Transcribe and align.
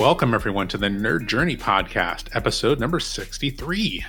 Welcome, 0.00 0.32
everyone, 0.32 0.66
to 0.68 0.78
the 0.78 0.86
Nerd 0.86 1.26
Journey 1.26 1.58
Podcast, 1.58 2.34
episode 2.34 2.80
number 2.80 2.98
63. 2.98 4.02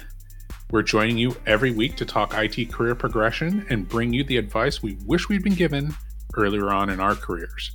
We're 0.72 0.84
joining 0.84 1.18
you 1.18 1.36
every 1.46 1.72
week 1.72 1.98
to 1.98 2.06
talk 2.06 2.34
IT 2.34 2.72
career 2.72 2.96
progression 2.96 3.66
and 3.70 3.90
bring 3.90 4.14
you 4.14 4.24
the 4.24 4.38
advice 4.38 4.82
we 4.82 4.98
wish 5.06 5.28
we'd 5.28 5.44
been 5.44 5.54
given 5.54 5.94
earlier 6.38 6.70
on 6.70 6.92
in 6.92 7.02
our 7.02 7.14
careers. 7.14 7.72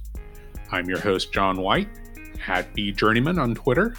I'm 0.72 0.88
your 0.88 0.98
host, 0.98 1.30
John 1.30 1.60
White, 1.60 1.90
at 2.48 2.74
vJourneyman 2.74 3.38
on 3.38 3.54
Twitter, 3.54 3.94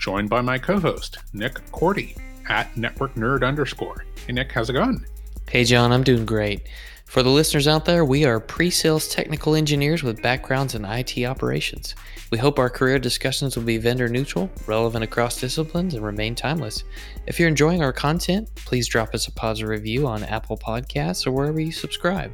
joined 0.00 0.28
by 0.28 0.40
my 0.40 0.58
co 0.58 0.80
host, 0.80 1.18
Nick 1.32 1.64
Korte, 1.70 2.18
at 2.48 2.76
Network 2.76 3.14
Nerd 3.14 3.46
underscore. 3.46 4.04
Hey, 4.26 4.32
Nick, 4.32 4.50
how's 4.50 4.68
it 4.68 4.72
going? 4.72 5.06
Hey, 5.48 5.62
John, 5.62 5.92
I'm 5.92 6.02
doing 6.02 6.26
great. 6.26 6.62
For 7.08 7.22
the 7.22 7.30
listeners 7.30 7.66
out 7.66 7.86
there, 7.86 8.04
we 8.04 8.26
are 8.26 8.38
pre 8.38 8.68
sales 8.68 9.08
technical 9.08 9.54
engineers 9.54 10.02
with 10.02 10.20
backgrounds 10.20 10.74
in 10.74 10.84
IT 10.84 11.24
operations. 11.24 11.94
We 12.30 12.36
hope 12.36 12.58
our 12.58 12.68
career 12.68 12.98
discussions 12.98 13.56
will 13.56 13.64
be 13.64 13.78
vendor 13.78 14.10
neutral, 14.10 14.50
relevant 14.66 15.02
across 15.02 15.40
disciplines, 15.40 15.94
and 15.94 16.04
remain 16.04 16.34
timeless. 16.34 16.84
If 17.26 17.40
you're 17.40 17.48
enjoying 17.48 17.82
our 17.82 17.94
content, 17.94 18.50
please 18.56 18.86
drop 18.86 19.14
us 19.14 19.26
a 19.26 19.32
positive 19.32 19.70
review 19.70 20.06
on 20.06 20.22
Apple 20.22 20.58
Podcasts 20.58 21.26
or 21.26 21.32
wherever 21.32 21.58
you 21.58 21.72
subscribe. 21.72 22.30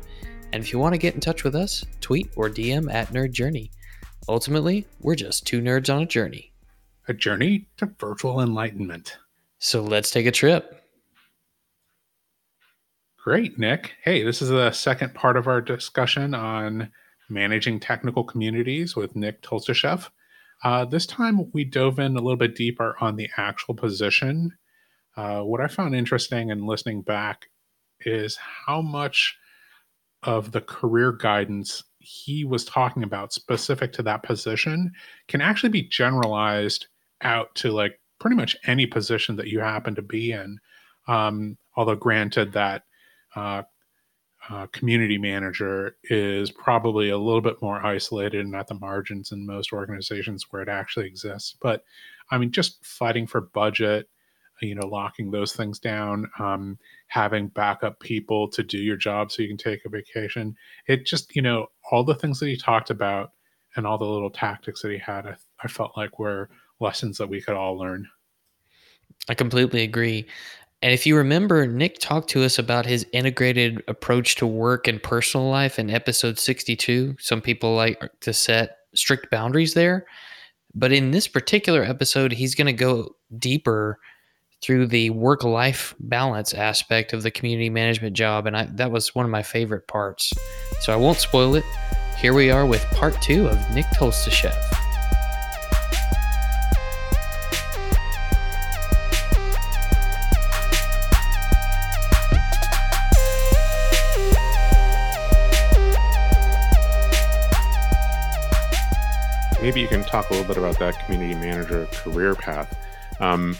And 0.53 0.61
if 0.61 0.73
you 0.73 0.81
want 0.81 0.93
to 0.93 0.99
get 0.99 1.15
in 1.15 1.21
touch 1.21 1.45
with 1.45 1.55
us, 1.55 1.85
tweet 2.01 2.31
or 2.35 2.51
DM 2.51 2.93
at 2.93 3.13
Nerd 3.13 3.31
Journey. 3.31 3.71
Ultimately, 4.29 4.89
we're 4.99 5.15
just 5.15 5.47
two 5.47 5.63
nerds 5.63 5.95
on 5.95 6.03
a 6.03 6.07
journey. 6.07 6.53
A 7.07 7.15
journey 7.15 7.69
to 7.77 7.87
virtual 8.01 8.41
enlightenment. 8.41 9.19
So 9.61 9.85
let's 9.85 10.11
take 10.11 10.27
a 10.27 10.33
trip. 10.33 10.84
Great, 13.25 13.59
Nick. 13.59 13.95
Hey, 14.03 14.23
this 14.23 14.43
is 14.43 14.51
the 14.51 14.71
second 14.71 15.15
part 15.15 15.39
of 15.39 15.49
our 15.49 15.63
discussion 15.63 16.35
on 16.35 16.91
managing 17.31 17.81
technical 17.81 18.23
communities 18.23 18.97
with 18.97 19.17
Nick 19.17 19.41
Tolstashev. 19.41 20.11
Uh, 20.63 20.85
this 20.85 21.07
time 21.07 21.51
we 21.55 21.65
dove 21.65 21.99
in 21.99 22.19
a 22.19 22.21
little 22.21 22.37
bit 22.37 22.55
deeper 22.55 22.95
on 23.01 23.17
the 23.17 23.31
actual 23.39 23.75
position. 23.75 24.51
Uh, 25.17 25.41
what 25.41 25.63
I 25.63 25.69
found 25.69 25.95
interesting 25.95 26.51
in 26.51 26.67
listening 26.67 27.01
back 27.01 27.47
is 28.05 28.37
how 28.67 28.83
much 28.83 29.35
of 30.25 30.53
the 30.53 30.61
career 30.61 31.11
guidance 31.11 31.83
he 32.01 32.45
was 32.45 32.67
talking 32.67 33.05
about 33.05 33.33
specific 33.33 33.95
to 33.95 34.03
that 34.03 34.23
position 34.23 34.93
can 35.29 35.41
actually 35.41 35.71
be 35.71 35.89
generalized 35.89 36.89
out 37.23 37.55
to 37.55 37.71
like 37.71 37.99
pretty 38.21 38.37
much 38.37 38.55
any 38.67 38.85
position 38.85 39.37
that 39.37 39.49
you 39.49 39.61
happen 39.61 39.95
to 39.95 40.03
be 40.03 40.33
in. 40.33 40.59
Um, 41.09 41.57
although, 41.75 41.97
granted, 41.97 42.53
that 42.53 42.83
uh, 43.35 43.63
uh, 44.51 44.67
community 44.69 45.17
manager 45.17 45.97
is 46.05 46.51
probably 46.51 47.09
a 47.09 47.19
little 47.19 47.41
bit 47.41 47.61
more 47.63 47.85
isolated 47.85 48.45
and 48.45 48.55
at 48.55 48.67
the 48.67 48.75
margins 48.75 49.33
in 49.33 49.47
most 49.47 49.73
organizations 49.73 50.47
where 50.51 50.63
it 50.63 50.69
actually 50.69 51.07
exists. 51.07 51.57
But 51.61 51.83
I 52.31 52.39
mean, 52.39 52.51
just 52.51 52.85
fighting 52.85 53.27
for 53.27 53.41
budget, 53.41 54.09
you 54.61 54.75
know, 54.75 54.87
locking 54.87 55.31
those 55.31 55.55
things 55.55 55.79
down, 55.79 56.31
um, 56.39 56.79
having 57.09 57.49
backup 57.49 57.99
people 58.01 58.49
to 58.49 58.63
do 58.63 58.79
your 58.79 58.97
job 58.97 59.33
so 59.33 59.43
you 59.43 59.49
can 59.49 59.57
take 59.57 59.85
a 59.85 59.89
vacation. 59.89 60.55
It 60.87 61.07
just, 61.07 61.35
you 61.35 61.43
know, 61.43 61.67
all 61.91 62.05
the 62.05 62.15
things 62.15 62.39
that 62.41 62.49
he 62.49 62.57
talked 62.57 62.91
about 62.91 63.33
and 63.77 63.87
all 63.87 63.99
the 63.99 64.05
little 64.05 64.31
tactics 64.31 64.83
that 64.83 64.93
he 64.93 64.99
had, 64.99 65.27
I, 65.27 65.37
I 65.63 65.69
felt 65.69 65.97
like 65.97 66.19
were 66.19 66.51
lessons 66.81 67.19
that 67.19 67.29
we 67.29 67.41
could 67.41 67.57
all 67.57 67.79
learn. 67.79 68.09
I 69.29 69.35
completely 69.35 69.83
agree. 69.83 70.27
And 70.85 70.93
if 70.93 71.07
you 71.07 71.17
remember, 71.17 71.67
Nick 71.67 71.99
talked 71.99 72.29
to 72.29 72.43
us 72.43 72.59
about 72.59 72.85
his 72.85 73.07
integrated 73.11 73.83
approach 73.89 74.35
to 74.35 74.47
work 74.47 74.87
and 74.87 75.03
personal 75.03 75.49
life 75.49 75.79
in 75.79 75.89
episode 75.89 76.39
62. 76.39 77.17
Some 77.19 77.41
people 77.41 77.75
like 77.75 77.99
to 78.21 78.35
set 78.35 78.77
strict 78.95 79.31
boundaries 79.31 79.73
there. 79.73 80.05
But 80.75 80.93
in 80.93 81.11
this 81.11 81.27
particular 81.27 81.83
episode, 81.83 82.33
he's 82.33 82.55
going 82.55 82.67
to 82.67 82.75
go 82.75 83.17
deeper 83.39 83.99
through 84.63 84.89
the 84.89 85.09
work 85.09 85.43
life 85.43 85.95
balance 86.01 86.53
aspect 86.53 87.15
of 87.15 87.23
the 87.23 87.31
community 87.31 87.71
management 87.71 88.15
job. 88.15 88.47
And 88.47 88.55
I, 88.55 88.67
that 88.75 88.93
was 88.93 89.15
one 89.15 89.25
of 89.25 89.31
my 89.31 89.43
favorite 89.43 89.89
parts. 89.89 90.35
So 90.83 90.93
I 90.93 90.97
won't 90.97 91.17
spoil 91.17 91.55
it. 91.55 91.65
Here 92.19 92.35
we 92.35 92.51
are 92.51 92.67
with 92.67 92.83
part 92.91 93.23
two 93.23 93.49
of 93.49 93.75
Nick 93.75 93.87
Tolstashev. 93.97 94.84
Talk 110.15 110.31
a 110.31 110.35
little 110.35 110.47
bit 110.47 110.57
about 110.57 110.79
that 110.79 111.05
community 111.05 111.35
manager 111.35 111.87
career 111.87 112.37
path. 112.37 112.79
Um, 113.19 113.57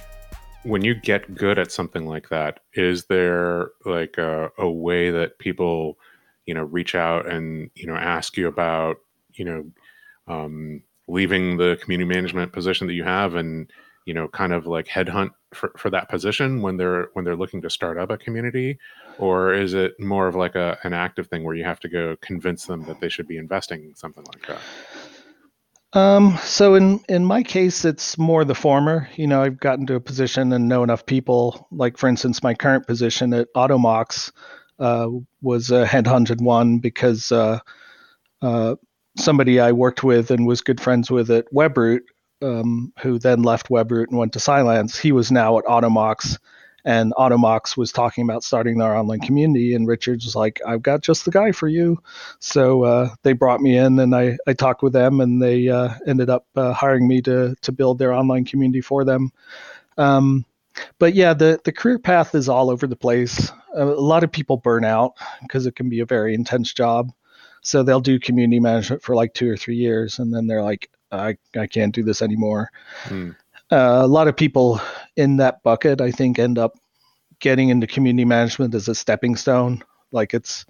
when 0.63 0.85
you 0.85 0.95
get 0.95 1.35
good 1.35 1.59
at 1.59 1.73
something 1.73 2.07
like 2.07 2.29
that, 2.29 2.61
is 2.75 3.07
there 3.07 3.71
like 3.85 4.19
a, 4.19 4.53
a, 4.57 4.71
way 4.71 5.11
that 5.11 5.41
people, 5.41 5.99
you 6.47 6.55
know, 6.55 6.63
reach 6.63 6.95
out 6.95 7.27
and 7.27 7.73
you 7.75 7.89
know 7.89 7.97
ask 7.97 8.37
you 8.37 8.47
about, 8.47 8.99
you 9.33 9.45
know, 9.45 9.69
um, 10.29 10.85
leaving 11.09 11.57
the 11.57 11.77
community 11.83 12.09
management 12.09 12.53
position 12.53 12.87
that 12.87 12.95
you 12.95 13.03
have 13.03 13.35
and 13.35 13.69
you 14.07 14.15
know 14.15 14.29
kind 14.29 14.53
of 14.53 14.65
like 14.65 14.87
headhunt 14.87 15.31
for, 15.53 15.73
for 15.77 15.91
that 15.91 16.09
position 16.09 16.63
when 16.63 16.77
they're 16.77 17.09
when 17.15 17.25
they're 17.25 17.37
looking 17.37 17.63
to 17.63 17.71
start 17.71 17.99
up 17.99 18.11
a 18.11 18.19
community 18.19 18.79
or 19.19 19.55
is 19.55 19.75
it 19.75 19.99
more 19.99 20.29
of 20.29 20.37
like 20.37 20.55
a 20.55 20.79
an 20.85 20.93
active 20.93 21.27
thing 21.27 21.43
where 21.43 21.55
you 21.55 21.65
have 21.65 21.81
to 21.81 21.89
go 21.89 22.15
convince 22.21 22.67
them 22.67 22.85
that 22.85 23.01
they 23.01 23.09
should 23.09 23.27
be 23.27 23.39
investing 23.39 23.83
in 23.85 23.95
something 23.95 24.25
like 24.33 24.47
that 24.47 24.61
um, 25.95 26.39
so 26.43 26.75
in 26.75 27.01
in 27.09 27.25
my 27.25 27.43
case, 27.43 27.85
it's 27.85 28.19
more 28.19 28.45
the 28.45 28.55
former. 28.55 29.09
You 29.17 29.27
know, 29.27 29.43
I've 29.43 29.61
gotten 29.61 29.87
to 29.87 29.95
a 29.95 30.01
position 30.01 30.53
and 30.53 30.69
know 30.69 30.83
enough 30.83 31.07
people. 31.07 31.67
Like 31.71 31.97
for 31.97 32.09
instance, 32.09 32.43
my 32.43 32.55
current 32.55 32.87
position 32.87 33.33
at 33.33 33.49
Automox 33.55 34.33
uh, 34.79 35.09
was 35.41 35.71
a 35.71 35.87
headhunted 35.87 36.41
one 36.41 36.79
because 36.79 37.31
uh, 37.33 37.61
uh, 38.43 38.75
somebody 39.17 39.61
I 39.61 39.73
worked 39.73 40.03
with 40.03 40.31
and 40.31 40.47
was 40.47 40.61
good 40.61 40.81
friends 40.81 41.11
with 41.11 41.31
at 41.31 41.47
WebRoot, 41.53 42.01
um, 42.43 42.93
who 43.01 43.19
then 43.19 43.43
left 43.43 43.69
WebRoot 43.69 44.09
and 44.09 44.19
went 44.19 44.33
to 44.35 44.41
Cylance. 44.41 44.99
He 44.99 45.13
was 45.13 45.31
now 45.31 45.59
at 45.59 45.65
Automox 45.65 46.39
and 46.85 47.13
Automox 47.15 47.77
was 47.77 47.93
talking 47.93 48.25
about 48.25 48.45
starting 48.45 48.79
their 48.79 48.95
online 48.95 49.21
community, 49.21 49.75
and 49.75 49.87
Richards 49.89 50.25
was 50.25 50.37
like, 50.37 50.61
"I've 50.67 50.83
got 50.83 51.01
just 51.03 51.25
the 51.25 51.31
guy 51.31 51.53
for 51.53 51.69
you." 51.69 52.03
So 52.41 52.85
uh, 52.85 53.15
they 53.23 53.33
brought 53.33 53.61
me 53.61 53.77
in, 53.77 53.99
and 53.99 54.15
I, 54.15 54.37
I 54.47 54.53
talked 54.53 54.83
with 54.83 54.93
them, 54.93 55.21
and 55.21 55.43
they 55.43 55.69
uh, 55.69 55.91
ended 56.07 56.31
up 56.31 56.47
uh, 56.57 56.73
hiring 56.73 57.09
me 57.09 57.23
to 57.23 57.55
to 57.63 57.73
build 57.73 57.99
their 57.99 58.13
online 58.13 58.45
community 58.45 58.81
for 58.81 59.05
them. 59.05 59.33
Um, 59.97 60.45
but 60.99 61.15
yeah, 61.15 61.35
the 61.35 61.61
the 61.65 61.73
career 61.73 61.99
path 61.99 62.35
is 62.35 62.49
all 62.49 62.71
over 62.71 62.87
the 62.87 62.97
place. 62.97 63.51
A 63.75 63.85
lot 63.85 64.25
of 64.25 64.33
people 64.33 64.57
burn 64.57 64.85
out 64.85 65.15
because 65.43 65.67
it 65.67 65.77
can 65.77 65.89
be 65.89 66.01
a 66.01 66.07
very 66.07 66.35
intense 66.35 66.73
job. 66.73 67.13
So 67.63 67.83
they'll 67.83 68.01
do 68.01 68.21
community 68.21 68.61
management 68.61 69.03
for 69.03 69.15
like 69.15 69.33
two 69.33 69.51
or 69.51 69.57
three 69.57 69.77
years, 69.77 70.19
and 70.19 70.35
then 70.35 70.47
they're 70.47 70.63
like, 70.63 70.91
"I 71.11 71.39
I 71.57 71.67
can't 71.67 71.95
do 71.95 72.03
this 72.03 72.21
anymore." 72.21 72.71
Hmm. 73.05 73.31
Uh, 73.71 74.01
a 74.03 74.07
lot 74.07 74.29
of 74.29 74.37
people 74.37 74.81
in 75.17 75.37
that 75.39 75.63
bucket, 75.63 76.01
I 76.01 76.11
think, 76.11 76.39
end 76.39 76.59
up 76.59 76.75
getting 77.41 77.69
into 77.69 77.87
community 77.87 78.25
management 78.25 78.75
as 78.75 78.89
a 78.89 78.95
stepping 78.95 79.37
stone. 79.37 79.83
Like 80.13 80.35
it's 80.35 80.65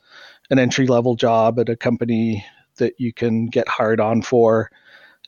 an 0.50 0.58
entry 0.58 0.86
level 0.86 1.14
job 1.14 1.58
at 1.58 1.68
a 1.68 1.76
company 1.76 2.44
that 2.76 2.94
you 2.98 3.12
can 3.12 3.46
get 3.46 3.68
hired 3.68 4.00
on 4.00 4.22
for. 4.22 4.70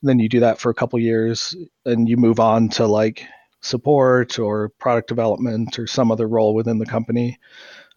And 0.01 0.09
then 0.09 0.19
you 0.19 0.29
do 0.29 0.41
that 0.41 0.61
for 0.61 0.71
a 0.71 0.75
couple 0.75 0.99
years 0.99 1.57
and 1.85 2.09
you 2.09 2.17
move 2.17 2.41
on 2.41 2.69
to 2.71 2.87
like 2.87 3.27
support 3.61 4.39
or 4.39 4.71
product 4.79 5.09
development 5.09 5.79
or 5.79 5.87
some 5.87 6.11
other 6.11 6.29
role 6.29 6.55
within 6.55 6.79
the 6.79 6.87
company. 6.87 7.39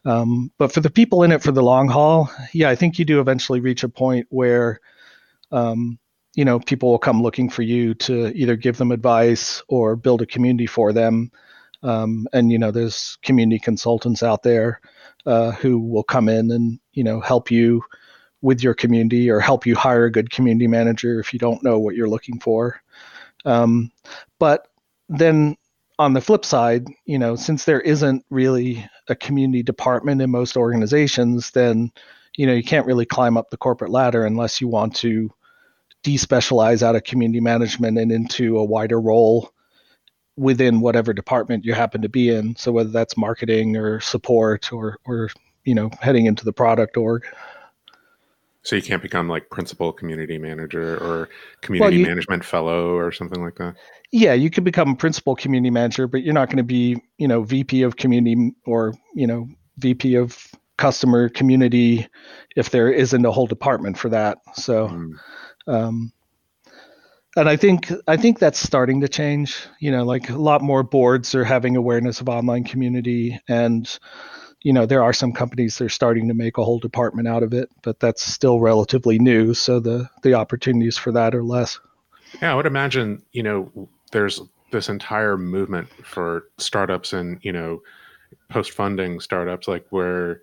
Um, 0.06 0.52
but 0.58 0.72
for 0.72 0.80
the 0.80 0.90
people 0.90 1.24
in 1.24 1.32
it 1.32 1.44
for 1.44 1.52
the 1.52 1.64
long 1.64 1.90
haul, 1.90 2.32
yeah, 2.54 2.70
I 2.70 2.76
think 2.76 2.98
you 2.98 3.06
do 3.06 3.20
eventually 3.20 3.60
reach 3.60 3.84
a 3.84 3.90
point 3.90 4.28
where 4.30 4.80
um, 5.52 6.00
you 6.40 6.46
know 6.46 6.58
people 6.58 6.90
will 6.90 7.00
come 7.00 7.22
looking 7.22 7.50
for 7.50 7.64
you 7.64 7.94
to 7.94 8.28
either 8.34 8.56
give 8.56 8.78
them 8.78 8.94
advice 8.94 9.62
or 9.68 9.98
build 9.98 10.22
a 10.22 10.26
community 10.26 10.68
for 10.68 10.94
them. 10.94 11.34
Um, 11.84 12.30
and 12.32 12.50
you 12.50 12.58
know 12.58 12.72
there's 12.72 13.18
community 13.24 13.60
consultants 13.60 14.24
out 14.24 14.44
there 14.44 14.80
uh, 15.26 15.52
who 15.52 15.78
will 15.78 16.04
come 16.04 16.30
in 16.30 16.50
and 16.50 16.80
you 16.94 17.04
know 17.04 17.20
help 17.20 17.52
you 17.52 17.82
with 18.42 18.64
your 18.64 18.74
community 18.74 19.30
or 19.30 19.42
help 19.42 19.66
you 19.66 19.76
hire 19.76 20.06
a 20.06 20.12
good 20.12 20.32
community 20.32 20.66
manager 20.66 21.20
if 21.20 21.34
you 21.34 21.40
don't 21.40 21.62
know 21.62 21.78
what 21.78 21.96
you're 21.96 22.08
looking 22.08 22.40
for. 22.40 22.82
Um, 23.44 23.92
but 24.40 24.70
then 25.10 25.58
on 25.98 26.14
the 26.14 26.22
flip 26.22 26.46
side 26.46 26.88
you 27.04 27.20
know 27.20 27.36
since 27.36 27.66
there 27.66 27.82
isn't 27.82 28.24
really 28.30 28.88
a 29.10 29.16
community 29.16 29.62
department 29.62 30.22
in 30.22 30.30
most 30.30 30.56
organizations 30.56 31.52
then 31.52 31.92
you 32.38 32.48
know 32.48 32.54
you 32.54 32.64
can't 32.64 32.86
really 32.86 33.06
climb 33.06 33.36
up 33.36 33.50
the 33.50 33.58
corporate 33.58 33.92
ladder 33.92 34.26
unless 34.26 34.62
you 34.62 34.70
want 34.70 34.96
to 34.96 35.30
despecialize 36.04 36.82
out 36.82 36.96
of 36.96 37.04
community 37.04 37.40
management 37.40 37.98
and 37.98 38.12
into 38.12 38.58
a 38.58 38.64
wider 38.64 39.00
role 39.00 39.52
within 40.38 40.80
whatever 40.80 41.14
department 41.14 41.66
you 41.66 41.74
happen 41.74 42.02
to 42.02 42.10
be 42.10 42.30
in. 42.30 42.56
So 42.56 42.72
whether 42.72 42.90
that's 42.90 43.18
marketing 43.18 43.76
or 43.76 44.00
support 44.00 44.72
or 44.72 44.98
or 45.06 45.30
you 45.66 45.76
know 45.76 45.90
heading 46.00 46.26
into 46.26 46.46
the 46.46 46.54
product 46.54 46.98
org. 46.98 47.26
So 48.62 48.76
you 48.76 48.82
can't 48.82 49.02
become 49.02 49.30
like 49.30 49.50
principal 49.50 49.94
community 49.94 50.38
manager 50.38 50.98
or 50.98 51.30
community 51.62 51.96
well, 51.96 52.00
you, 52.00 52.06
management 52.06 52.44
fellow 52.44 52.90
or 52.90 53.12
something 53.12 53.42
like 53.42 53.56
that. 53.56 53.76
Yeah, 54.12 54.34
you 54.34 54.50
could 54.50 54.64
become 54.66 54.96
principal 54.96 55.36
community 55.36 55.70
manager, 55.70 56.08
but 56.08 56.24
you're 56.24 56.34
not 56.34 56.50
going 56.50 56.58
to 56.58 56.64
be, 56.64 57.02
you 57.18 57.28
know, 57.28 57.44
VP 57.44 57.84
of 57.84 57.96
community 57.96 58.54
or 58.66 58.94
you 59.16 59.28
know 59.28 59.48
VP 59.78 60.16
of 60.16 60.48
customer 60.78 61.28
community 61.28 62.08
if 62.56 62.70
there 62.70 62.90
isn't 62.90 63.26
a 63.26 63.32
whole 63.32 63.48
department 63.48 63.98
for 63.98 64.10
that. 64.10 64.38
So, 64.54 64.88
mm. 64.88 65.12
Um, 65.70 66.12
and 67.36 67.48
I 67.48 67.56
think 67.56 67.92
I 68.08 68.18
think 68.18 68.40
that's 68.40 68.60
starting 68.60 69.02
to 69.02 69.08
change. 69.08 69.68
You 69.80 69.92
know, 69.92 70.04
like 70.04 70.30
a 70.30 70.38
lot 70.38 70.62
more 70.62 70.84
boards 70.84 71.36
are 71.36 71.44
having 71.44 71.76
awareness 71.76 72.22
of 72.22 72.30
online 72.30 72.64
community 72.64 73.40
and 73.48 74.00
you 74.62 74.74
know 74.74 74.86
there 74.86 75.04
are 75.04 75.14
some 75.14 75.32
companies 75.32 75.78
that 75.78 75.86
are 75.86 75.90
starting 75.90 76.28
to 76.28 76.34
make 76.34 76.58
a 76.58 76.64
whole 76.64 76.80
department 76.80 77.28
out 77.28 77.44
of 77.44 77.54
it 77.54 77.70
but 77.82 78.00
that's 78.00 78.22
still 78.22 78.60
relatively 78.60 79.18
new 79.18 79.54
so 79.54 79.80
the 79.80 80.10
the 80.22 80.34
opportunities 80.34 80.98
for 80.98 81.12
that 81.12 81.34
are 81.34 81.44
less 81.44 81.80
yeah 82.42 82.52
i 82.52 82.56
would 82.56 82.66
imagine 82.66 83.22
you 83.32 83.44
know 83.44 83.90
there's 84.12 84.42
this 84.72 84.90
entire 84.90 85.38
movement 85.38 85.88
for 86.04 86.50
startups 86.58 87.14
and 87.14 87.40
you 87.42 87.52
know 87.52 87.82
post 88.50 88.72
funding 88.72 89.20
startups 89.20 89.68
like 89.68 89.86
where 89.90 90.42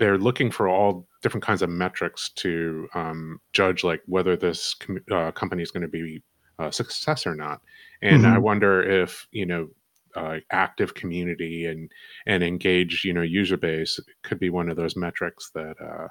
they're 0.00 0.18
looking 0.18 0.50
for 0.50 0.66
all 0.66 1.06
different 1.22 1.44
kinds 1.44 1.60
of 1.60 1.68
metrics 1.68 2.30
to 2.30 2.88
um, 2.94 3.38
judge 3.52 3.84
like 3.84 4.00
whether 4.06 4.34
this 4.34 4.74
com- 4.74 5.04
uh, 5.12 5.30
company 5.30 5.62
is 5.62 5.70
going 5.70 5.82
to 5.82 5.88
be 5.88 6.22
a 6.58 6.72
success 6.72 7.26
or 7.26 7.36
not 7.36 7.60
and 8.02 8.22
mm-hmm. 8.22 8.32
i 8.32 8.38
wonder 8.38 8.82
if 8.82 9.28
you 9.30 9.46
know 9.46 9.68
uh, 10.16 10.38
active 10.50 10.94
community 10.94 11.66
and 11.66 11.92
and 12.26 12.42
engaged 12.42 13.04
you 13.04 13.12
know 13.12 13.22
user 13.22 13.56
base 13.56 14.00
could 14.22 14.40
be 14.40 14.50
one 14.50 14.68
of 14.68 14.76
those 14.76 14.96
metrics 14.96 15.50
that 15.54 15.76
uh, 15.80 16.08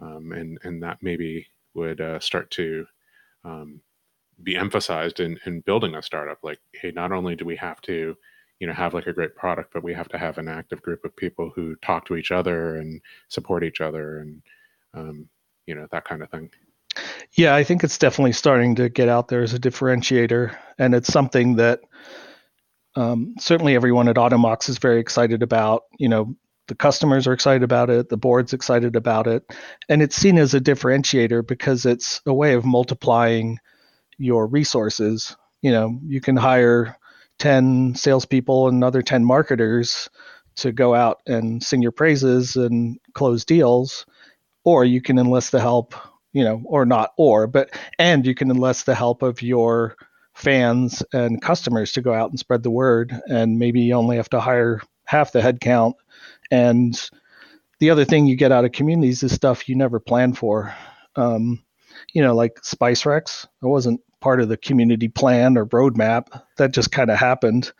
um, 0.00 0.32
and 0.32 0.58
and 0.62 0.82
that 0.82 0.96
maybe 1.02 1.46
would 1.74 2.00
uh, 2.00 2.18
start 2.20 2.50
to 2.50 2.86
um, 3.44 3.80
be 4.42 4.56
emphasized 4.56 5.20
in, 5.20 5.38
in 5.44 5.60
building 5.62 5.96
a 5.96 6.02
startup 6.02 6.38
like 6.42 6.60
hey 6.72 6.92
not 6.92 7.12
only 7.12 7.34
do 7.34 7.44
we 7.44 7.56
have 7.56 7.80
to 7.80 8.16
you 8.60 8.66
know 8.66 8.72
have 8.72 8.94
like 8.94 9.06
a 9.06 9.12
great 9.12 9.34
product 9.36 9.72
but 9.72 9.82
we 9.82 9.94
have 9.94 10.08
to 10.08 10.18
have 10.18 10.38
an 10.38 10.48
active 10.48 10.82
group 10.82 11.04
of 11.04 11.14
people 11.16 11.50
who 11.54 11.76
talk 11.76 12.04
to 12.04 12.16
each 12.16 12.30
other 12.30 12.76
and 12.76 13.00
support 13.28 13.64
each 13.64 13.80
other 13.80 14.18
and 14.18 14.42
um, 14.94 15.28
you 15.66 15.74
know 15.74 15.86
that 15.90 16.04
kind 16.04 16.22
of 16.22 16.30
thing 16.30 16.50
yeah 17.34 17.54
i 17.54 17.62
think 17.62 17.84
it's 17.84 17.98
definitely 17.98 18.32
starting 18.32 18.74
to 18.74 18.88
get 18.88 19.08
out 19.08 19.28
there 19.28 19.42
as 19.42 19.54
a 19.54 19.58
differentiator 19.58 20.54
and 20.78 20.94
it's 20.94 21.12
something 21.12 21.56
that 21.56 21.80
um, 22.98 23.36
certainly 23.38 23.76
everyone 23.76 24.08
at 24.08 24.16
Automox 24.16 24.68
is 24.68 24.78
very 24.78 24.98
excited 24.98 25.40
about. 25.42 25.84
You 25.98 26.08
know, 26.08 26.34
the 26.66 26.74
customers 26.74 27.28
are 27.28 27.32
excited 27.32 27.62
about 27.62 27.90
it, 27.90 28.08
the 28.08 28.16
board's 28.16 28.52
excited 28.52 28.96
about 28.96 29.28
it, 29.28 29.44
and 29.88 30.02
it's 30.02 30.16
seen 30.16 30.36
as 30.36 30.52
a 30.52 30.60
differentiator 30.60 31.46
because 31.46 31.86
it's 31.86 32.20
a 32.26 32.34
way 32.34 32.54
of 32.54 32.64
multiplying 32.64 33.58
your 34.18 34.48
resources. 34.48 35.36
You 35.62 35.70
know, 35.70 36.00
you 36.04 36.20
can 36.20 36.36
hire 36.36 36.97
10 37.38 37.94
salespeople 37.94 38.68
and 38.68 38.76
another 38.76 39.02
10 39.02 39.24
marketers 39.24 40.08
to 40.56 40.72
go 40.72 40.94
out 40.94 41.20
and 41.26 41.62
sing 41.62 41.82
your 41.82 41.92
praises 41.92 42.56
and 42.56 42.98
close 43.14 43.44
deals, 43.44 44.06
or 44.64 44.84
you 44.84 45.00
can 45.00 45.18
enlist 45.18 45.52
the 45.52 45.60
help, 45.60 45.94
you 46.32 46.44
know, 46.44 46.62
or 46.64 46.84
not, 46.84 47.12
or, 47.16 47.46
but, 47.46 47.70
and 47.98 48.26
you 48.26 48.34
can 48.34 48.50
enlist 48.50 48.86
the 48.86 48.94
help 48.94 49.22
of 49.22 49.40
your 49.40 49.96
fans 50.34 51.02
and 51.12 51.42
customers 51.42 51.92
to 51.92 52.02
go 52.02 52.12
out 52.12 52.30
and 52.30 52.38
spread 52.38 52.62
the 52.62 52.70
word 52.70 53.12
and 53.28 53.58
maybe 53.58 53.80
you 53.80 53.94
only 53.94 54.16
have 54.16 54.30
to 54.30 54.40
hire 54.40 54.80
half 55.04 55.32
the 55.32 55.40
headcount. 55.40 55.94
And 56.50 57.00
the 57.80 57.90
other 57.90 58.04
thing 58.04 58.26
you 58.26 58.36
get 58.36 58.52
out 58.52 58.64
of 58.64 58.72
communities 58.72 59.22
is 59.22 59.32
stuff 59.32 59.68
you 59.68 59.74
never 59.76 60.00
plan 60.00 60.32
for. 60.32 60.74
Um, 61.16 61.64
you 62.12 62.22
know 62.22 62.34
like 62.34 62.60
SpiceRex 62.62 63.46
i 63.62 63.66
wasn't 63.66 64.00
part 64.20 64.40
of 64.40 64.48
the 64.48 64.56
community 64.56 65.08
plan 65.08 65.56
or 65.56 65.66
roadmap 65.66 66.42
that 66.56 66.72
just 66.72 66.92
kind 66.92 67.10
of 67.10 67.18
happened 67.18 67.72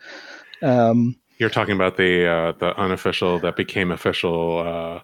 um, 0.61 1.15
you're 1.37 1.49
talking 1.49 1.73
about 1.73 1.97
the 1.97 2.27
uh, 2.27 2.51
the 2.59 2.77
unofficial 2.77 3.39
that 3.39 3.55
became 3.55 3.91
official 3.91 4.59
uh, 4.59 4.99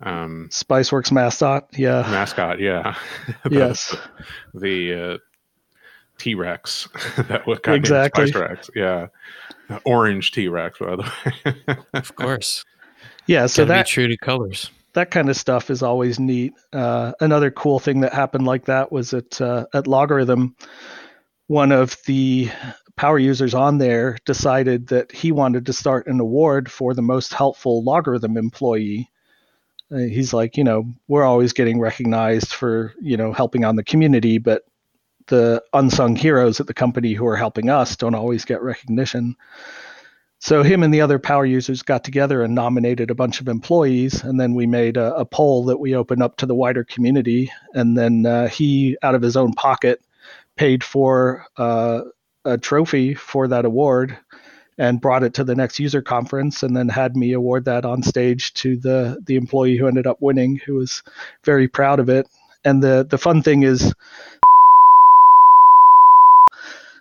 um, 0.00 0.48
Spiceworks 0.50 1.10
mascot, 1.10 1.68
yeah. 1.76 2.02
Mascot, 2.10 2.60
yeah. 2.60 2.96
the, 3.44 3.50
yes. 3.50 3.96
The 4.54 4.94
uh, 4.94 5.18
T 6.18 6.34
Rex 6.34 6.88
that 7.28 7.46
got 7.62 7.74
exactly 7.74 8.24
of 8.24 8.28
Spice 8.30 8.40
Rex. 8.40 8.70
Yeah, 8.74 9.08
orange 9.84 10.32
T 10.32 10.48
Rex, 10.48 10.78
by 10.78 10.96
the 10.96 11.12
way. 11.44 11.76
of 11.94 12.14
course. 12.16 12.64
Yeah, 13.26 13.46
so 13.46 13.64
that 13.64 13.86
true 13.86 14.08
to 14.08 14.16
colors. 14.16 14.70
That 14.96 15.10
kind 15.10 15.28
of 15.28 15.36
stuff 15.36 15.68
is 15.68 15.82
always 15.82 16.18
neat. 16.18 16.54
Uh, 16.72 17.12
another 17.20 17.50
cool 17.50 17.78
thing 17.78 18.00
that 18.00 18.14
happened 18.14 18.46
like 18.46 18.64
that 18.64 18.90
was 18.90 19.12
at 19.12 19.38
uh, 19.42 19.66
at 19.74 19.84
LogRhythm. 19.84 20.54
One 21.48 21.70
of 21.70 21.98
the 22.06 22.50
power 22.96 23.18
users 23.18 23.52
on 23.52 23.76
there 23.76 24.16
decided 24.24 24.86
that 24.86 25.12
he 25.12 25.32
wanted 25.32 25.66
to 25.66 25.74
start 25.74 26.06
an 26.06 26.18
award 26.18 26.70
for 26.70 26.94
the 26.94 27.02
most 27.02 27.34
helpful 27.34 27.84
LogRhythm 27.84 28.38
employee. 28.38 29.10
Uh, 29.92 29.98
he's 29.98 30.32
like, 30.32 30.56
you 30.56 30.64
know, 30.64 30.84
we're 31.08 31.24
always 31.24 31.52
getting 31.52 31.78
recognized 31.78 32.54
for 32.54 32.94
you 32.98 33.18
know 33.18 33.34
helping 33.34 33.66
on 33.66 33.76
the 33.76 33.84
community, 33.84 34.38
but 34.38 34.62
the 35.26 35.62
unsung 35.74 36.16
heroes 36.16 36.58
at 36.58 36.68
the 36.68 36.74
company 36.74 37.12
who 37.12 37.26
are 37.26 37.36
helping 37.36 37.68
us 37.68 37.96
don't 37.96 38.14
always 38.14 38.46
get 38.46 38.62
recognition. 38.62 39.36
So 40.38 40.62
him 40.62 40.82
and 40.82 40.92
the 40.92 41.00
other 41.00 41.18
power 41.18 41.46
users 41.46 41.82
got 41.82 42.04
together 42.04 42.42
and 42.42 42.54
nominated 42.54 43.10
a 43.10 43.14
bunch 43.14 43.40
of 43.40 43.48
employees, 43.48 44.22
and 44.22 44.38
then 44.38 44.54
we 44.54 44.66
made 44.66 44.96
a, 44.96 45.14
a 45.16 45.24
poll 45.24 45.64
that 45.66 45.78
we 45.78 45.94
opened 45.94 46.22
up 46.22 46.36
to 46.38 46.46
the 46.46 46.54
wider 46.54 46.84
community. 46.84 47.50
And 47.74 47.96
then 47.96 48.26
uh, 48.26 48.48
he, 48.48 48.96
out 49.02 49.14
of 49.14 49.22
his 49.22 49.36
own 49.36 49.54
pocket, 49.54 50.00
paid 50.56 50.84
for 50.84 51.46
uh, 51.56 52.02
a 52.44 52.58
trophy 52.58 53.14
for 53.14 53.48
that 53.48 53.64
award 53.64 54.16
and 54.78 55.00
brought 55.00 55.22
it 55.22 55.34
to 55.34 55.44
the 55.44 55.54
next 55.54 55.78
user 55.78 56.02
conference, 56.02 56.62
and 56.62 56.76
then 56.76 56.88
had 56.88 57.16
me 57.16 57.32
award 57.32 57.64
that 57.64 57.86
on 57.86 58.02
stage 58.02 58.52
to 58.54 58.76
the 58.76 59.22
the 59.26 59.36
employee 59.36 59.76
who 59.76 59.88
ended 59.88 60.06
up 60.06 60.20
winning, 60.20 60.56
who 60.56 60.74
was 60.74 61.02
very 61.44 61.66
proud 61.66 61.98
of 61.98 62.10
it. 62.10 62.28
And 62.62 62.82
the 62.82 63.06
the 63.08 63.18
fun 63.18 63.42
thing 63.42 63.62
is 63.62 63.94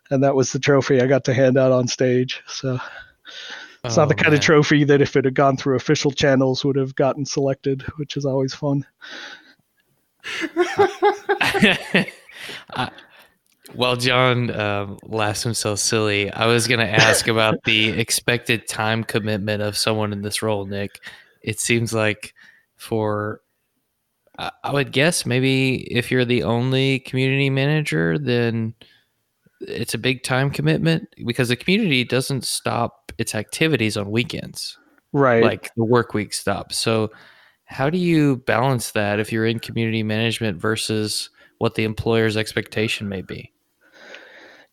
and 0.09 0.23
that 0.23 0.35
was 0.35 0.51
the 0.51 0.59
trophy 0.59 1.01
I 1.01 1.07
got 1.07 1.25
to 1.25 1.33
hand 1.33 1.57
out 1.57 1.71
on 1.71 1.87
stage. 1.87 2.41
So 2.47 2.79
it's 3.83 3.97
oh, 3.97 4.01
not 4.01 4.09
the 4.09 4.15
kind 4.15 4.31
man. 4.31 4.39
of 4.39 4.43
trophy 4.43 4.83
that 4.83 5.01
if 5.01 5.15
it 5.15 5.25
had 5.25 5.35
gone 5.35 5.57
through 5.57 5.75
official 5.75 6.11
channels 6.11 6.65
would 6.65 6.75
have 6.75 6.95
gotten 6.95 7.25
selected, 7.25 7.83
which 7.97 8.17
is 8.17 8.25
always 8.25 8.53
fun. 8.53 8.85
uh, 12.73 12.89
well, 13.75 13.95
John 13.95 14.51
um, 14.51 14.97
laughs 15.03 15.43
himself 15.43 15.79
silly. 15.79 16.31
I 16.31 16.47
was 16.47 16.67
going 16.67 16.79
to 16.79 16.89
ask 16.89 17.27
about 17.27 17.63
the 17.63 17.89
expected 17.99 18.67
time 18.67 19.03
commitment 19.03 19.61
of 19.61 19.77
someone 19.77 20.13
in 20.13 20.21
this 20.21 20.41
role, 20.41 20.65
Nick. 20.65 20.99
It 21.41 21.59
seems 21.59 21.93
like 21.93 22.33
for 22.75 23.41
I 24.37 24.73
would 24.73 24.91
guess 24.91 25.25
maybe 25.25 25.75
if 25.93 26.11
you're 26.11 26.25
the 26.25 26.43
only 26.43 26.99
community 26.99 27.49
manager, 27.49 28.19
then 28.19 28.73
it's 29.61 29.93
a 29.93 29.97
big 29.97 30.23
time 30.23 30.49
commitment 30.49 31.07
because 31.25 31.49
the 31.49 31.55
community 31.55 32.03
doesn't 32.03 32.43
stop 32.43 33.11
its 33.17 33.35
activities 33.35 33.97
on 33.97 34.11
weekends. 34.11 34.77
Right. 35.13 35.43
Like 35.43 35.71
the 35.75 35.85
work 35.85 36.13
week 36.13 36.33
stops. 36.33 36.77
So 36.77 37.11
how 37.65 37.89
do 37.89 37.97
you 37.97 38.37
balance 38.37 38.91
that 38.91 39.19
if 39.19 39.31
you're 39.31 39.45
in 39.45 39.59
community 39.59 40.03
management 40.03 40.59
versus 40.59 41.29
what 41.57 41.75
the 41.75 41.83
employer's 41.83 42.37
expectation 42.37 43.09
may 43.09 43.21
be? 43.21 43.51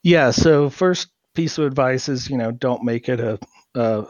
Yeah, 0.02 0.30
so 0.32 0.68
first 0.68 1.08
piece 1.34 1.58
of 1.58 1.64
advice 1.64 2.08
is, 2.08 2.28
you 2.28 2.36
know, 2.36 2.50
don't 2.50 2.82
make 2.82 3.08
it 3.08 3.20
a, 3.20 3.38
a 3.74 4.04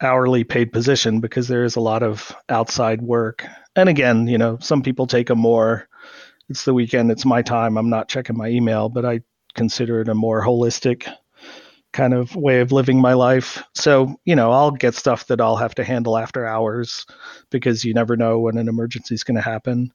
hourly 0.00 0.44
paid 0.44 0.72
position 0.72 1.20
because 1.20 1.48
there 1.48 1.64
is 1.64 1.76
a 1.76 1.80
lot 1.80 2.02
of 2.02 2.34
outside 2.48 3.02
work. 3.02 3.46
And 3.76 3.88
again, 3.88 4.26
you 4.26 4.38
know, 4.38 4.58
some 4.60 4.82
people 4.82 5.06
take 5.06 5.30
a 5.30 5.34
more 5.34 5.88
it's 6.48 6.64
the 6.64 6.74
weekend, 6.74 7.10
it's 7.10 7.24
my 7.24 7.42
time, 7.42 7.76
I'm 7.76 7.90
not 7.90 8.08
checking 8.08 8.36
my 8.36 8.48
email, 8.48 8.88
but 8.88 9.04
I 9.04 9.20
consider 9.56 10.00
it 10.00 10.08
a 10.08 10.14
more 10.14 10.44
holistic 10.44 11.12
kind 11.92 12.12
of 12.12 12.36
way 12.36 12.60
of 12.60 12.72
living 12.72 13.00
my 13.00 13.14
life. 13.14 13.64
So, 13.74 14.20
you 14.24 14.36
know, 14.36 14.52
I'll 14.52 14.70
get 14.70 14.94
stuff 14.94 15.26
that 15.28 15.40
I'll 15.40 15.56
have 15.56 15.74
to 15.76 15.84
handle 15.84 16.18
after 16.18 16.46
hours 16.46 17.06
because 17.50 17.84
you 17.84 17.94
never 17.94 18.16
know 18.16 18.38
when 18.38 18.58
an 18.58 18.68
emergency 18.68 19.14
is 19.14 19.24
going 19.24 19.36
to 19.36 19.40
happen. 19.40 19.92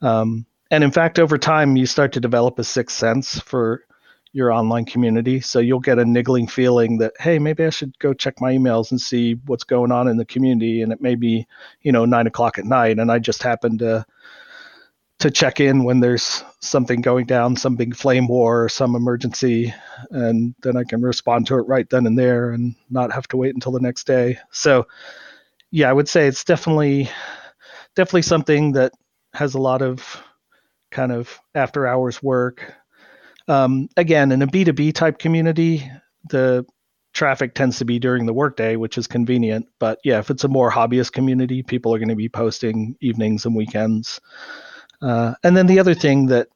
Um, 0.00 0.46
and 0.70 0.82
in 0.82 0.90
fact, 0.90 1.18
over 1.18 1.36
time, 1.36 1.76
you 1.76 1.84
start 1.84 2.12
to 2.12 2.20
develop 2.20 2.58
a 2.58 2.64
sixth 2.64 2.96
sense 2.96 3.38
for 3.40 3.84
your 4.32 4.50
online 4.50 4.86
community. 4.86 5.40
So 5.40 5.58
you'll 5.58 5.80
get 5.80 5.98
a 5.98 6.04
niggling 6.06 6.46
feeling 6.46 6.96
that, 6.98 7.12
hey, 7.20 7.38
maybe 7.38 7.64
I 7.66 7.70
should 7.70 7.98
go 7.98 8.14
check 8.14 8.40
my 8.40 8.54
emails 8.54 8.90
and 8.90 8.98
see 8.98 9.34
what's 9.44 9.64
going 9.64 9.92
on 9.92 10.08
in 10.08 10.16
the 10.16 10.24
community. 10.24 10.80
And 10.80 10.90
it 10.90 11.02
may 11.02 11.14
be, 11.14 11.46
you 11.82 11.92
know, 11.92 12.06
nine 12.06 12.26
o'clock 12.26 12.58
at 12.58 12.64
night. 12.64 12.98
And 12.98 13.12
I 13.12 13.18
just 13.18 13.42
happen 13.42 13.76
to 13.78 14.06
to 15.22 15.30
check 15.30 15.60
in 15.60 15.84
when 15.84 16.00
there's 16.00 16.42
something 16.60 17.00
going 17.00 17.26
down, 17.26 17.54
some 17.54 17.76
big 17.76 17.94
flame 17.94 18.26
war 18.26 18.64
or 18.64 18.68
some 18.68 18.96
emergency, 18.96 19.72
and 20.10 20.52
then 20.62 20.76
I 20.76 20.82
can 20.82 21.00
respond 21.00 21.46
to 21.46 21.54
it 21.58 21.68
right 21.68 21.88
then 21.88 22.06
and 22.06 22.18
there 22.18 22.50
and 22.50 22.74
not 22.90 23.12
have 23.12 23.28
to 23.28 23.36
wait 23.36 23.54
until 23.54 23.70
the 23.70 23.80
next 23.80 24.04
day. 24.04 24.38
So, 24.50 24.88
yeah, 25.70 25.88
I 25.88 25.92
would 25.92 26.08
say 26.08 26.26
it's 26.26 26.42
definitely 26.42 27.08
definitely 27.94 28.22
something 28.22 28.72
that 28.72 28.94
has 29.32 29.54
a 29.54 29.60
lot 29.60 29.80
of 29.80 30.20
kind 30.90 31.12
of 31.12 31.40
after 31.54 31.86
hours 31.86 32.20
work. 32.20 32.74
Um, 33.46 33.88
again, 33.96 34.32
in 34.32 34.42
a 34.42 34.48
B2B 34.48 34.92
type 34.92 35.18
community, 35.18 35.88
the 36.30 36.66
traffic 37.14 37.54
tends 37.54 37.78
to 37.78 37.84
be 37.84 38.00
during 38.00 38.26
the 38.26 38.32
workday, 38.32 38.74
which 38.74 38.98
is 38.98 39.06
convenient. 39.06 39.66
But 39.78 40.00
yeah, 40.02 40.18
if 40.18 40.30
it's 40.30 40.44
a 40.44 40.48
more 40.48 40.70
hobbyist 40.70 41.12
community, 41.12 41.62
people 41.62 41.94
are 41.94 41.98
going 41.98 42.08
to 42.08 42.16
be 42.16 42.28
posting 42.28 42.96
evenings 43.00 43.46
and 43.46 43.54
weekends. 43.54 44.20
Uh, 45.02 45.34
and 45.42 45.56
then 45.56 45.66
the 45.66 45.80
other 45.80 45.94
thing 45.94 46.26
that 46.26 46.48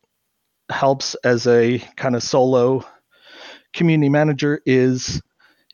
helps 0.70 1.14
as 1.16 1.46
a 1.46 1.78
kind 1.96 2.14
of 2.14 2.22
solo 2.22 2.84
community 3.72 4.08
manager 4.08 4.60
is, 4.64 5.20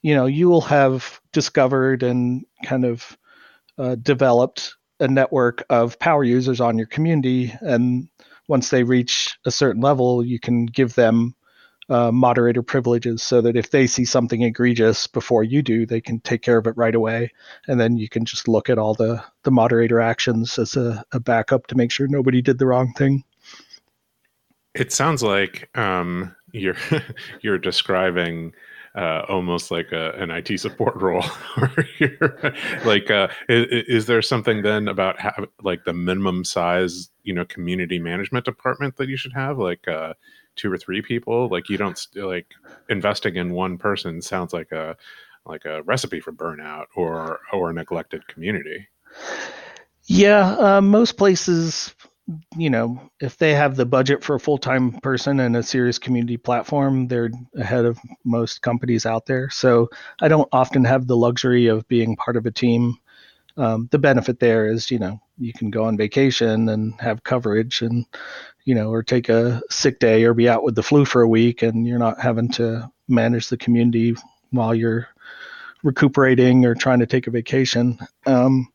you 0.03 0.15
know, 0.15 0.27
you 0.27 0.49
will 0.49 0.63
have 0.63 1.21
discovered 1.33 2.03
and 2.03 2.45
kind 2.65 2.85
of 2.85 3.17
uh, 3.79 3.95
developed 3.97 4.75
a 5.01 5.09
network 5.09 5.65
of 5.71 5.99
power 5.99 6.25
users 6.25 6.61
on 6.61 6.79
your 6.79 6.87
community. 6.87 7.53
And 7.61 8.09
once 8.49 8.71
they 8.71 8.85
reach 8.85 9.37
a 9.45 9.51
certain 9.51 9.83
level, 9.83 10.25
you 10.25 10.41
can 10.41 10.67
give 10.67 10.95
them 10.95 11.35
uh, 11.93 12.11
moderator 12.11 12.63
privileges 12.63 13.23
so 13.23 13.43
that 13.43 13.55
if 13.55 13.71
they 13.71 13.87
see 13.87 14.07
something 14.07 14.43
egregious 14.43 15.07
before 15.07 15.45
you 15.45 15.63
do, 15.63 15.85
they 15.85 16.01
can 16.01 16.21
take 16.21 16.41
care 16.41 16.57
of 16.57 16.67
it 16.67 16.75
right 16.75 16.95
away. 16.95 17.31
And 17.69 17.79
then 17.79 17.99
you 17.99 18.09
can 18.09 18.25
just 18.25 18.49
look 18.49 18.71
at 18.71 18.79
all 18.79 18.95
the, 18.95 19.23
the 19.43 19.51
moderator 19.51 20.01
actions 20.01 20.59
as 20.59 20.75
a, 20.75 21.05
a 21.13 21.21
backup 21.21 21.67
to 21.67 21.77
make 21.77 21.93
sure 21.93 22.09
nobody 22.09 22.41
did 22.41 22.59
the 22.59 22.67
wrong 22.67 22.95
thing. 22.95 23.25
It 24.75 24.91
sounds 24.91 25.23
like 25.23 25.69
um, 25.77 26.35
you're 26.53 26.77
you're 27.43 27.59
describing 27.59 28.55
uh, 28.95 29.25
almost 29.29 29.71
like 29.71 29.93
a, 29.93 30.13
an 30.13 30.31
IT 30.31 30.59
support 30.61 30.97
role. 30.97 31.25
like, 32.87 33.11
uh, 33.11 33.29
is, 33.51 33.85
is, 33.89 34.07
there 34.07 34.21
something 34.23 34.63
then 34.63 34.89
about 34.89 35.19
how, 35.19 35.33
like 35.63 35.85
the 35.85 35.93
minimum 35.93 36.45
size, 36.45 37.11
you 37.23 37.35
know, 37.35 37.45
community 37.45 37.99
management 37.99 38.45
department 38.45 38.97
that 38.97 39.09
you 39.09 39.17
should 39.17 39.33
have? 39.33 39.59
Like, 39.59 39.89
uh, 39.89 40.13
two 40.57 40.73
or 40.73 40.79
three 40.79 41.03
people 41.03 41.49
like 41.49 41.69
you 41.69 41.77
don't 41.77 42.07
like 42.15 42.47
investing 42.89 43.37
in 43.37 43.53
one 43.53 43.79
person 43.79 44.21
sounds 44.21 44.53
like 44.53 44.73
a 44.73 44.97
like 45.47 45.65
a 45.65 45.83
recipe 45.83 46.21
for 46.21 46.33
burnout 46.33 46.85
or 46.97 47.41
or 47.53 47.71
a 47.71 47.75
neglected 47.75 48.27
community. 48.29 48.87
Yeah 50.05 50.57
uh, 50.57 50.81
most 50.81 51.17
places 51.17 51.95
you 52.57 52.71
know 52.71 53.11
if 53.21 53.37
they 53.37 53.53
have 53.53 53.77
the 53.77 53.85
budget 53.85 54.23
for 54.23 54.37
a 54.37 54.41
full-time 54.41 54.93
person 55.01 55.41
and 55.41 55.57
a 55.57 55.63
serious 55.63 55.99
community 55.99 56.37
platform 56.37 57.09
they're 57.09 57.31
ahead 57.57 57.85
of 57.85 57.99
most 58.25 58.63
companies 58.63 59.07
out 59.07 59.27
there. 59.27 59.51
So 59.51 59.89
i 60.21 60.29
don't 60.29 60.49
often 60.53 60.85
have 60.85 61.07
the 61.07 61.17
luxury 61.17 61.67
of 61.67 61.87
being 61.89 62.17
part 62.17 62.37
of 62.37 62.47
a 62.47 62.51
team 62.51 62.97
um, 63.57 63.89
the 63.91 63.99
benefit 63.99 64.41
there 64.41 64.67
is 64.67 64.91
you 64.91 64.99
know 64.99 65.21
you 65.39 65.53
can 65.53 65.71
go 65.71 65.85
on 65.85 65.97
vacation 65.97 66.69
and 66.69 66.95
have 67.01 67.25
coverage 67.25 67.83
and 67.83 68.07
you 68.65 68.75
know, 68.75 68.91
or 68.91 69.03
take 69.03 69.29
a 69.29 69.61
sick 69.71 69.99
day 69.99 70.25
or 70.25 70.35
be 70.35 70.49
out 70.49 70.63
with 70.63 70.75
the 70.75 70.83
flu 70.83 71.05
for 71.05 71.23
a 71.23 71.29
week 71.29 71.63
and 71.63 71.87
you're 71.87 71.99
not 71.99 72.21
having 72.21 72.49
to 72.49 72.89
manage 73.09 73.49
the 73.49 73.57
community 73.57 74.15
while 74.51 74.75
you're 74.75 75.09
recuperating 75.83 76.65
or 76.65 76.75
trying 76.75 77.01
to 77.01 77.07
take 77.07 77.27
a 77.27 77.31
vacation. 77.31 77.99
Um, 78.27 78.69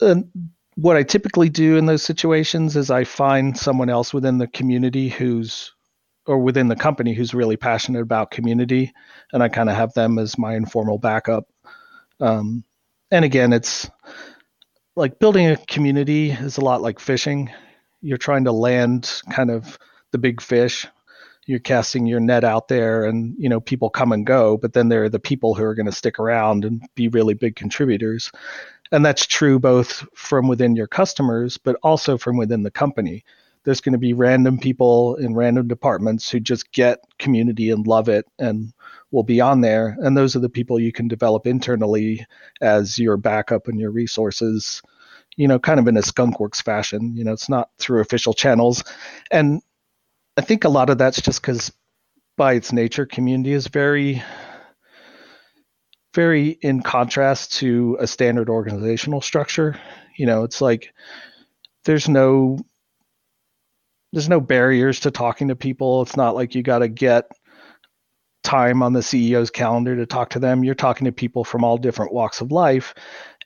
and 0.00 0.30
what 0.76 0.96
I 0.96 1.02
typically 1.02 1.48
do 1.48 1.76
in 1.76 1.86
those 1.86 2.04
situations 2.04 2.76
is 2.76 2.90
I 2.90 3.02
find 3.02 3.58
someone 3.58 3.90
else 3.90 4.14
within 4.14 4.38
the 4.38 4.46
community 4.46 5.08
who's 5.08 5.72
or 6.26 6.38
within 6.38 6.68
the 6.68 6.76
company 6.76 7.14
who's 7.14 7.32
really 7.32 7.56
passionate 7.56 8.02
about 8.02 8.30
community, 8.30 8.92
and 9.32 9.42
I 9.42 9.48
kind 9.48 9.70
of 9.70 9.76
have 9.76 9.94
them 9.94 10.18
as 10.18 10.36
my 10.36 10.54
informal 10.56 10.98
backup. 10.98 11.44
Um, 12.20 12.64
and 13.10 13.24
again, 13.24 13.52
it's 13.52 13.88
like 14.96 15.18
building 15.18 15.46
a 15.46 15.56
community 15.56 16.30
is 16.30 16.58
a 16.58 16.60
lot 16.60 16.82
like 16.82 17.00
fishing. 17.00 17.50
You're 18.00 18.18
trying 18.18 18.44
to 18.44 18.52
land 18.52 19.22
kind 19.30 19.50
of 19.50 19.78
the 20.12 20.18
big 20.18 20.40
fish. 20.40 20.86
You're 21.46 21.60
casting 21.60 22.06
your 22.06 22.20
net 22.20 22.44
out 22.44 22.68
there 22.68 23.04
and 23.04 23.34
you 23.38 23.48
know 23.48 23.60
people 23.60 23.88
come 23.88 24.12
and 24.12 24.26
go 24.26 24.58
but 24.58 24.74
then 24.74 24.88
there 24.88 25.04
are 25.04 25.08
the 25.08 25.18
people 25.18 25.54
who 25.54 25.64
are 25.64 25.74
going 25.74 25.86
to 25.86 25.92
stick 25.92 26.18
around 26.18 26.64
and 26.64 26.82
be 26.94 27.08
really 27.08 27.34
big 27.34 27.56
contributors. 27.56 28.30
And 28.92 29.04
that's 29.04 29.26
true 29.26 29.58
both 29.58 30.04
from 30.14 30.48
within 30.48 30.76
your 30.76 30.86
customers 30.86 31.56
but 31.56 31.76
also 31.82 32.18
from 32.18 32.36
within 32.36 32.62
the 32.64 32.70
company 32.70 33.24
there's 33.64 33.80
going 33.80 33.92
to 33.92 33.98
be 33.98 34.12
random 34.12 34.58
people 34.58 35.16
in 35.16 35.34
random 35.34 35.68
departments 35.68 36.30
who 36.30 36.40
just 36.40 36.72
get 36.72 37.00
community 37.18 37.70
and 37.70 37.86
love 37.86 38.08
it 38.08 38.26
and 38.38 38.72
will 39.10 39.22
be 39.22 39.40
on 39.40 39.60
there 39.60 39.96
and 40.00 40.16
those 40.16 40.36
are 40.36 40.40
the 40.40 40.48
people 40.48 40.78
you 40.78 40.92
can 40.92 41.08
develop 41.08 41.46
internally 41.46 42.24
as 42.60 42.98
your 42.98 43.16
backup 43.16 43.68
and 43.68 43.80
your 43.80 43.90
resources 43.90 44.82
you 45.38 45.46
know, 45.46 45.58
kind 45.58 45.78
of 45.78 45.86
in 45.86 45.96
a 45.96 46.00
skunkworks 46.00 46.60
fashion. 46.60 47.16
You 47.16 47.24
know, 47.24 47.32
it's 47.32 47.48
not 47.48 47.70
through 47.78 48.00
official 48.00 48.34
channels. 48.34 48.82
And 49.30 49.62
I 50.36 50.40
think 50.40 50.64
a 50.64 50.68
lot 50.68 50.90
of 50.90 50.98
that's 50.98 51.22
just 51.22 51.40
because 51.40 51.72
by 52.36 52.54
its 52.54 52.72
nature, 52.72 53.06
community 53.06 53.52
is 53.52 53.68
very, 53.68 54.20
very 56.12 56.58
in 56.60 56.82
contrast 56.82 57.52
to 57.58 57.96
a 58.00 58.06
standard 58.08 58.50
organizational 58.50 59.20
structure. 59.20 59.78
You 60.16 60.26
know, 60.26 60.42
it's 60.42 60.60
like 60.60 60.92
there's 61.84 62.08
no 62.08 62.58
there's 64.12 64.28
no 64.28 64.40
barriers 64.40 65.00
to 65.00 65.10
talking 65.10 65.48
to 65.48 65.56
people. 65.56 66.02
It's 66.02 66.16
not 66.16 66.34
like 66.34 66.54
you 66.54 66.62
got 66.62 66.78
to 66.78 66.88
get 66.88 67.30
time 68.42 68.82
on 68.82 68.92
the 68.92 69.00
CEO's 69.00 69.50
calendar 69.50 69.96
to 69.96 70.06
talk 70.06 70.30
to 70.30 70.38
them. 70.38 70.64
You're 70.64 70.74
talking 70.74 71.04
to 71.04 71.12
people 71.12 71.44
from 71.44 71.64
all 71.64 71.76
different 71.76 72.12
walks 72.12 72.40
of 72.40 72.50
life. 72.50 72.94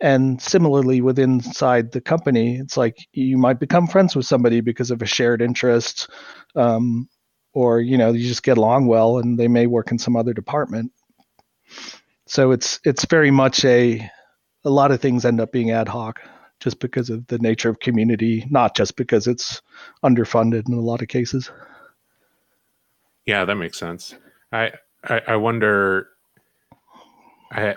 And 0.00 0.40
similarly, 0.40 1.00
within 1.00 1.34
inside 1.34 1.92
the 1.92 2.00
company, 2.00 2.56
it's 2.56 2.76
like 2.76 2.96
you 3.12 3.38
might 3.38 3.60
become 3.60 3.86
friends 3.86 4.14
with 4.14 4.26
somebody 4.26 4.60
because 4.60 4.90
of 4.90 5.02
a 5.02 5.06
shared 5.06 5.42
interest, 5.42 6.10
um, 6.56 7.08
or 7.54 7.80
you 7.80 7.96
know 7.96 8.12
you 8.12 8.26
just 8.26 8.42
get 8.42 8.58
along 8.58 8.86
well, 8.86 9.18
and 9.18 9.38
they 9.38 9.46
may 9.46 9.66
work 9.66 9.92
in 9.92 9.98
some 9.98 10.16
other 10.16 10.32
department. 10.32 10.90
So 12.26 12.50
it's 12.50 12.80
it's 12.84 13.04
very 13.04 13.30
much 13.30 13.64
a 13.64 14.10
a 14.64 14.70
lot 14.70 14.90
of 14.90 15.00
things 15.00 15.24
end 15.24 15.40
up 15.40 15.52
being 15.52 15.70
ad 15.70 15.88
hoc 15.88 16.20
just 16.62 16.78
because 16.78 17.10
of 17.10 17.26
the 17.26 17.38
nature 17.38 17.68
of 17.68 17.80
community, 17.80 18.46
not 18.48 18.76
just 18.76 18.96
because 18.96 19.26
it's 19.26 19.60
underfunded 20.04 20.68
in 20.68 20.74
a 20.74 20.80
lot 20.80 21.02
of 21.02 21.08
cases. 21.08 21.50
Yeah, 23.26 23.44
that 23.44 23.56
makes 23.56 23.78
sense. 23.78 24.14
I 24.52 24.72
I, 25.04 25.20
I 25.28 25.36
wonder. 25.36 26.08
I 27.50 27.74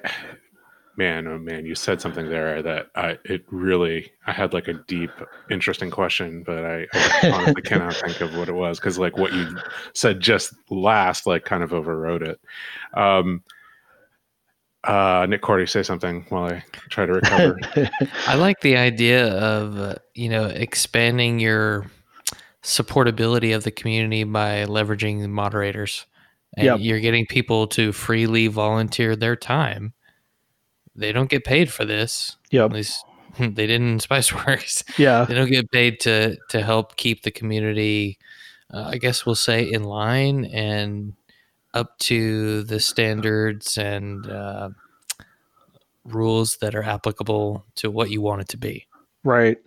man, 0.98 1.28
oh 1.28 1.40
man, 1.40 1.66
you 1.66 1.74
said 1.74 2.00
something 2.00 2.30
there 2.30 2.62
that 2.62 2.88
I 2.96 3.18
it 3.26 3.44
really 3.50 4.12
I 4.28 4.32
had 4.32 4.54
like 4.54 4.68
a 4.68 4.74
deep, 4.74 5.12
interesting 5.50 5.90
question, 5.90 6.44
but 6.44 6.64
I, 6.64 6.88
I 6.94 7.32
honestly 7.32 7.62
cannot 7.64 7.96
think 7.96 8.22
of 8.22 8.36
what 8.36 8.50
it 8.50 8.56
was 8.56 8.80
because 8.80 9.00
like 9.00 9.18
what 9.18 9.34
you 9.34 9.58
said 9.94 10.20
just 10.20 10.54
last 10.70 11.26
like 11.26 11.44
kind 11.44 11.64
of 11.64 11.74
overrode 11.74 12.22
it. 12.22 12.40
Um, 12.94 13.44
uh, 14.88 15.26
Nick 15.28 15.42
Korte, 15.42 15.68
say 15.68 15.84
something 15.84 16.26
while 16.30 16.46
I 16.46 16.64
try 16.90 17.06
to 17.06 17.14
recover. 17.14 17.60
I 18.28 18.36
like 18.36 18.62
the 18.62 18.78
idea 18.78 19.28
of 19.28 19.78
uh, 19.78 19.96
you 20.14 20.30
know 20.30 20.46
expanding 20.46 21.40
your 21.40 21.86
supportability 22.64 23.56
of 23.56 23.64
the 23.64 23.72
community 23.72 24.24
by 24.24 24.66
leveraging 24.66 25.22
the 25.22 25.28
moderators 25.28 26.06
and 26.58 26.66
yep. 26.66 26.78
you're 26.80 27.00
getting 27.00 27.26
people 27.26 27.68
to 27.68 27.92
freely 27.92 28.48
volunteer 28.48 29.16
their 29.16 29.36
time. 29.36 29.94
They 30.96 31.12
don't 31.12 31.30
get 31.30 31.44
paid 31.44 31.72
for 31.72 31.84
this. 31.84 32.38
Yeah, 32.52 32.66
at 32.66 32.72
least 32.72 33.04
they 33.40 33.68
didn't 33.68 33.88
in 33.88 34.00
Spiceworks. 34.00 34.98
Yeah, 34.98 35.26
they 35.26 35.34
don't 35.34 35.52
get 35.52 35.72
paid 35.72 36.00
to 36.02 36.38
to 36.50 36.62
help 36.62 36.96
keep 36.96 37.24
the 37.24 37.32
community. 37.32 38.18
Uh, 38.74 38.90
I 38.94 38.98
guess 38.98 39.26
we'll 39.26 39.36
say 39.36 39.64
in 39.64 39.84
line 39.84 40.46
and 40.46 41.14
up 41.76 41.98
to 42.00 42.64
the 42.64 42.80
standards 42.80 43.78
and 43.78 44.30
uh, 44.30 44.70
rules 46.06 46.58
that 46.58 46.74
are 46.74 46.84
applicable 46.84 47.66
to 47.76 47.92
what 47.92 48.10
you 48.10 48.22
want 48.22 48.42
it 48.42 48.50
to 48.50 48.58
be. 48.58 48.88
Right. 49.24 49.58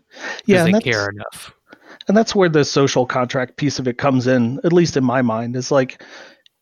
Yeah, 0.46 0.64
they 0.64 0.80
care 0.80 1.08
enough. 1.08 1.54
And 2.08 2.16
that's 2.16 2.34
where 2.34 2.48
the 2.48 2.64
social 2.64 3.06
contract 3.06 3.56
piece 3.56 3.78
of 3.78 3.86
it 3.86 3.98
comes 3.98 4.26
in, 4.26 4.60
at 4.64 4.72
least 4.72 4.96
in 4.96 5.04
my 5.04 5.20
mind, 5.20 5.54
is 5.56 5.70
like 5.70 6.02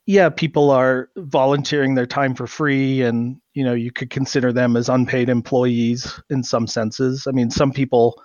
yeah, 0.07 0.29
people 0.29 0.71
are 0.71 1.09
volunteering 1.17 1.93
their 1.93 2.05
time 2.05 2.33
for 2.33 2.47
free, 2.47 3.01
and 3.01 3.39
you 3.53 3.63
know 3.63 3.73
you 3.73 3.91
could 3.91 4.09
consider 4.09 4.53
them 4.53 4.77
as 4.77 4.87
unpaid 4.87 5.27
employees 5.27 6.19
in 6.29 6.43
some 6.43 6.65
senses. 6.65 7.27
I 7.27 7.31
mean, 7.31 7.51
some 7.51 7.73
people, 7.73 8.21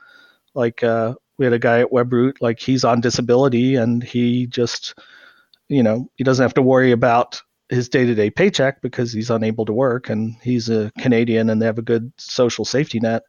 like 0.55 0.85
uh, 0.85 1.15
we 1.39 1.45
had 1.45 1.53
a 1.53 1.59
guy 1.59 1.81
at 1.81 1.91
WebRoot, 1.91 2.35
like 2.41 2.61
he's 2.61 2.85
on 2.85 3.01
disability, 3.01 3.75
and 3.75 4.03
he 4.03 4.47
just, 4.47 4.95
you 5.73 5.83
know, 5.83 6.09
he 6.17 6.25
doesn't 6.25 6.43
have 6.43 6.55
to 6.55 6.63
worry 6.63 6.93
about 6.93 7.41
his 7.69 7.89
day-to-day 7.89 8.31
paycheck 8.31 8.83
because 8.83 9.13
he's 9.13 9.31
unable 9.31 9.65
to 9.65 9.73
work, 9.73 10.11
and 10.11 10.37
he's 10.43 10.69
a 10.69 10.93
Canadian, 10.99 11.51
and 11.51 11.61
they 11.61 11.67
have 11.67 11.79
a 11.79 11.83
good 11.83 12.13
social 12.19 12.65
safety 12.65 13.01
net. 13.01 13.23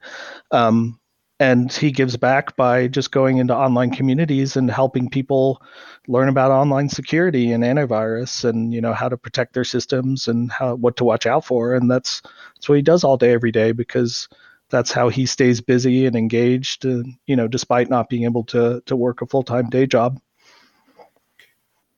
Um, 0.52 1.00
and 1.40 1.72
he 1.72 1.92
gives 1.92 2.16
back 2.16 2.56
by 2.56 2.88
just 2.88 3.12
going 3.12 3.38
into 3.38 3.56
online 3.56 3.92
communities 3.92 4.56
and 4.56 4.70
helping 4.70 5.10
people 5.10 5.62
learn 6.08 6.30
about 6.30 6.52
online 6.52 6.90
security 6.90 7.52
and 7.52 7.64
antivirus 7.64 8.44
and 8.48 8.74
you 8.74 8.80
know 8.82 8.94
how 8.94 9.10
to 9.10 9.18
protect 9.18 9.54
their 9.54 9.64
systems 9.64 10.28
and 10.28 10.52
how 10.52 10.76
what 10.76 10.96
to 10.98 11.04
watch 11.04 11.26
out 11.26 11.44
for 11.44 11.74
and 11.74 11.90
that's 11.90 12.22
that's 12.56 12.70
what 12.70 12.76
he 12.76 12.82
does 12.82 13.04
all 13.04 13.18
day 13.18 13.32
every 13.32 13.52
day 13.52 13.72
because 13.72 14.30
that's 14.70 14.92
how 14.92 15.10
he 15.10 15.26
stays 15.28 15.62
busy 15.62 16.08
and 16.08 16.16
engaged, 16.16 16.86
uh, 16.86 17.04
you 17.28 17.36
know, 17.36 17.48
despite 17.48 17.90
not 17.90 18.10
being 18.10 18.24
able 18.24 18.44
to 18.46 18.82
to 18.88 18.96
work 18.96 19.22
a 19.22 19.28
full 19.28 19.44
time 19.44 19.70
day 19.70 19.86
job. 19.86 20.20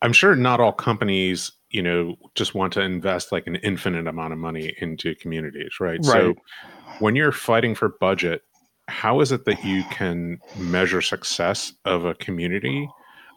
I'm 0.06 0.14
sure 0.14 0.36
not 0.36 0.60
all 0.60 0.72
companies, 0.72 1.52
you 1.72 1.82
know, 1.82 2.16
just 2.36 2.54
want 2.54 2.74
to 2.74 2.82
invest 2.82 3.32
like 3.32 3.48
an 3.48 3.56
infinite 3.58 4.08
amount 4.08 4.34
of 4.34 4.40
money 4.40 4.76
into 4.80 5.16
communities, 5.16 5.80
right? 5.80 6.00
right. 6.04 6.06
So 6.06 6.36
when 7.00 7.16
you're 7.16 7.32
fighting 7.32 7.74
for 7.74 7.90
budget, 7.90 8.44
how 8.88 9.20
is 9.20 9.32
it 9.32 9.46
that 9.46 9.64
you 9.64 9.84
can 9.90 10.38
measure 10.58 11.02
success 11.02 11.74
of 11.86 12.06
a 12.06 12.14
community 12.14 12.88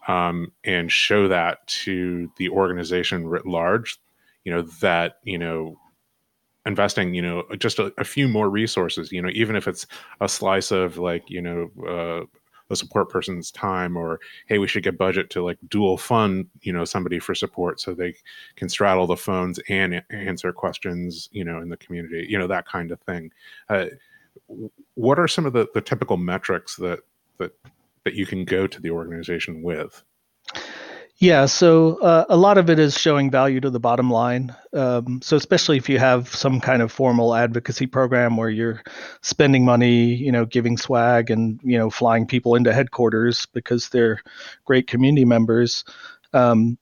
um, 0.08 0.52
and 0.62 0.92
show 0.92 1.26
that 1.28 1.66
to 1.68 2.30
the 2.36 2.50
organization 2.50 3.26
writ 3.26 3.46
large? 3.46 3.98
You 4.44 4.52
know 4.52 4.62
that 4.82 5.14
you 5.24 5.38
know 5.38 5.76
investing 6.66 7.14
you 7.14 7.22
know 7.22 7.44
just 7.58 7.78
a, 7.78 7.92
a, 7.98 8.04
few 8.04 8.28
more 8.28 8.48
resources 8.50 9.10
you 9.10 9.20
know 9.20 9.30
even 9.32 9.56
if 9.56 9.66
it's 9.66 9.86
a 10.20 10.28
slice 10.28 10.70
of 10.70 10.98
like 10.98 11.22
you 11.28 11.40
know 11.40 11.70
uh, 11.86 12.24
a 12.70 12.76
support 12.76 13.08
person's 13.08 13.50
time 13.50 13.96
or 13.96 14.20
hey 14.46 14.58
we 14.58 14.68
should 14.68 14.82
get 14.82 14.98
budget 14.98 15.30
to 15.30 15.42
like 15.42 15.58
dual 15.68 15.96
fund 15.96 16.46
you 16.60 16.72
know 16.72 16.84
somebody 16.84 17.18
for 17.18 17.34
support 17.34 17.80
so 17.80 17.94
they 17.94 18.14
can 18.56 18.68
straddle 18.68 19.06
the 19.06 19.16
phones 19.16 19.58
and 19.68 20.02
answer 20.10 20.52
questions 20.52 21.28
you 21.32 21.44
know 21.44 21.60
in 21.60 21.68
the 21.68 21.76
community 21.76 22.26
you 22.28 22.38
know 22.38 22.46
that 22.46 22.66
kind 22.66 22.90
of 22.90 23.00
thing. 23.00 23.32
Uh, 23.68 23.86
what 24.94 25.18
are 25.18 25.28
some 25.28 25.46
of 25.46 25.52
the, 25.52 25.66
the 25.74 25.80
typical 25.80 26.16
metrics 26.16 26.76
that 26.76 27.00
that 27.38 27.52
that 28.04 28.14
you 28.14 28.26
can 28.26 28.44
go 28.44 28.66
to 28.66 28.80
the 28.80 28.90
organization 28.90 29.62
with 29.62 30.02
yeah, 31.20 31.46
so 31.46 31.96
uh, 31.96 32.26
a 32.28 32.36
lot 32.36 32.58
of 32.58 32.70
it 32.70 32.78
is 32.78 32.96
showing 32.96 33.28
value 33.28 33.60
to 33.60 33.70
the 33.70 33.80
bottom 33.80 34.08
line. 34.08 34.54
Um, 34.72 35.20
so 35.20 35.36
especially 35.36 35.76
if 35.76 35.88
you 35.88 35.98
have 35.98 36.28
some 36.28 36.60
kind 36.60 36.80
of 36.80 36.92
formal 36.92 37.34
advocacy 37.34 37.86
program 37.88 38.36
where 38.36 38.50
you're 38.50 38.82
spending 39.22 39.64
money, 39.64 40.14
you 40.14 40.30
know, 40.30 40.44
giving 40.44 40.76
swag 40.76 41.30
and 41.30 41.58
you 41.64 41.76
know 41.76 41.90
flying 41.90 42.26
people 42.26 42.54
into 42.54 42.72
headquarters 42.72 43.46
because 43.46 43.88
they're 43.88 44.20
great 44.64 44.86
community 44.86 45.24
members, 45.24 45.84
um, 46.34 46.78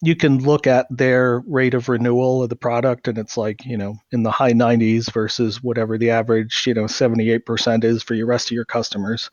you 0.00 0.14
can 0.14 0.38
look 0.38 0.66
at 0.66 0.86
their 0.90 1.40
rate 1.46 1.74
of 1.74 1.88
renewal 1.88 2.42
of 2.42 2.48
the 2.50 2.56
product 2.56 3.08
and 3.08 3.18
it's 3.18 3.36
like 3.36 3.64
you 3.64 3.76
know 3.76 3.96
in 4.12 4.22
the 4.22 4.30
high 4.30 4.52
90s 4.52 5.10
versus 5.12 5.62
whatever 5.62 5.98
the 5.98 6.10
average 6.10 6.66
you 6.66 6.74
know 6.74 6.84
78% 6.84 7.84
is 7.84 8.02
for 8.02 8.14
your 8.14 8.26
rest 8.26 8.48
of 8.48 8.54
your 8.54 8.64
customers 8.64 9.30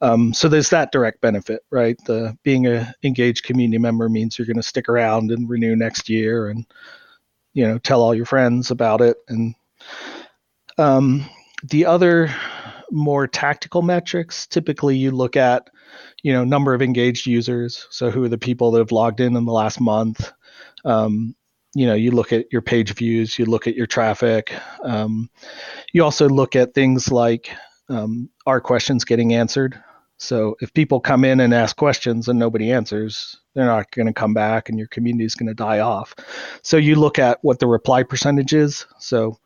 um, 0.00 0.34
so 0.34 0.48
there's 0.48 0.70
that 0.70 0.92
direct 0.92 1.20
benefit, 1.20 1.62
right? 1.70 1.96
The 2.06 2.36
being 2.42 2.66
a 2.66 2.92
engaged 3.02 3.44
community 3.44 3.78
member 3.78 4.08
means 4.08 4.38
you're 4.38 4.46
going 4.46 4.56
to 4.56 4.62
stick 4.62 4.88
around 4.88 5.30
and 5.30 5.48
renew 5.48 5.74
next 5.74 6.08
year, 6.08 6.48
and 6.48 6.66
you 7.54 7.66
know 7.66 7.78
tell 7.78 8.02
all 8.02 8.14
your 8.14 8.26
friends 8.26 8.70
about 8.70 9.00
it. 9.00 9.16
And 9.28 9.54
um, 10.76 11.24
the 11.70 11.86
other 11.86 12.34
more 12.90 13.26
tactical 13.26 13.82
metrics, 13.82 14.46
typically 14.46 14.96
you 14.96 15.10
look 15.10 15.36
at 15.36 15.70
you 16.22 16.32
know 16.32 16.44
number 16.44 16.74
of 16.74 16.82
engaged 16.82 17.26
users. 17.26 17.86
So 17.90 18.10
who 18.10 18.22
are 18.24 18.28
the 18.28 18.38
people 18.38 18.72
that 18.72 18.80
have 18.80 18.92
logged 18.92 19.20
in 19.20 19.36
in 19.36 19.46
the 19.46 19.52
last 19.52 19.80
month? 19.80 20.30
Um, 20.84 21.34
you 21.74 21.86
know 21.86 21.94
you 21.94 22.10
look 22.10 22.32
at 22.32 22.46
your 22.50 22.62
page 22.62 22.94
views 22.94 23.38
you 23.38 23.44
look 23.44 23.66
at 23.66 23.74
your 23.74 23.86
traffic 23.86 24.54
um, 24.82 25.28
you 25.92 26.02
also 26.02 26.26
look 26.26 26.56
at 26.56 26.72
things 26.72 27.12
like 27.12 27.50
um, 27.90 28.30
are 28.46 28.62
questions 28.62 29.04
getting 29.04 29.34
answered 29.34 29.78
so 30.18 30.56
if 30.60 30.72
people 30.72 31.00
come 31.00 31.24
in 31.24 31.40
and 31.40 31.52
ask 31.52 31.76
questions 31.76 32.28
and 32.28 32.38
nobody 32.38 32.72
answers, 32.72 33.36
they're 33.54 33.66
not 33.66 33.90
going 33.90 34.06
to 34.06 34.12
come 34.12 34.34
back 34.34 34.68
and 34.68 34.78
your 34.78 34.88
community 34.88 35.24
is 35.24 35.34
going 35.34 35.48
to 35.48 35.54
die 35.54 35.80
off. 35.80 36.14
So 36.62 36.76
you 36.76 36.96
look 36.96 37.18
at 37.18 37.38
what 37.42 37.58
the 37.58 37.66
reply 37.66 38.02
percentage 38.02 38.54
is. 38.54 38.86
So 38.98 39.38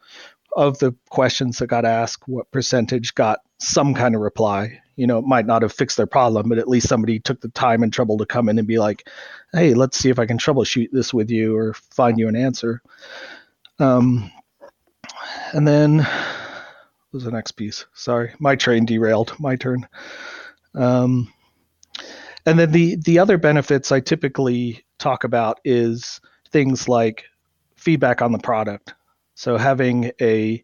of 0.56 0.78
the 0.78 0.94
questions 1.08 1.58
that 1.58 1.66
got 1.68 1.84
asked, 1.84 2.28
what 2.28 2.50
percentage 2.50 3.14
got 3.14 3.40
some 3.58 3.94
kind 3.94 4.14
of 4.14 4.20
reply? 4.20 4.80
You 4.96 5.06
know, 5.06 5.18
it 5.18 5.24
might 5.24 5.46
not 5.46 5.62
have 5.62 5.72
fixed 5.72 5.96
their 5.96 6.06
problem, 6.06 6.48
but 6.48 6.58
at 6.58 6.68
least 6.68 6.88
somebody 6.88 7.18
took 7.18 7.40
the 7.40 7.48
time 7.48 7.82
and 7.82 7.92
trouble 7.92 8.18
to 8.18 8.26
come 8.26 8.49
in 8.49 8.58
and 8.58 8.68
be 8.68 8.78
like, 8.78 9.08
hey, 9.52 9.75
let's 9.75 9.99
see 9.99 10.10
if 10.10 10.18
I 10.18 10.26
can 10.26 10.38
troubleshoot 10.38 10.90
this 10.92 11.14
with 11.14 11.30
you 11.30 11.56
or 11.56 11.75
find 11.75 12.18
you 12.18 12.28
an 12.28 12.36
answer. 12.36 12.82
Um, 13.78 14.30
and 15.52 15.66
then 15.66 15.99
what 15.99 16.06
was 17.12 17.25
the 17.25 17.30
next 17.32 17.52
piece? 17.52 17.86
Sorry, 17.95 18.34
my 18.38 18.56
train 18.56 18.84
derailed. 18.84 19.34
My 19.40 19.56
turn. 19.56 19.88
Um, 20.75 21.33
and 22.47 22.59
then 22.59 22.73
the 22.73 22.97
the 22.97 23.19
other 23.19 23.39
benefits 23.39 23.93
I 23.93 24.00
typically 24.00 24.85
talk 24.99 25.25
about 25.25 25.61
is 25.65 26.21
things 26.50 26.89
like 26.89 27.25
feedback 27.76 28.23
on 28.23 28.33
the 28.33 28.39
product. 28.39 28.95
So 29.35 29.56
having 29.56 30.13
a 30.21 30.63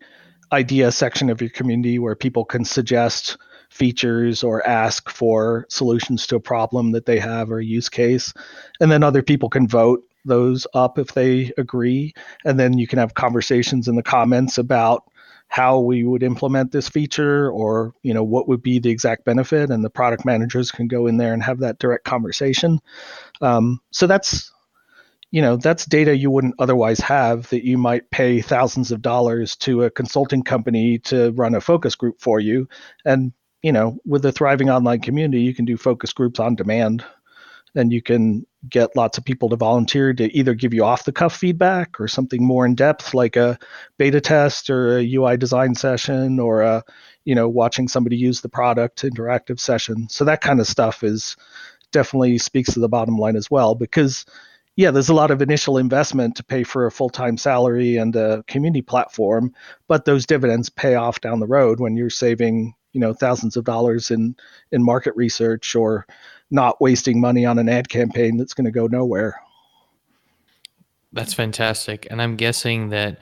idea 0.52 0.92
section 0.92 1.30
of 1.30 1.40
your 1.40 1.50
community 1.50 1.98
where 1.98 2.14
people 2.14 2.44
can 2.44 2.64
suggest 2.64 3.36
features 3.70 4.44
or 4.44 4.66
ask 4.66 5.10
for 5.10 5.66
solutions 5.68 6.26
to 6.26 6.36
a 6.36 6.40
problem 6.40 6.92
that 6.92 7.06
they 7.06 7.18
have 7.18 7.50
or 7.50 7.60
use 7.60 7.88
case, 7.88 8.32
and 8.80 8.90
then 8.90 9.02
other 9.02 9.22
people 9.22 9.48
can 9.48 9.66
vote 9.66 10.02
those 10.24 10.66
up 10.74 10.98
if 10.98 11.12
they 11.12 11.52
agree, 11.56 12.12
and 12.44 12.58
then 12.58 12.78
you 12.78 12.86
can 12.86 12.98
have 12.98 13.14
conversations 13.14 13.88
in 13.88 13.96
the 13.96 14.02
comments 14.02 14.58
about 14.58 15.04
how 15.48 15.78
we 15.78 16.04
would 16.04 16.22
implement 16.22 16.72
this 16.72 16.88
feature 16.88 17.50
or 17.50 17.94
you 18.02 18.12
know 18.12 18.24
what 18.24 18.48
would 18.48 18.62
be 18.62 18.78
the 18.78 18.90
exact 18.90 19.24
benefit 19.24 19.70
and 19.70 19.84
the 19.84 19.90
product 19.90 20.24
managers 20.24 20.70
can 20.70 20.88
go 20.88 21.06
in 21.06 21.16
there 21.16 21.32
and 21.32 21.42
have 21.42 21.60
that 21.60 21.78
direct 21.78 22.04
conversation. 22.04 22.78
Um, 23.40 23.80
so 23.90 24.06
that's 24.06 24.52
you 25.30 25.40
know 25.40 25.56
that's 25.56 25.84
data 25.86 26.16
you 26.16 26.30
wouldn't 26.30 26.56
otherwise 26.58 27.00
have 27.00 27.48
that 27.50 27.64
you 27.64 27.78
might 27.78 28.10
pay 28.10 28.40
thousands 28.40 28.92
of 28.92 29.02
dollars 29.02 29.56
to 29.56 29.84
a 29.84 29.90
consulting 29.90 30.42
company 30.42 30.98
to 31.00 31.32
run 31.32 31.54
a 31.54 31.60
focus 31.60 31.94
group 31.94 32.20
for 32.20 32.40
you. 32.40 32.68
And 33.04 33.32
you 33.62 33.72
know 33.72 33.98
with 34.04 34.24
a 34.24 34.32
thriving 34.32 34.70
online 34.70 35.00
community 35.00 35.42
you 35.42 35.54
can 35.54 35.64
do 35.64 35.76
focus 35.76 36.12
groups 36.12 36.38
on 36.38 36.54
demand 36.54 37.04
and 37.74 37.92
you 37.92 38.02
can 38.02 38.46
get 38.68 38.96
lots 38.96 39.18
of 39.18 39.24
people 39.24 39.48
to 39.48 39.56
volunteer 39.56 40.12
to 40.14 40.34
either 40.36 40.54
give 40.54 40.74
you 40.74 40.84
off 40.84 41.04
the 41.04 41.12
cuff 41.12 41.34
feedback 41.36 42.00
or 42.00 42.08
something 42.08 42.44
more 42.44 42.64
in 42.66 42.74
depth 42.74 43.14
like 43.14 43.36
a 43.36 43.58
beta 43.98 44.20
test 44.20 44.70
or 44.70 44.98
a 44.98 45.14
UI 45.14 45.36
design 45.36 45.74
session 45.74 46.38
or 46.40 46.62
a 46.62 46.82
you 47.24 47.34
know 47.34 47.48
watching 47.48 47.88
somebody 47.88 48.16
use 48.16 48.40
the 48.40 48.48
product 48.48 49.02
interactive 49.02 49.60
session. 49.60 50.08
So 50.08 50.24
that 50.24 50.40
kind 50.40 50.60
of 50.60 50.66
stuff 50.66 51.02
is 51.02 51.36
definitely 51.92 52.38
speaks 52.38 52.72
to 52.74 52.80
the 52.80 52.88
bottom 52.88 53.16
line 53.16 53.36
as 53.36 53.50
well 53.50 53.74
because 53.74 54.26
yeah 54.76 54.90
there's 54.90 55.08
a 55.08 55.14
lot 55.14 55.30
of 55.30 55.40
initial 55.40 55.78
investment 55.78 56.36
to 56.36 56.44
pay 56.44 56.62
for 56.62 56.86
a 56.86 56.90
full-time 56.90 57.36
salary 57.36 57.96
and 57.96 58.14
a 58.16 58.42
community 58.48 58.82
platform 58.82 59.54
but 59.88 60.04
those 60.04 60.26
dividends 60.26 60.68
pay 60.68 60.94
off 60.94 61.20
down 61.20 61.40
the 61.40 61.46
road 61.46 61.80
when 61.80 61.96
you're 61.96 62.10
saving 62.10 62.74
you 62.92 63.00
know 63.00 63.12
thousands 63.12 63.56
of 63.56 63.64
dollars 63.64 64.10
in 64.10 64.34
in 64.72 64.82
market 64.82 65.14
research 65.16 65.74
or 65.76 66.06
not 66.50 66.80
wasting 66.80 67.20
money 67.20 67.44
on 67.44 67.58
an 67.58 67.68
ad 67.68 67.88
campaign 67.88 68.36
that's 68.36 68.54
going 68.54 68.64
to 68.64 68.70
go 68.70 68.86
nowhere. 68.86 69.40
That's 71.12 71.34
fantastic. 71.34 72.06
And 72.10 72.20
I'm 72.20 72.36
guessing 72.36 72.90
that 72.90 73.18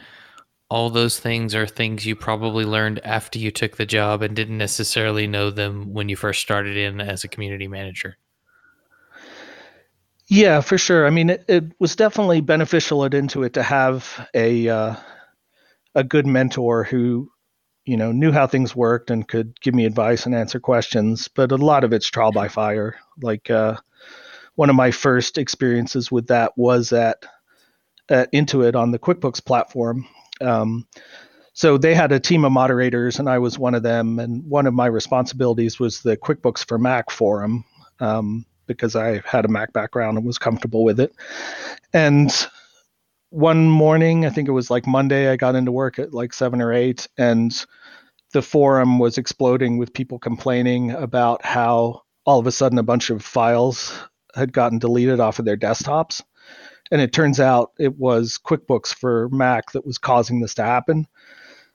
all 0.68 0.90
those 0.90 1.20
things 1.20 1.54
are 1.54 1.66
things 1.66 2.04
you 2.04 2.16
probably 2.16 2.64
learned 2.64 3.00
after 3.04 3.38
you 3.38 3.50
took 3.50 3.76
the 3.76 3.86
job 3.86 4.22
and 4.22 4.34
didn't 4.34 4.58
necessarily 4.58 5.26
know 5.26 5.50
them 5.50 5.92
when 5.92 6.08
you 6.08 6.16
first 6.16 6.40
started 6.40 6.76
in 6.76 7.00
as 7.00 7.22
a 7.22 7.28
community 7.28 7.68
manager. 7.68 8.16
Yeah, 10.26 10.60
for 10.62 10.78
sure. 10.78 11.06
I 11.06 11.10
mean, 11.10 11.30
it, 11.30 11.44
it 11.48 11.64
was 11.78 11.96
definitely 11.96 12.40
beneficial 12.40 13.04
at 13.04 13.12
Intuit 13.12 13.52
to 13.52 13.62
have 13.62 14.26
a 14.34 14.68
uh, 14.68 14.96
a 15.94 16.02
good 16.02 16.26
mentor 16.26 16.82
who 16.82 17.30
you 17.86 17.96
know, 17.96 18.12
knew 18.12 18.32
how 18.32 18.46
things 18.46 18.74
worked 18.74 19.10
and 19.10 19.28
could 19.28 19.60
give 19.60 19.74
me 19.74 19.84
advice 19.84 20.26
and 20.26 20.34
answer 20.34 20.58
questions. 20.60 21.28
But 21.28 21.52
a 21.52 21.56
lot 21.56 21.84
of 21.84 21.92
it's 21.92 22.08
trial 22.08 22.32
by 22.32 22.48
fire. 22.48 22.96
Like 23.20 23.50
uh, 23.50 23.76
one 24.54 24.70
of 24.70 24.76
my 24.76 24.90
first 24.90 25.38
experiences 25.38 26.10
with 26.10 26.28
that 26.28 26.56
was 26.56 26.92
at 26.92 27.24
at 28.08 28.32
Intuit 28.32 28.74
on 28.74 28.90
the 28.90 28.98
QuickBooks 28.98 29.44
platform. 29.44 30.06
Um, 30.40 30.86
so 31.52 31.78
they 31.78 31.94
had 31.94 32.12
a 32.12 32.20
team 32.20 32.44
of 32.44 32.52
moderators, 32.52 33.18
and 33.18 33.28
I 33.28 33.38
was 33.38 33.58
one 33.58 33.74
of 33.74 33.82
them. 33.82 34.18
And 34.18 34.44
one 34.48 34.66
of 34.66 34.74
my 34.74 34.86
responsibilities 34.86 35.78
was 35.78 36.02
the 36.02 36.16
QuickBooks 36.16 36.66
for 36.66 36.78
Mac 36.78 37.10
forum 37.10 37.64
um, 38.00 38.44
because 38.66 38.96
I 38.96 39.22
had 39.24 39.44
a 39.44 39.48
Mac 39.48 39.72
background 39.72 40.18
and 40.18 40.26
was 40.26 40.38
comfortable 40.38 40.84
with 40.84 40.98
it. 41.00 41.14
And 41.92 42.30
one 43.34 43.68
morning, 43.68 44.24
I 44.24 44.30
think 44.30 44.46
it 44.46 44.52
was 44.52 44.70
like 44.70 44.86
Monday, 44.86 45.28
I 45.28 45.34
got 45.34 45.56
into 45.56 45.72
work 45.72 45.98
at 45.98 46.14
like 46.14 46.32
seven 46.32 46.62
or 46.62 46.72
eight, 46.72 47.08
and 47.18 47.52
the 48.32 48.42
forum 48.42 49.00
was 49.00 49.18
exploding 49.18 49.76
with 49.76 49.92
people 49.92 50.20
complaining 50.20 50.92
about 50.92 51.44
how 51.44 52.02
all 52.24 52.38
of 52.38 52.46
a 52.46 52.52
sudden 52.52 52.78
a 52.78 52.84
bunch 52.84 53.10
of 53.10 53.24
files 53.24 53.98
had 54.36 54.52
gotten 54.52 54.78
deleted 54.78 55.18
off 55.18 55.40
of 55.40 55.44
their 55.44 55.56
desktops. 55.56 56.22
And 56.92 57.00
it 57.00 57.12
turns 57.12 57.40
out 57.40 57.72
it 57.76 57.98
was 57.98 58.38
QuickBooks 58.38 58.94
for 58.94 59.28
Mac 59.30 59.72
that 59.72 59.84
was 59.84 59.98
causing 59.98 60.40
this 60.40 60.54
to 60.54 60.62
happen. 60.62 61.08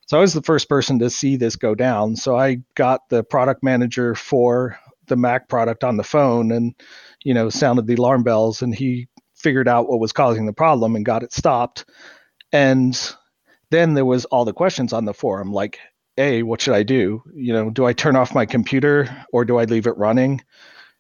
So 0.08 0.18
I 0.18 0.22
was 0.22 0.34
the 0.34 0.42
first 0.42 0.70
person 0.70 1.00
to 1.00 1.10
see 1.10 1.36
this 1.36 1.58
go 1.58 1.76
down. 1.76 2.16
So 2.16 2.38
I 2.38 2.62
got 2.76 3.10
the 3.10 3.22
product 3.22 3.64
manager 3.64 4.16
for 4.16 4.80
the 5.08 5.18
Mac 5.18 5.50
product 5.50 5.84
on 5.84 5.98
the 5.98 6.04
phone 6.06 6.54
and, 6.54 6.74
you 7.26 7.34
know, 7.34 7.50
sounded 7.50 7.86
the 7.86 7.96
alarm 7.96 8.24
bells 8.24 8.62
and 8.62 8.74
he 8.74 9.10
figured 9.40 9.68
out 9.68 9.90
what 9.90 10.00
was 10.00 10.12
causing 10.12 10.46
the 10.46 10.54
problem 10.54 10.96
and 10.96 11.06
got 11.06 11.24
it 11.24 11.34
stopped. 11.34 11.86
And 12.52 13.00
then 13.72 13.94
there 13.94 14.06
was 14.06 14.26
all 14.26 14.46
the 14.46 14.54
questions 14.54 14.94
on 14.94 15.06
the 15.06 15.14
forum 15.14 15.52
like, 15.52 15.80
a 16.18 16.44
what 16.44 16.60
should 16.60 16.76
I 16.76 16.84
do? 16.84 17.24
You 17.34 17.54
know, 17.54 17.70
do 17.70 17.86
I 17.86 17.94
turn 17.94 18.18
off 18.18 18.36
my 18.36 18.46
computer 18.46 19.26
or 19.32 19.46
do 19.46 19.58
I 19.58 19.64
leave 19.64 19.88
it 19.88 19.98
running? 19.98 20.42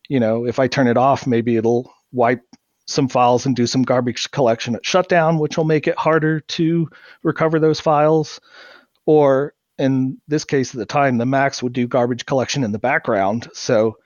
You 0.08 0.19
know, 0.19 0.45
if 0.45 0.60
I 0.60 0.67
turn 0.67 0.88
it 0.88 0.97
off, 0.97 1.28
maybe 1.28 1.58
it'll 1.58 1.93
wipe 2.13 2.41
some 2.88 3.10
files 3.10 3.45
and 3.45 3.56
do 3.56 3.67
some 3.67 3.84
garbage 3.84 4.32
collection 4.32 4.75
at 4.75 4.86
shutdown, 4.86 5.38
which 5.38 5.58
will 5.58 5.65
make 5.65 5.88
it 5.88 5.97
harder 5.97 6.39
to 6.39 6.89
recover 7.21 7.60
those 7.60 7.80
files. 7.80 8.39
Or 9.06 9.54
in 9.78 10.19
this 10.28 10.45
case 10.45 10.73
at 10.73 10.80
the 10.80 10.86
time, 10.86 11.17
the 11.17 11.25
Macs 11.25 11.62
would 11.62 11.73
do 11.73 11.88
garbage 11.88 12.25
collection 12.25 12.63
in 12.63 12.71
the 12.71 12.80
background. 12.80 13.49
So 13.54 13.97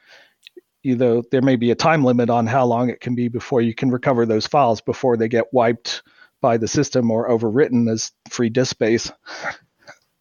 either 0.83 1.21
there 1.31 1.41
may 1.41 1.55
be 1.55 1.71
a 1.71 1.75
time 1.75 2.03
limit 2.03 2.29
on 2.29 2.47
how 2.47 2.65
long 2.65 2.89
it 2.89 3.01
can 3.01 3.15
be 3.15 3.27
before 3.27 3.61
you 3.61 3.73
can 3.73 3.89
recover 3.89 4.25
those 4.25 4.47
files 4.47 4.81
before 4.81 5.17
they 5.17 5.27
get 5.27 5.53
wiped 5.53 6.03
by 6.41 6.57
the 6.57 6.67
system 6.67 7.09
or 7.09 7.29
overwritten 7.29 7.89
as 7.89 8.11
free 8.29 8.49
disk 8.49 8.71
space. 8.71 9.11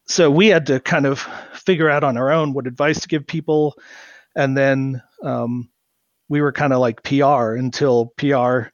So 0.06 0.30
we 0.30 0.48
had 0.48 0.66
to 0.66 0.80
kind 0.80 1.06
of 1.06 1.20
figure 1.54 1.90
out 1.90 2.04
on 2.04 2.16
our 2.16 2.30
own 2.30 2.52
what 2.52 2.66
advice 2.66 3.00
to 3.00 3.08
give 3.08 3.26
people. 3.26 3.76
And 4.36 4.56
then 4.56 5.02
um, 5.22 5.70
we 6.28 6.40
were 6.40 6.52
kind 6.52 6.72
of 6.72 6.80
like 6.80 7.02
PR 7.02 7.54
until 7.54 8.12
PR 8.16 8.68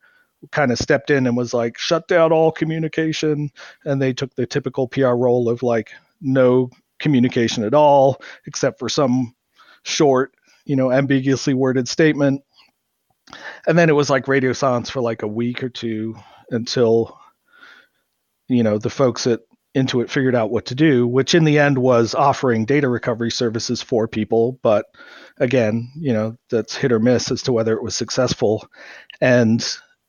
kind 0.53 0.71
of 0.71 0.79
stepped 0.79 1.11
in 1.11 1.27
and 1.27 1.37
was 1.37 1.53
like, 1.55 1.79
shut 1.79 2.07
down 2.07 2.33
all 2.33 2.53
communication. 2.53 3.51
And 3.85 4.01
they 4.01 4.13
took 4.13 4.35
the 4.35 4.47
typical 4.47 4.89
PR 4.89 5.09
role 5.09 5.49
of 5.49 5.63
like, 5.63 5.93
no 6.21 6.71
communication 6.99 7.65
at 7.65 7.75
all, 7.75 8.21
except 8.47 8.79
for 8.79 8.89
some 8.89 9.35
short, 9.85 10.35
you 10.69 10.77
know, 10.77 10.93
ambiguously 10.93 11.55
worded 11.55 11.89
statement. 11.89 12.43
And 13.67 13.77
then 13.77 13.89
it 13.89 13.95
was 13.95 14.11
like 14.11 14.29
radio 14.29 14.53
silence 14.53 14.91
for 14.91 15.01
like 15.01 15.23
a 15.23 15.29
week 15.29 15.65
or 15.65 15.69
two 15.71 16.15
until, 16.51 17.19
you 18.49 18.63
know, 18.63 18.79
the 18.79 18.91
folks 18.91 19.27
at 19.27 19.41
Intuit 19.75 20.11
figured 20.11 20.35
out 20.35 20.51
what 20.51 20.67
to 20.67 20.75
do, 20.75 21.07
which 21.07 21.35
in 21.35 21.45
the 21.45 21.59
end 21.59 21.79
was 21.79 22.15
offering 22.15 22.67
data 22.67 22.89
recovery 22.89 23.31
services 23.31 23.83
for 23.83 24.07
people. 24.07 24.59
But 24.63 24.87
again, 25.39 25.91
you 25.97 26.13
know, 26.13 26.37
that's 26.51 26.77
hit 26.77 26.93
or 26.93 27.01
miss 27.01 27.31
as 27.31 27.43
to 27.43 27.53
whether 27.53 27.75
it 27.75 27.83
was 27.83 27.97
successful. 27.97 28.69
And 29.21 29.67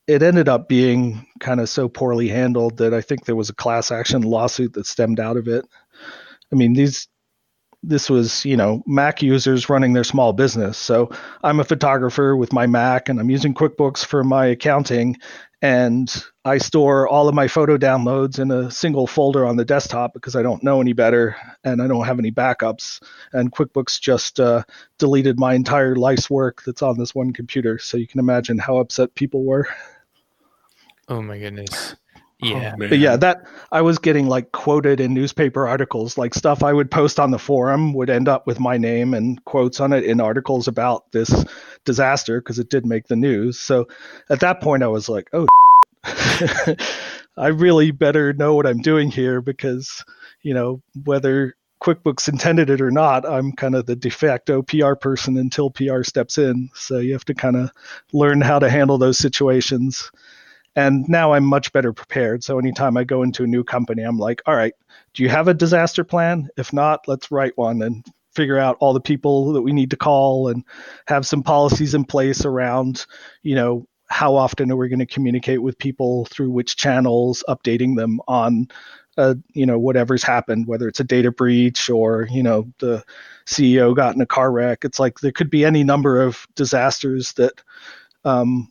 it 0.07 0.23
ended 0.23 0.49
up 0.49 0.67
being 0.67 1.25
kind 1.39 1.61
of 1.61 1.69
so 1.69 1.87
poorly 1.87 2.27
handled 2.27 2.77
that 2.77 2.93
I 2.93 3.01
think 3.01 3.23
there 3.25 3.35
was 3.35 3.49
a 3.49 3.55
class 3.55 3.91
action 3.91 4.23
lawsuit 4.23 4.73
that 4.73 4.87
stemmed 4.87 5.19
out 5.21 5.37
of 5.37 5.47
it. 5.47 5.65
I 6.51 6.55
mean, 6.55 6.73
these 6.73 7.07
this 7.81 8.09
was, 8.09 8.43
you 8.45 8.57
know, 8.57 8.83
Mac 8.85 9.21
users 9.21 9.69
running 9.69 9.93
their 9.93 10.03
small 10.03 10.33
business. 10.33 10.77
So 10.77 11.09
I'm 11.43 11.59
a 11.59 11.63
photographer 11.63 12.35
with 12.35 12.51
my 12.51 12.67
Mac 12.67 13.09
and 13.09 13.19
I'm 13.19 13.29
using 13.29 13.53
QuickBooks 13.53 14.05
for 14.05 14.23
my 14.23 14.47
accounting 14.47 15.17
and 15.61 16.23
I 16.45 16.57
store 16.57 17.07
all 17.07 17.27
of 17.27 17.35
my 17.35 17.47
photo 17.47 17.77
downloads 17.77 18.39
in 18.39 18.49
a 18.49 18.71
single 18.71 19.07
folder 19.07 19.45
on 19.45 19.57
the 19.57 19.65
desktop 19.65 20.13
because 20.13 20.35
I 20.35 20.41
don't 20.41 20.63
know 20.63 20.79
any 20.79 20.93
better 20.93 21.35
and 21.63 21.81
I 21.81 21.87
don't 21.87 22.05
have 22.05 22.19
any 22.19 22.31
backups. 22.31 23.01
And 23.33 23.51
QuickBooks 23.51 23.99
just 23.99 24.39
uh, 24.39 24.63
deleted 24.97 25.37
my 25.37 25.53
entire 25.53 25.95
life's 25.95 26.29
work 26.29 26.63
that's 26.65 26.81
on 26.81 26.97
this 26.97 27.13
one 27.13 27.33
computer. 27.33 27.77
So 27.77 27.97
you 27.97 28.07
can 28.07 28.19
imagine 28.19 28.57
how 28.57 28.77
upset 28.77 29.15
people 29.15 29.43
were. 29.43 29.67
Oh 31.09 31.21
my 31.21 31.39
goodness. 31.39 31.95
Oh, 32.41 32.47
yeah. 32.47 32.75
Oh, 32.75 32.87
but 32.87 32.99
yeah, 32.99 33.17
that 33.17 33.45
I 33.71 33.81
was 33.81 33.97
getting 33.97 34.27
like 34.27 34.51
quoted 34.51 34.99
in 35.01 35.13
newspaper 35.13 35.67
articles, 35.67 36.17
like 36.17 36.33
stuff 36.33 36.63
I 36.63 36.71
would 36.71 36.89
post 36.89 37.19
on 37.19 37.31
the 37.31 37.39
forum 37.39 37.93
would 37.93 38.09
end 38.09 38.29
up 38.29 38.47
with 38.47 38.59
my 38.59 38.77
name 38.77 39.13
and 39.13 39.43
quotes 39.43 39.79
on 39.81 39.91
it 39.91 40.05
in 40.05 40.21
articles 40.21 40.67
about 40.67 41.11
this 41.11 41.45
disaster 41.83 42.39
because 42.39 42.57
it 42.57 42.69
did 42.69 42.85
make 42.85 43.07
the 43.07 43.17
news. 43.17 43.59
So 43.59 43.87
at 44.29 44.39
that 44.39 44.61
point, 44.61 44.83
I 44.83 44.87
was 44.87 45.09
like, 45.09 45.29
oh, 45.33 45.47
I 47.37 47.47
really 47.47 47.91
better 47.91 48.31
know 48.31 48.55
what 48.55 48.65
I'm 48.67 48.81
doing 48.81 49.11
here 49.11 49.41
because, 49.41 50.03
you 50.41 50.53
know, 50.53 50.81
whether 51.03 51.55
QuickBooks 51.83 52.29
intended 52.29 52.69
it 52.69 52.81
or 52.81 52.91
not, 52.91 53.27
I'm 53.27 53.51
kind 53.51 53.75
of 53.75 53.85
the 53.85 53.95
de 53.95 54.09
facto 54.09 54.61
PR 54.61 54.95
person 54.95 55.37
until 55.37 55.71
PR 55.71 56.03
steps 56.03 56.37
in. 56.37 56.69
So 56.73 56.99
you 56.99 57.13
have 57.13 57.25
to 57.25 57.33
kind 57.33 57.57
of 57.57 57.71
learn 58.13 58.41
how 58.41 58.59
to 58.59 58.69
handle 58.69 58.97
those 58.97 59.17
situations 59.17 60.09
and 60.75 61.07
now 61.09 61.33
I'm 61.33 61.45
much 61.45 61.71
better 61.73 61.93
prepared. 61.93 62.43
So 62.43 62.59
anytime 62.59 62.97
I 62.97 63.03
go 63.03 63.23
into 63.23 63.43
a 63.43 63.47
new 63.47 63.63
company, 63.63 64.03
I'm 64.03 64.17
like, 64.17 64.41
all 64.45 64.55
right, 64.55 64.73
do 65.13 65.23
you 65.23 65.29
have 65.29 65.47
a 65.47 65.53
disaster 65.53 66.03
plan? 66.03 66.49
If 66.57 66.71
not, 66.73 67.07
let's 67.07 67.31
write 67.31 67.57
one 67.57 67.81
and 67.81 68.05
figure 68.33 68.57
out 68.57 68.77
all 68.79 68.93
the 68.93 69.01
people 69.01 69.53
that 69.53 69.61
we 69.61 69.73
need 69.73 69.91
to 69.91 69.97
call 69.97 70.47
and 70.47 70.63
have 71.07 71.25
some 71.25 71.43
policies 71.43 71.93
in 71.93 72.05
place 72.05 72.45
around, 72.45 73.05
you 73.41 73.55
know, 73.55 73.87
how 74.09 74.35
often 74.35 74.71
are 74.71 74.75
we 74.75 74.89
going 74.89 74.99
to 74.99 75.05
communicate 75.05 75.61
with 75.61 75.77
people 75.77 76.25
through 76.25 76.49
which 76.49 76.75
channels, 76.75 77.43
updating 77.47 77.95
them 77.95 78.19
on, 78.27 78.67
uh, 79.17 79.35
you 79.53 79.65
know, 79.65 79.77
whatever's 79.77 80.23
happened, 80.23 80.67
whether 80.67 80.87
it's 80.87 80.99
a 80.99 81.03
data 81.03 81.31
breach 81.31 81.89
or, 81.89 82.27
you 82.31 82.41
know, 82.41 82.71
the 82.79 83.03
CEO 83.45 83.95
got 83.95 84.15
in 84.15 84.21
a 84.21 84.25
car 84.25 84.51
wreck. 84.51 84.83
It's 84.83 84.99
like 84.99 85.19
there 85.19 85.31
could 85.31 85.49
be 85.49 85.65
any 85.65 85.83
number 85.83 86.21
of 86.21 86.47
disasters 86.55 87.33
that 87.33 87.61
um, 88.25 88.69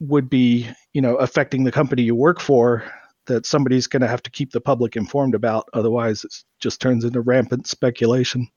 would 0.00 0.28
be 0.28 0.68
you 0.92 1.00
know 1.00 1.16
affecting 1.16 1.64
the 1.64 1.72
company 1.72 2.02
you 2.02 2.14
work 2.14 2.40
for 2.40 2.84
that 3.26 3.46
somebody's 3.46 3.86
going 3.86 4.02
to 4.02 4.08
have 4.08 4.22
to 4.22 4.30
keep 4.30 4.52
the 4.52 4.60
public 4.60 4.96
informed 4.96 5.34
about 5.34 5.68
otherwise 5.72 6.24
it 6.24 6.34
just 6.58 6.80
turns 6.80 7.04
into 7.04 7.20
rampant 7.20 7.66
speculation 7.66 8.48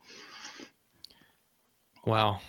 wow 2.05 2.39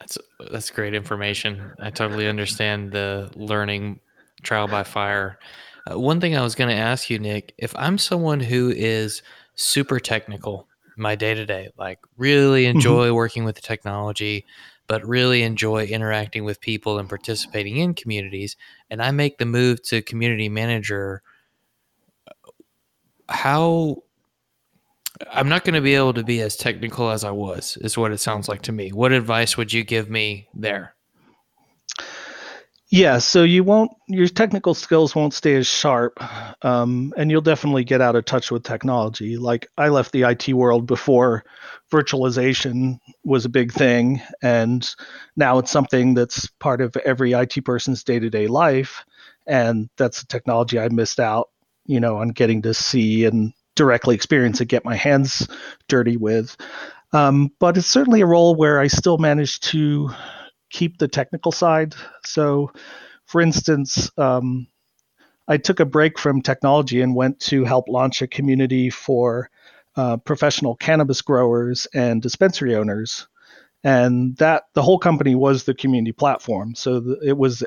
that's 0.00 0.18
that's 0.50 0.70
great 0.70 0.94
information 0.94 1.72
i 1.80 1.90
totally 1.90 2.28
understand 2.28 2.92
the 2.92 3.30
learning 3.34 3.98
trial 4.42 4.68
by 4.68 4.82
fire 4.82 5.38
uh, 5.90 5.98
one 5.98 6.20
thing 6.20 6.36
i 6.36 6.42
was 6.42 6.54
going 6.54 6.70
to 6.70 6.76
ask 6.76 7.08
you 7.08 7.18
nick 7.18 7.54
if 7.56 7.74
i'm 7.76 7.96
someone 7.96 8.40
who 8.40 8.70
is 8.70 9.22
super 9.54 9.98
technical 9.98 10.68
my 10.96 11.14
day 11.14 11.34
to 11.34 11.46
day 11.46 11.70
like 11.78 11.98
really 12.16 12.64
mm-hmm. 12.64 12.76
enjoy 12.76 13.06
mm-hmm. 13.06 13.16
working 13.16 13.44
with 13.44 13.54
the 13.54 13.60
technology 13.60 14.44
but 14.86 15.06
really 15.06 15.42
enjoy 15.42 15.84
interacting 15.84 16.44
with 16.44 16.60
people 16.60 16.98
and 16.98 17.08
participating 17.08 17.76
in 17.78 17.94
communities, 17.94 18.56
and 18.90 19.02
I 19.02 19.10
make 19.10 19.38
the 19.38 19.46
move 19.46 19.82
to 19.84 20.02
community 20.02 20.48
manager, 20.48 21.22
uh, 22.26 22.50
how 23.28 24.02
I'm 25.30 25.48
not 25.48 25.64
going 25.64 25.74
to 25.74 25.80
be 25.80 25.94
able 25.94 26.14
to 26.14 26.24
be 26.24 26.40
as 26.40 26.56
technical 26.56 27.10
as 27.10 27.24
I 27.24 27.30
was, 27.30 27.78
is 27.80 27.96
what 27.96 28.12
it 28.12 28.18
sounds 28.18 28.48
like 28.48 28.62
to 28.62 28.72
me. 28.72 28.90
What 28.90 29.12
advice 29.12 29.56
would 29.56 29.72
you 29.72 29.84
give 29.84 30.10
me 30.10 30.48
there? 30.54 30.93
Yeah, 32.94 33.18
so 33.18 33.42
you 33.42 33.64
won't 33.64 33.90
your 34.06 34.28
technical 34.28 34.72
skills 34.72 35.16
won't 35.16 35.34
stay 35.34 35.56
as 35.56 35.66
sharp, 35.66 36.22
um, 36.64 37.12
and 37.16 37.28
you'll 37.28 37.40
definitely 37.40 37.82
get 37.82 38.00
out 38.00 38.14
of 38.14 38.24
touch 38.24 38.52
with 38.52 38.62
technology. 38.62 39.36
Like 39.36 39.66
I 39.76 39.88
left 39.88 40.12
the 40.12 40.22
IT 40.22 40.52
world 40.52 40.86
before 40.86 41.42
virtualization 41.90 43.00
was 43.24 43.44
a 43.44 43.48
big 43.48 43.72
thing, 43.72 44.22
and 44.44 44.88
now 45.34 45.58
it's 45.58 45.72
something 45.72 46.14
that's 46.14 46.46
part 46.60 46.80
of 46.80 46.96
every 46.98 47.32
IT 47.32 47.64
person's 47.64 48.04
day 48.04 48.20
to 48.20 48.30
day 48.30 48.46
life, 48.46 49.04
and 49.44 49.90
that's 49.96 50.22
a 50.22 50.28
technology 50.28 50.78
I 50.78 50.88
missed 50.88 51.18
out, 51.18 51.48
you 51.86 51.98
know, 51.98 52.18
on 52.18 52.28
getting 52.28 52.62
to 52.62 52.74
see 52.74 53.24
and 53.24 53.52
directly 53.74 54.14
experience 54.14 54.60
and 54.60 54.68
get 54.68 54.84
my 54.84 54.94
hands 54.94 55.48
dirty 55.88 56.16
with. 56.16 56.56
Um, 57.12 57.50
but 57.58 57.76
it's 57.76 57.88
certainly 57.88 58.20
a 58.20 58.26
role 58.26 58.54
where 58.54 58.78
I 58.78 58.86
still 58.86 59.18
manage 59.18 59.58
to 59.72 60.10
keep 60.70 60.98
the 60.98 61.08
technical 61.08 61.52
side. 61.52 61.94
So, 62.24 62.72
for 63.26 63.40
instance, 63.40 64.10
um, 64.18 64.66
I 65.46 65.56
took 65.56 65.80
a 65.80 65.84
break 65.84 66.18
from 66.18 66.42
technology 66.42 67.00
and 67.00 67.14
went 67.14 67.40
to 67.40 67.64
help 67.64 67.88
launch 67.88 68.22
a 68.22 68.26
community 68.26 68.90
for 68.90 69.50
uh, 69.96 70.16
professional 70.16 70.74
cannabis 70.74 71.20
growers 71.20 71.86
and 71.94 72.22
dispensary 72.22 72.74
owners. 72.74 73.28
And 73.82 74.36
that 74.38 74.64
the 74.72 74.82
whole 74.82 74.98
company 74.98 75.34
was 75.34 75.64
the 75.64 75.74
community 75.74 76.12
platform. 76.12 76.74
So 76.74 77.16
it 77.22 77.36
was 77.36 77.62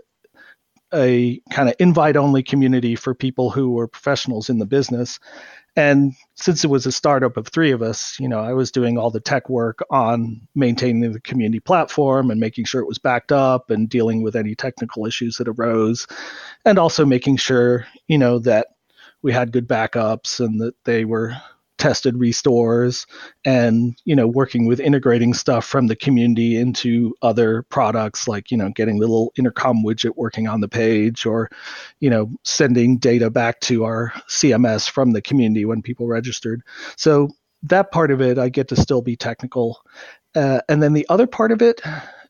a 0.94 1.40
kind 1.52 1.70
of 1.70 1.76
invite 1.80 2.16
only 2.16 2.42
community 2.42 2.96
for 2.96 3.14
people 3.14 3.50
who 3.50 3.72
were 3.72 3.88
professionals 3.88 4.50
in 4.50 4.58
the 4.58 4.66
business. 4.66 5.20
And 5.78 6.16
since 6.34 6.64
it 6.64 6.72
was 6.72 6.88
a 6.88 6.92
startup 6.92 7.38
of 7.38 7.48
three 7.48 7.72
of 7.72 7.84
us, 7.84 8.20
you 8.20 8.28
know, 8.28 8.40
I 8.40 8.54
was 8.54 8.72
doing 8.72 8.98
all 8.98 9.12
the 9.12 9.20
tech 9.20 9.48
work 9.48 9.80
on 9.92 10.42
maintaining 10.56 11.12
the 11.12 11.22
community 11.22 11.60
platform 11.60 12.32
and 12.32 12.40
making 12.40 12.66
sure 12.66 12.82
it 12.82 12.88
was 12.88 12.98
backed 12.98 13.32
up 13.32 13.70
and 13.70 13.88
dealing 13.88 14.24
with 14.24 14.36
any 14.36 14.56
technical 14.56 15.06
issues 15.06 15.38
that 15.38 15.48
arose, 15.48 16.08
and 16.66 16.80
also 16.80 17.06
making 17.06 17.38
sure, 17.38 17.86
you 18.08 18.18
know, 18.18 18.40
that 18.40 18.70
we 19.22 19.32
had 19.32 19.52
good 19.52 19.68
backups 19.68 20.40
and 20.44 20.60
that 20.62 20.74
they 20.84 21.06
were 21.06 21.34
tested 21.78 22.18
restores 22.18 23.06
and 23.46 23.96
you 24.06 24.16
know 24.16 24.28
working 24.28 24.66
with 24.66 24.80
integrating 24.80 25.34
stuff 25.34 25.66
from 25.66 25.88
the 25.88 25.96
community 25.96 26.56
into 26.56 27.16
other 27.22 27.64
products 27.64 28.28
like 28.28 28.52
you 28.52 28.58
know 28.58 28.70
getting 28.70 28.96
the 28.96 29.02
little 29.02 29.32
intercom 29.38 29.84
widget 29.84 30.16
working 30.16 30.48
on 30.48 30.62
the 30.62 30.68
page 30.68 31.26
or 31.26 31.50
you 32.00 32.10
know 32.10 32.30
sending 32.44 32.98
data 32.98 33.30
back 33.30 33.60
to 33.60 33.84
our 33.84 34.12
cms 34.28 34.90
from 34.90 35.12
the 35.12 35.22
community 35.22 35.66
when 35.66 35.82
people 35.82 36.08
registered. 36.08 36.62
So 36.96 37.30
that 37.64 37.92
part 37.92 38.12
of 38.12 38.22
it 38.22 38.38
i 38.38 38.50
get 38.50 38.68
to 38.70 38.76
still 38.76 39.02
be 39.02 39.16
technical. 39.16 39.82
Uh, 40.36 40.62
and 40.70 40.84
then 40.84 40.94
the 40.94 41.06
other 41.10 41.26
part 41.26 41.52
of 41.52 41.62
it 41.62 41.82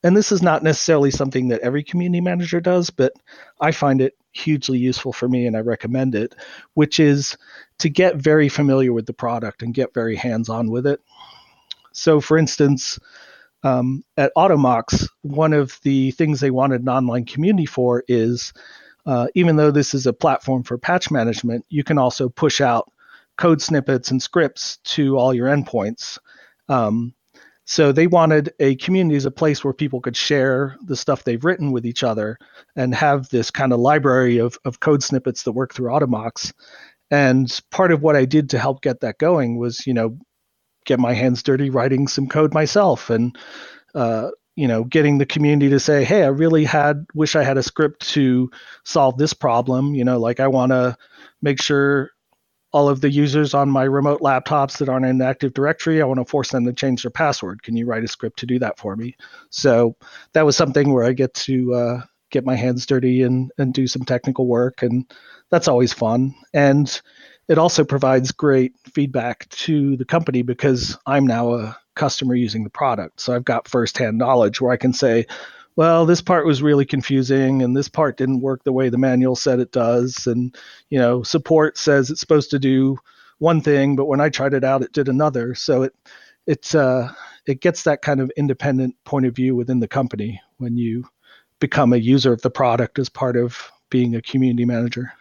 and 0.04 0.16
this 0.16 0.32
is 0.32 0.42
not 0.42 0.64
necessarily 0.64 1.12
something 1.12 1.50
that 1.50 1.62
every 1.62 1.84
community 1.84 2.22
manager 2.22 2.62
does 2.62 2.90
but 2.90 3.12
i 3.60 3.72
find 3.72 4.02
it 4.02 4.14
hugely 4.32 4.78
useful 4.78 5.12
for 5.12 5.28
me 5.28 5.46
and 5.46 5.58
i 5.58 5.60
recommend 5.60 6.16
it 6.16 6.36
which 6.76 7.00
is 7.00 7.36
to 7.80 7.90
get 7.90 8.16
very 8.16 8.50
familiar 8.50 8.94
with 8.94 9.06
the 9.06 9.14
product 9.14 9.62
and 9.62 9.74
get 9.74 9.94
very 9.94 10.16
hands 10.16 10.50
on 10.50 10.70
with 10.70 10.88
it. 10.88 11.02
So, 11.92 12.22
for 12.22 12.38
instance, 12.38 13.00
um, 13.64 14.04
at 14.18 14.32
Automox, 14.38 15.08
one 15.22 15.54
of 15.54 15.80
the 15.84 16.12
things 16.12 16.40
they 16.40 16.52
wanted 16.52 16.82
an 16.82 16.90
online 16.90 17.26
community 17.26 17.66
for 17.66 18.04
is 18.08 18.54
uh, 19.06 19.28
even 19.36 19.56
though 19.56 19.72
this 19.72 19.94
is 19.94 20.06
a 20.06 20.14
platform 20.14 20.64
for 20.64 20.78
patch 20.78 21.10
management, 21.10 21.66
you 21.70 21.84
can 21.84 21.98
also 21.98 22.30
push 22.30 22.62
out 22.62 22.92
code 23.38 23.62
snippets 23.62 24.12
and 24.12 24.22
scripts 24.22 24.78
to 24.84 25.18
all 25.18 25.34
your 25.34 25.48
endpoints. 25.48 26.20
Um, 26.68 27.14
so 27.66 27.92
they 27.92 28.08
wanted 28.08 28.54
a 28.60 28.76
community 28.76 29.16
as 29.16 29.26
a 29.26 29.32
place 29.32 29.64
where 29.64 29.74
people 29.74 30.00
could 30.00 30.16
share 30.16 30.78
the 30.86 30.96
stuff 30.96 31.24
they've 31.24 31.44
written 31.44 31.72
with 31.72 31.86
each 31.86 32.04
other 32.04 32.38
and 32.76 32.96
have 32.96 33.30
this 33.30 33.52
kind 33.52 33.74
of 33.74 33.80
library 33.80 34.38
of, 34.38 34.58
of 34.66 34.80
code 34.80 35.04
snippets 35.04 35.44
that 35.44 35.52
work 35.52 35.74
through 35.74 35.92
Automox. 35.92 36.54
And 37.10 37.60
part 37.72 37.92
of 37.92 38.02
what 38.02 38.16
I 38.16 38.26
did 38.26 38.50
to 38.52 38.60
help 38.60 38.82
get 38.82 39.02
that 39.02 39.18
going 39.18 39.58
was, 39.58 39.88
you 39.88 39.94
know, 39.94 40.18
get 40.86 41.00
my 41.00 41.14
hands 41.14 41.44
dirty 41.44 41.70
writing 41.70 42.08
some 42.08 42.28
code 42.28 42.54
myself 42.54 43.10
and, 43.10 43.38
uh, 43.96 44.30
you 44.56 44.68
know, 44.68 44.84
getting 44.84 45.18
the 45.18 45.26
community 45.26 45.70
to 45.70 45.80
say, 45.80 46.04
hey, 46.04 46.24
I 46.24 46.28
really 46.28 46.66
had, 46.66 47.06
wish 47.14 47.36
I 47.36 47.44
had 47.44 47.58
a 47.58 47.64
script 47.64 48.08
to 48.10 48.50
solve 48.86 49.18
this 49.18 49.34
problem. 49.34 49.96
You 49.96 50.04
know, 50.04 50.20
like 50.20 50.40
I 50.40 50.48
want 50.48 50.72
to 50.72 50.98
make 51.42 51.62
sure 51.62 52.12
all 52.74 52.90
of 52.90 53.02
the 53.02 53.10
users 53.10 53.54
on 53.54 53.70
my 53.70 53.84
remote 53.84 54.22
laptops 54.22 54.78
that 54.78 54.90
aren't 54.90 55.06
in 55.06 55.22
Active 55.22 55.54
Directory, 55.54 56.02
I 56.02 56.06
want 56.06 56.20
to 56.20 56.26
force 56.26 56.52
them 56.52 56.66
to 56.66 56.74
change 56.74 57.04
their 57.04 57.12
password. 57.12 57.64
Can 57.64 57.78
you 57.78 57.86
write 57.86 58.04
a 58.04 58.08
script 58.08 58.40
to 58.40 58.46
do 58.46 58.60
that 58.60 58.78
for 58.78 58.96
me? 58.96 59.16
So 59.50 59.96
that 60.34 60.46
was 60.46 60.58
something 60.58 60.92
where 60.92 61.06
I 61.06 61.14
get 61.14 61.34
to 61.36 61.74
uh, 61.74 62.02
get 62.30 62.46
my 62.46 62.56
hands 62.56 62.86
dirty 62.86 63.24
and, 63.24 63.52
and 63.58 63.74
do 63.74 63.88
some 63.88 64.04
technical 64.04 64.48
work. 64.48 64.84
And 64.84 65.06
that's 65.50 65.68
always 65.68 65.94
fun. 65.94 66.36
And 66.54 67.02
it 67.48 67.58
also 67.58 67.84
provides 67.86 68.32
great 68.32 68.74
feedback 68.94 69.48
to 69.50 69.96
the 69.98 70.06
company 70.06 70.42
because 70.42 70.98
I'm 71.06 71.26
now 71.26 71.54
a 71.54 71.78
customer 71.96 72.36
using 72.36 72.64
the 72.64 72.70
product. 72.70 73.22
So 73.22 73.34
I've 73.34 73.46
got 73.46 73.68
firsthand 73.68 74.18
knowledge 74.18 74.60
where 74.60 74.72
I 74.72 74.78
can 74.78 74.94
say, 74.94 75.26
well, 75.76 76.06
this 76.06 76.22
part 76.22 76.46
was 76.46 76.62
really 76.62 76.86
confusing 76.86 77.62
and 77.62 77.78
this 77.78 77.88
part 77.88 78.18
didn't 78.18 78.42
work 78.42 78.64
the 78.64 78.74
way 78.74 78.90
the 78.90 78.98
manual 78.98 79.36
said 79.36 79.60
it 79.60 79.72
does. 79.72 80.26
And, 80.28 80.56
you 80.90 80.98
know, 80.98 81.24
support 81.24 81.78
says 81.78 82.10
it's 82.10 82.20
supposed 82.20 82.50
to 82.52 82.60
do 82.60 82.98
one 83.38 83.62
thing, 83.62 83.96
but 83.96 84.06
when 84.06 84.20
I 84.20 84.30
tried 84.30 84.56
it 84.56 84.64
out, 84.64 84.82
it 84.82 84.92
did 84.92 85.08
another. 85.08 85.54
So 85.54 85.84
it, 85.84 85.96
it's, 86.48 86.74
uh, 86.74 87.14
it 87.46 87.62
gets 87.62 87.84
that 87.84 88.02
kind 88.02 88.20
of 88.20 88.32
independent 88.36 88.96
point 89.06 89.28
of 89.28 89.36
view 89.36 89.56
within 89.56 89.80
the 89.80 89.88
company 89.88 90.42
when 90.58 90.78
you 90.78 91.06
become 91.60 91.94
a 91.94 91.98
user 91.98 92.34
of 92.34 92.42
the 92.42 92.50
product 92.50 93.00
as 93.00 93.10
part 93.10 93.36
of 93.36 93.72
being 93.90 94.16
a 94.16 94.22
community 94.22 94.66
manager. 94.66 95.12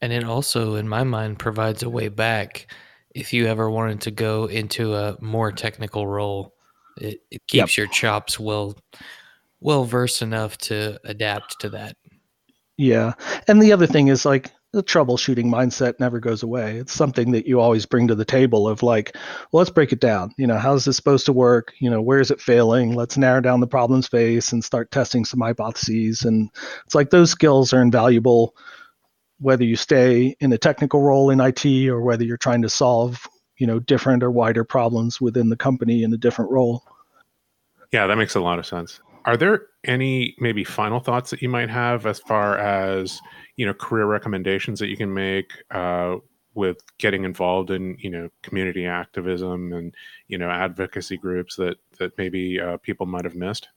And 0.00 0.12
it 0.12 0.24
also, 0.24 0.74
in 0.74 0.88
my 0.88 1.04
mind, 1.04 1.38
provides 1.38 1.82
a 1.82 1.90
way 1.90 2.08
back 2.08 2.66
if 3.14 3.32
you 3.32 3.46
ever 3.46 3.70
wanted 3.70 4.00
to 4.02 4.10
go 4.10 4.46
into 4.46 4.94
a 4.94 5.16
more 5.20 5.52
technical 5.52 6.06
role. 6.06 6.54
It, 6.96 7.22
it 7.30 7.46
keeps 7.46 7.76
yep. 7.76 7.76
your 7.76 7.86
chops 7.88 8.38
well 8.38 8.76
well 9.60 9.84
versed 9.84 10.22
enough 10.22 10.58
to 10.58 11.00
adapt 11.04 11.58
to 11.60 11.70
that. 11.70 11.96
Yeah. 12.76 13.14
And 13.48 13.62
the 13.62 13.72
other 13.72 13.86
thing 13.86 14.08
is 14.08 14.24
like 14.24 14.52
the 14.74 14.82
troubleshooting 14.82 15.46
mindset 15.46 16.00
never 16.00 16.18
goes 16.18 16.42
away. 16.42 16.76
It's 16.78 16.92
something 16.92 17.32
that 17.32 17.46
you 17.46 17.60
always 17.60 17.86
bring 17.86 18.08
to 18.08 18.14
the 18.14 18.24
table 18.24 18.68
of 18.68 18.82
like, 18.82 19.16
well, 19.52 19.60
let's 19.60 19.70
break 19.70 19.92
it 19.92 20.00
down. 20.00 20.34
You 20.36 20.46
know, 20.46 20.58
how's 20.58 20.84
this 20.84 20.96
supposed 20.96 21.26
to 21.26 21.32
work? 21.32 21.72
You 21.78 21.88
know, 21.88 22.02
where 22.02 22.20
is 22.20 22.30
it 22.30 22.40
failing? 22.40 22.94
Let's 22.94 23.16
narrow 23.16 23.40
down 23.40 23.60
the 23.60 23.66
problem 23.66 24.02
space 24.02 24.52
and 24.52 24.64
start 24.64 24.90
testing 24.90 25.24
some 25.24 25.40
hypotheses. 25.40 26.22
And 26.22 26.50
it's 26.84 26.94
like 26.94 27.10
those 27.10 27.30
skills 27.30 27.72
are 27.72 27.80
invaluable 27.80 28.54
whether 29.38 29.64
you 29.64 29.76
stay 29.76 30.36
in 30.40 30.52
a 30.52 30.58
technical 30.58 31.02
role 31.02 31.30
in 31.30 31.40
IT 31.40 31.66
or 31.88 32.00
whether 32.00 32.24
you're 32.24 32.36
trying 32.36 32.62
to 32.62 32.68
solve, 32.68 33.26
you 33.58 33.66
know, 33.66 33.78
different 33.78 34.22
or 34.22 34.30
wider 34.30 34.64
problems 34.64 35.20
within 35.20 35.48
the 35.48 35.56
company 35.56 36.02
in 36.02 36.12
a 36.12 36.16
different 36.16 36.50
role. 36.50 36.82
Yeah, 37.92 38.06
that 38.06 38.16
makes 38.16 38.34
a 38.34 38.40
lot 38.40 38.58
of 38.58 38.66
sense. 38.66 39.00
Are 39.24 39.36
there 39.36 39.66
any 39.84 40.34
maybe 40.38 40.64
final 40.64 41.00
thoughts 41.00 41.30
that 41.30 41.42
you 41.42 41.48
might 41.48 41.70
have 41.70 42.06
as 42.06 42.18
far 42.20 42.58
as 42.58 43.20
you 43.56 43.66
know 43.66 43.74
career 43.74 44.06
recommendations 44.06 44.78
that 44.80 44.88
you 44.88 44.96
can 44.96 45.12
make 45.12 45.52
uh, 45.70 46.16
with 46.54 46.78
getting 46.98 47.24
involved 47.24 47.70
in 47.70 47.96
you 47.98 48.10
know 48.10 48.28
community 48.42 48.86
activism 48.86 49.72
and 49.72 49.94
you 50.28 50.38
know 50.38 50.50
advocacy 50.50 51.16
groups 51.16 51.56
that 51.56 51.76
that 51.98 52.16
maybe 52.18 52.60
uh, 52.60 52.76
people 52.78 53.06
might 53.06 53.24
have 53.24 53.34
missed? 53.34 53.68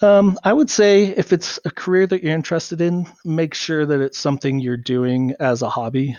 Um, 0.00 0.38
I 0.44 0.52
would 0.52 0.70
say 0.70 1.04
if 1.04 1.32
it's 1.32 1.58
a 1.64 1.70
career 1.70 2.06
that 2.08 2.22
you're 2.22 2.34
interested 2.34 2.80
in, 2.80 3.06
make 3.24 3.54
sure 3.54 3.86
that 3.86 4.00
it's 4.00 4.18
something 4.18 4.58
you're 4.58 4.76
doing 4.76 5.34
as 5.40 5.62
a 5.62 5.70
hobby. 5.70 6.16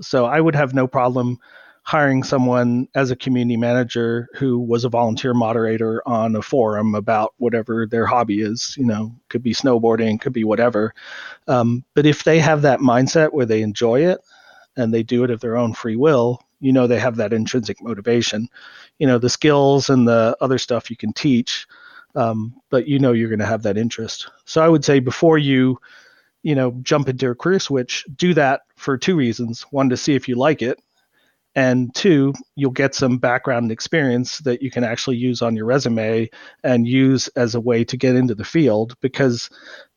So 0.00 0.26
I 0.26 0.40
would 0.40 0.56
have 0.56 0.74
no 0.74 0.86
problem 0.86 1.38
hiring 1.84 2.22
someone 2.22 2.88
as 2.94 3.10
a 3.10 3.16
community 3.16 3.58
manager 3.58 4.26
who 4.34 4.58
was 4.58 4.84
a 4.84 4.88
volunteer 4.88 5.34
moderator 5.34 6.02
on 6.06 6.34
a 6.34 6.40
forum 6.40 6.94
about 6.94 7.34
whatever 7.36 7.86
their 7.86 8.06
hobby 8.06 8.40
is. 8.40 8.74
You 8.78 8.86
know, 8.86 9.14
could 9.28 9.42
be 9.42 9.52
snowboarding, 9.52 10.20
could 10.20 10.32
be 10.32 10.44
whatever. 10.44 10.94
Um, 11.46 11.84
but 11.94 12.06
if 12.06 12.24
they 12.24 12.38
have 12.40 12.62
that 12.62 12.80
mindset 12.80 13.32
where 13.32 13.44
they 13.44 13.60
enjoy 13.60 14.06
it 14.06 14.18
and 14.76 14.92
they 14.92 15.02
do 15.02 15.24
it 15.24 15.30
of 15.30 15.40
their 15.40 15.58
own 15.58 15.74
free 15.74 15.96
will, 15.96 16.40
you 16.58 16.72
know, 16.72 16.86
they 16.86 16.98
have 16.98 17.16
that 17.16 17.34
intrinsic 17.34 17.82
motivation. 17.82 18.48
You 18.98 19.06
know, 19.06 19.18
the 19.18 19.28
skills 19.28 19.90
and 19.90 20.08
the 20.08 20.34
other 20.40 20.56
stuff 20.56 20.90
you 20.90 20.96
can 20.96 21.12
teach, 21.12 21.66
um, 22.14 22.54
but 22.70 22.88
you 22.88 22.98
know 22.98 23.12
you're 23.12 23.28
going 23.28 23.40
to 23.40 23.46
have 23.46 23.62
that 23.64 23.76
interest. 23.76 24.30
So 24.46 24.64
I 24.64 24.68
would 24.68 24.86
say 24.86 25.00
before 25.00 25.36
you, 25.36 25.78
you 26.42 26.54
know, 26.54 26.78
jump 26.82 27.10
into 27.10 27.28
a 27.28 27.34
career 27.34 27.60
switch, 27.60 28.06
do 28.16 28.32
that 28.34 28.62
for 28.76 28.96
two 28.96 29.16
reasons. 29.16 29.62
One, 29.70 29.90
to 29.90 29.98
see 29.98 30.14
if 30.14 30.28
you 30.28 30.36
like 30.36 30.62
it 30.62 30.80
and 31.54 31.94
two 31.94 32.32
you'll 32.56 32.70
get 32.70 32.94
some 32.94 33.18
background 33.18 33.70
experience 33.70 34.38
that 34.38 34.62
you 34.62 34.70
can 34.70 34.84
actually 34.84 35.16
use 35.16 35.40
on 35.40 35.54
your 35.54 35.66
resume 35.66 36.28
and 36.64 36.88
use 36.88 37.28
as 37.28 37.54
a 37.54 37.60
way 37.60 37.84
to 37.84 37.96
get 37.96 38.16
into 38.16 38.34
the 38.34 38.44
field 38.44 38.96
because 39.00 39.50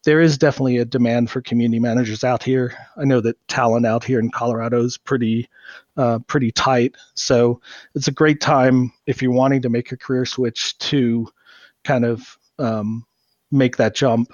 there 0.03 0.21
is 0.21 0.37
definitely 0.37 0.77
a 0.77 0.85
demand 0.85 1.29
for 1.29 1.41
community 1.41 1.79
managers 1.79 2.23
out 2.23 2.41
here. 2.41 2.73
I 2.95 3.03
know 3.03 3.19
that 3.21 3.45
talent 3.47 3.85
out 3.85 4.03
here 4.03 4.19
in 4.19 4.31
colorado 4.31 4.83
is 4.83 4.97
pretty 4.97 5.49
uh, 5.97 6.19
pretty 6.19 6.51
tight. 6.51 6.95
So 7.15 7.59
it's 7.95 8.07
a 8.07 8.13
great 8.13 8.39
time 8.39 8.93
if 9.05 9.21
you're 9.21 9.31
wanting 9.31 9.61
to 9.63 9.69
make 9.69 9.91
a 9.91 9.97
career 9.97 10.25
switch 10.25 10.77
to 10.77 11.27
kind 11.83 12.05
of 12.05 12.37
um, 12.59 13.05
make 13.51 13.77
that 13.77 13.95
jump. 13.95 14.31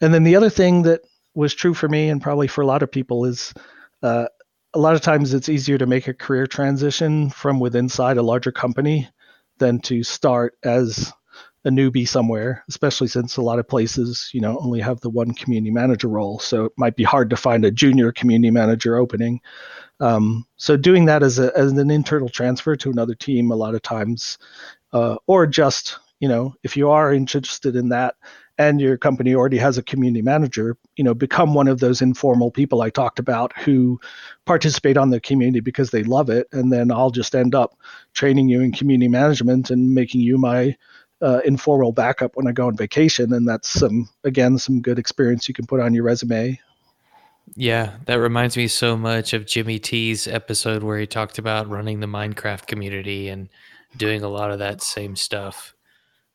And 0.00 0.12
then 0.12 0.24
the 0.24 0.36
other 0.36 0.50
thing 0.50 0.82
that 0.82 1.00
was 1.34 1.54
true 1.54 1.74
for 1.74 1.88
me 1.88 2.08
and 2.08 2.20
probably 2.20 2.46
for 2.46 2.60
a 2.60 2.66
lot 2.66 2.82
of 2.82 2.90
people 2.90 3.24
is 3.24 3.52
uh, 4.02 4.26
a 4.74 4.78
lot 4.78 4.94
of 4.94 5.00
times 5.00 5.32
it's 5.32 5.48
easier 5.48 5.78
to 5.78 5.86
make 5.86 6.08
a 6.08 6.14
career 6.14 6.46
transition 6.46 7.30
from 7.30 7.60
within 7.60 7.86
inside 7.86 8.16
a 8.16 8.22
larger 8.22 8.52
company 8.52 9.08
than 9.58 9.80
to 9.80 10.02
start 10.02 10.58
as 10.62 11.12
a 11.64 11.70
newbie 11.70 12.06
somewhere, 12.06 12.62
especially 12.68 13.08
since 13.08 13.36
a 13.36 13.42
lot 13.42 13.58
of 13.58 13.66
places, 13.66 14.30
you 14.32 14.40
know, 14.40 14.56
only 14.58 14.80
have 14.80 15.00
the 15.00 15.10
one 15.10 15.34
community 15.34 15.72
manager 15.72 16.08
role. 16.08 16.38
So 16.38 16.66
it 16.66 16.72
might 16.76 16.94
be 16.94 17.02
hard 17.02 17.28
to 17.30 17.36
find 17.36 17.64
a 17.64 17.72
junior 17.72 18.12
community 18.12 18.52
manager 18.52 18.96
opening. 18.96 19.40
Um, 19.98 20.46
so 20.56 20.76
doing 20.76 21.06
that 21.06 21.24
as, 21.24 21.38
a, 21.38 21.50
as 21.56 21.72
an 21.72 21.90
internal 21.90 22.28
transfer 22.28 22.76
to 22.76 22.90
another 22.90 23.14
team, 23.14 23.50
a 23.50 23.56
lot 23.56 23.74
of 23.74 23.82
times, 23.82 24.38
uh, 24.92 25.16
or 25.26 25.46
just, 25.46 25.98
you 26.20 26.28
know, 26.28 26.54
if 26.62 26.76
you 26.76 26.90
are 26.90 27.12
interested 27.12 27.74
in 27.74 27.88
that, 27.88 28.14
and 28.58 28.80
your 28.80 28.96
company 28.96 29.34
already 29.34 29.58
has 29.58 29.76
a 29.76 29.82
community 29.82 30.22
manager, 30.22 30.76
you 30.96 31.04
know, 31.04 31.14
become 31.14 31.54
one 31.54 31.68
of 31.68 31.80
those 31.80 32.00
informal 32.00 32.50
people 32.50 32.82
I 32.82 32.90
talked 32.90 33.18
about 33.18 33.56
who 33.58 34.00
participate 34.46 34.96
on 34.96 35.10
the 35.10 35.20
community 35.20 35.60
because 35.60 35.90
they 35.90 36.02
love 36.02 36.30
it, 36.30 36.48
and 36.52 36.72
then 36.72 36.90
I'll 36.90 37.10
just 37.10 37.34
end 37.34 37.54
up 37.54 37.76
training 38.14 38.48
you 38.48 38.60
in 38.60 38.72
community 38.72 39.08
management 39.08 39.70
and 39.70 39.94
making 39.94 40.22
you 40.22 40.38
my 40.38 40.76
uh, 41.22 41.40
informal 41.44 41.92
backup 41.92 42.36
when 42.36 42.46
I 42.46 42.52
go 42.52 42.66
on 42.66 42.76
vacation, 42.76 43.32
and 43.32 43.48
that's 43.48 43.68
some 43.68 44.08
again 44.24 44.58
some 44.58 44.80
good 44.80 44.98
experience 44.98 45.48
you 45.48 45.54
can 45.54 45.66
put 45.66 45.80
on 45.80 45.94
your 45.94 46.04
resume. 46.04 46.58
Yeah, 47.54 47.92
that 48.06 48.16
reminds 48.16 48.56
me 48.56 48.68
so 48.68 48.96
much 48.96 49.32
of 49.32 49.46
Jimmy 49.46 49.78
T's 49.78 50.26
episode 50.26 50.82
where 50.82 50.98
he 50.98 51.06
talked 51.06 51.38
about 51.38 51.68
running 51.68 52.00
the 52.00 52.06
Minecraft 52.06 52.66
community 52.66 53.28
and 53.28 53.48
doing 53.96 54.22
a 54.22 54.28
lot 54.28 54.50
of 54.50 54.58
that 54.58 54.82
same 54.82 55.14
stuff. 55.14 55.74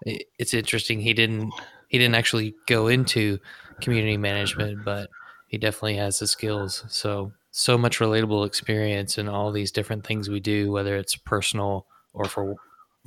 It's 0.05 0.53
interesting 0.53 1.01
he 1.01 1.13
didn't 1.13 1.51
he 1.91 1.97
didn't 1.97 2.15
actually 2.15 2.55
go 2.67 2.87
into 2.87 3.37
community 3.81 4.15
management, 4.15 4.85
but 4.85 5.09
he 5.49 5.57
definitely 5.57 5.97
has 5.97 6.19
the 6.19 6.25
skills. 6.27 6.85
So 6.87 7.33
so 7.51 7.77
much 7.77 7.99
relatable 7.99 8.47
experience 8.47 9.17
in 9.17 9.27
all 9.27 9.51
these 9.51 9.73
different 9.73 10.07
things 10.07 10.29
we 10.29 10.39
do, 10.39 10.71
whether 10.71 10.95
it's 10.95 11.17
personal 11.17 11.85
or 12.13 12.23
for 12.23 12.55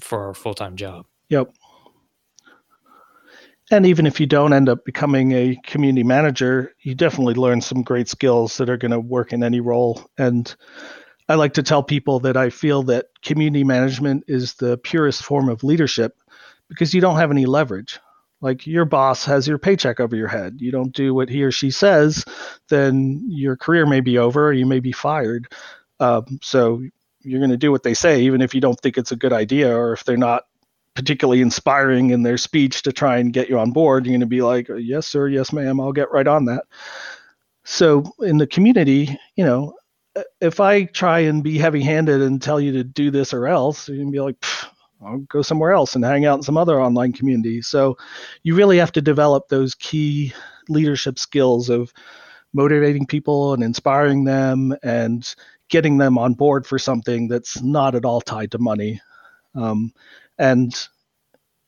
for 0.01 0.27
our 0.27 0.35
full 0.35 0.53
time 0.53 0.77
job. 0.77 1.07
Yep. 1.31 1.55
And 3.71 3.87
even 3.87 4.07
if 4.07 4.21
you 4.21 4.27
don't 4.27 4.53
end 4.53 4.69
up 4.69 4.85
becoming 4.85 5.33
a 5.33 5.59
community 5.65 6.05
manager, 6.05 6.75
you 6.83 6.95
definitely 6.95 7.35
learn 7.35 7.63
some 7.63 7.81
great 7.81 8.11
skills 8.11 8.59
that 8.59 8.69
are 8.69 8.77
going 8.77 8.91
to 8.91 9.01
work 9.01 9.33
in 9.33 9.43
any 9.43 9.61
role. 9.61 10.05
And 10.19 10.55
I 11.31 11.37
like 11.37 11.55
to 11.55 11.63
tell 11.63 11.83
people 11.83 12.21
that 12.21 12.37
I 12.37 12.51
feel 12.51 12.83
that 12.83 13.07
community 13.23 13.65
management 13.65 14.25
is 14.29 14.53
the 14.55 14.77
purest 14.77 15.23
form 15.23 15.49
of 15.49 15.65
leadership 15.65 16.19
because 16.69 16.93
you 16.93 17.01
don't 17.01 17.17
have 17.17 17.31
any 17.31 17.47
leverage 17.47 17.99
Like 18.45 18.67
your 18.67 18.85
boss 18.85 19.25
has 19.25 19.49
your 19.49 19.57
paycheck 19.57 20.01
over 20.01 20.15
your 20.15 20.29
head. 20.29 20.59
You 20.59 20.71
don't 20.71 20.95
do 20.95 21.15
what 21.15 21.31
he 21.31 21.43
or 21.43 21.51
she 21.51 21.71
says, 21.71 22.27
then 22.69 23.25
your 23.27 23.57
career 23.57 23.87
may 23.87 24.01
be 24.01 24.19
over. 24.19 24.49
Or 24.49 24.53
you 24.53 24.67
may 24.67 24.81
be 24.81 24.93
fired. 24.93 25.51
Um, 25.99 26.39
so 26.43 26.83
you're 27.23 27.41
going 27.41 27.53
to 27.53 27.57
do 27.57 27.73
what 27.73 27.85
they 27.85 27.95
say, 27.95 28.21
even 28.21 28.43
if 28.43 28.55
you 28.55 28.61
don't 28.61 28.79
think 28.79 28.99
it's 28.99 29.13
a 29.13 29.17
good 29.17 29.33
idea 29.33 29.75
or 29.75 29.95
if 29.95 30.05
they're 30.05 30.19
not 30.19 30.43
particularly 30.95 31.41
inspiring 31.41 32.11
in 32.11 32.23
their 32.23 32.37
speech 32.37 32.83
to 32.83 32.93
try 32.93 33.17
and 33.17 33.33
get 33.33 33.49
you 33.49 33.59
on 33.59 33.73
board. 33.73 34.05
You're 34.05 34.13
going 34.13 34.21
to 34.21 34.27
be 34.27 34.43
like, 34.43 34.69
yes, 34.77 35.07
sir, 35.07 35.27
yes, 35.27 35.51
ma'am, 35.51 35.81
I'll 35.81 35.93
get 35.93 36.13
right 36.13 36.27
on 36.27 36.45
that. 36.45 36.65
So 37.65 38.05
in 38.21 38.37
the 38.37 38.47
community, 38.47 39.19
you 39.37 39.45
know, 39.47 39.75
if 40.43 40.61
I 40.61 40.85
try 40.85 41.21
and 41.21 41.43
be 41.43 41.57
heavy 41.57 41.81
handed 41.81 42.21
and 42.21 42.43
tell 42.43 42.61
you 42.61 42.73
to 42.73 42.85
do 42.85 43.11
this 43.11 43.33
or 43.33 43.47
else, 43.47 43.89
you're 43.89 43.97
going 43.97 44.09
to 44.09 44.13
be 44.13 44.21
like, 44.21 44.37
I'll 45.05 45.19
go 45.19 45.43
somewhere 45.43 45.73
else 45.73 45.95
and 45.95 46.05
hang 46.05 46.25
out 46.27 46.39
in 46.39 46.43
some 46.43 46.57
other 46.57 46.81
online 46.81 47.13
community. 47.13 47.63
So 47.63 47.97
you 48.43 48.55
really 48.55 48.79
have 48.79 48.93
to 48.93 49.03
develop 49.03 49.49
those 49.49 49.75
key 49.75 50.33
leadership 50.69 51.19
skills 51.19 51.69
of 51.69 51.93
motivating 52.53 53.07
people 53.07 53.53
and 53.53 53.63
inspiring 53.63 54.25
them 54.25 54.75
and 54.83 55.35
getting 55.69 55.99
them 55.99 56.19
on 56.19 56.35
board 56.35 56.67
for 56.67 56.79
something 56.79 57.29
that's 57.29 57.63
not 57.63 57.95
at 57.95 58.05
all 58.05 58.21
tied 58.21 58.53
to 58.53 58.59
money. 58.59 59.01
Um, 59.55 59.93
and 60.39 60.73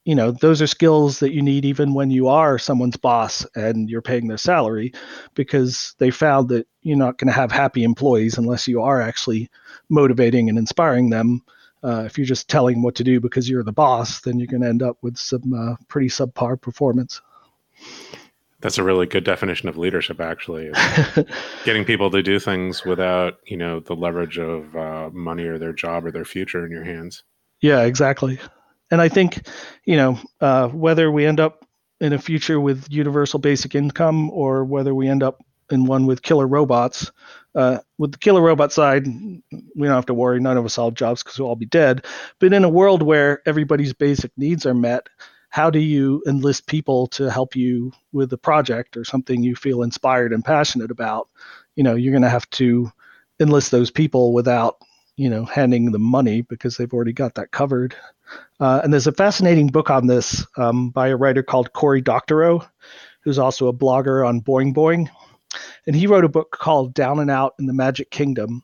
you 0.04 0.14
know 0.14 0.30
those 0.30 0.62
are 0.62 0.68
skills 0.68 1.18
that 1.18 1.32
you 1.32 1.42
need 1.42 1.64
even 1.64 1.92
when 1.92 2.10
you 2.10 2.28
are 2.28 2.58
someone's 2.58 2.96
boss 2.96 3.44
and 3.56 3.90
you're 3.90 4.02
paying 4.02 4.28
their 4.28 4.38
salary 4.38 4.92
because 5.34 5.94
they 5.98 6.10
found 6.10 6.48
that 6.48 6.66
you're 6.82 6.96
not 6.96 7.18
going 7.18 7.26
to 7.26 7.34
have 7.34 7.50
happy 7.50 7.82
employees 7.82 8.38
unless 8.38 8.68
you 8.68 8.80
are 8.80 9.00
actually 9.00 9.50
motivating 9.88 10.48
and 10.48 10.58
inspiring 10.58 11.10
them 11.10 11.42
uh, 11.86 12.02
if 12.04 12.18
you're 12.18 12.26
just 12.26 12.48
telling 12.48 12.82
what 12.82 12.94
to 12.96 13.04
do 13.04 13.20
because 13.20 13.48
you're 13.48 13.62
the 13.62 13.72
boss 13.72 14.20
then 14.20 14.38
you're 14.38 14.46
going 14.46 14.62
to 14.62 14.68
end 14.68 14.82
up 14.82 14.96
with 15.02 15.16
some 15.16 15.52
uh, 15.54 15.76
pretty 15.88 16.08
subpar 16.08 16.60
performance. 16.60 17.20
That's 18.60 18.78
a 18.78 18.82
really 18.82 19.06
good 19.06 19.24
definition 19.24 19.68
of 19.68 19.76
leadership 19.76 20.20
actually 20.20 20.70
getting 21.64 21.84
people 21.84 22.10
to 22.10 22.22
do 22.22 22.38
things 22.38 22.84
without 22.84 23.38
you 23.46 23.56
know 23.56 23.80
the 23.80 23.94
leverage 23.94 24.38
of 24.38 24.74
uh, 24.76 25.10
money 25.12 25.44
or 25.44 25.58
their 25.58 25.72
job 25.72 26.04
or 26.04 26.10
their 26.10 26.24
future 26.24 26.64
in 26.66 26.72
your 26.72 26.84
hands. 26.84 27.22
Yeah 27.60 27.82
exactly. 27.82 28.38
And 28.90 29.00
I 29.00 29.08
think, 29.08 29.46
you 29.84 29.96
know, 29.96 30.18
uh, 30.40 30.68
whether 30.68 31.10
we 31.10 31.26
end 31.26 31.40
up 31.40 31.66
in 32.00 32.12
a 32.12 32.18
future 32.18 32.60
with 32.60 32.86
universal 32.90 33.38
basic 33.38 33.74
income 33.74 34.30
or 34.30 34.64
whether 34.64 34.94
we 34.94 35.08
end 35.08 35.22
up 35.22 35.42
in 35.70 35.84
one 35.84 36.06
with 36.06 36.22
killer 36.22 36.46
robots, 36.46 37.10
uh, 37.54 37.78
with 37.98 38.12
the 38.12 38.18
killer 38.18 38.42
robot 38.42 38.72
side, 38.72 39.06
we 39.06 39.86
don't 39.86 39.94
have 39.94 40.06
to 40.06 40.14
worry. 40.14 40.38
None 40.38 40.56
of 40.56 40.64
us 40.64 40.76
have 40.76 40.94
jobs 40.94 41.22
because 41.22 41.38
we'll 41.38 41.48
all 41.48 41.56
be 41.56 41.66
dead. 41.66 42.04
But 42.38 42.52
in 42.52 42.64
a 42.64 42.68
world 42.68 43.02
where 43.02 43.40
everybody's 43.46 43.94
basic 43.94 44.30
needs 44.36 44.66
are 44.66 44.74
met, 44.74 45.08
how 45.48 45.70
do 45.70 45.78
you 45.78 46.22
enlist 46.26 46.66
people 46.66 47.06
to 47.08 47.30
help 47.30 47.56
you 47.56 47.92
with 48.12 48.32
a 48.32 48.38
project 48.38 48.96
or 48.96 49.04
something 49.04 49.42
you 49.42 49.56
feel 49.56 49.82
inspired 49.82 50.34
and 50.34 50.44
passionate 50.44 50.90
about? 50.90 51.28
You 51.76 51.82
know, 51.82 51.94
you're 51.94 52.12
going 52.12 52.22
to 52.22 52.28
have 52.28 52.48
to 52.50 52.92
enlist 53.40 53.70
those 53.70 53.90
people 53.90 54.34
without, 54.34 54.76
you 55.16 55.30
know, 55.30 55.46
handing 55.46 55.92
them 55.92 56.02
money 56.02 56.42
because 56.42 56.76
they've 56.76 56.92
already 56.92 57.14
got 57.14 57.36
that 57.36 57.52
covered. 57.52 57.96
Uh, 58.60 58.80
and 58.84 58.92
there's 58.92 59.06
a 59.06 59.12
fascinating 59.12 59.68
book 59.68 59.88
on 59.88 60.06
this 60.06 60.44
um, 60.58 60.90
by 60.90 61.08
a 61.08 61.16
writer 61.16 61.42
called 61.42 61.72
Cory 61.72 62.02
Doctorow, 62.02 62.66
who's 63.22 63.38
also 63.38 63.68
a 63.68 63.72
blogger 63.72 64.26
on 64.26 64.42
Boing 64.42 64.74
Boing. 64.74 65.08
And 65.86 65.96
he 65.96 66.06
wrote 66.06 66.24
a 66.24 66.28
book 66.28 66.50
called 66.50 66.94
Down 66.94 67.18
and 67.18 67.30
Out 67.30 67.54
in 67.58 67.66
the 67.66 67.72
Magic 67.72 68.10
Kingdom, 68.10 68.62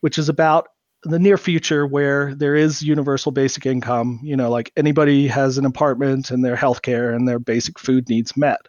which 0.00 0.18
is 0.18 0.28
about 0.28 0.68
the 1.04 1.18
near 1.18 1.38
future 1.38 1.86
where 1.86 2.34
there 2.34 2.56
is 2.56 2.82
universal 2.82 3.32
basic 3.32 3.66
income. 3.66 4.20
You 4.22 4.36
know, 4.36 4.50
like 4.50 4.72
anybody 4.76 5.28
has 5.28 5.58
an 5.58 5.64
apartment 5.64 6.30
and 6.30 6.44
their 6.44 6.56
health 6.56 6.82
care 6.82 7.12
and 7.12 7.26
their 7.26 7.38
basic 7.38 7.78
food 7.78 8.08
needs 8.08 8.36
met. 8.36 8.60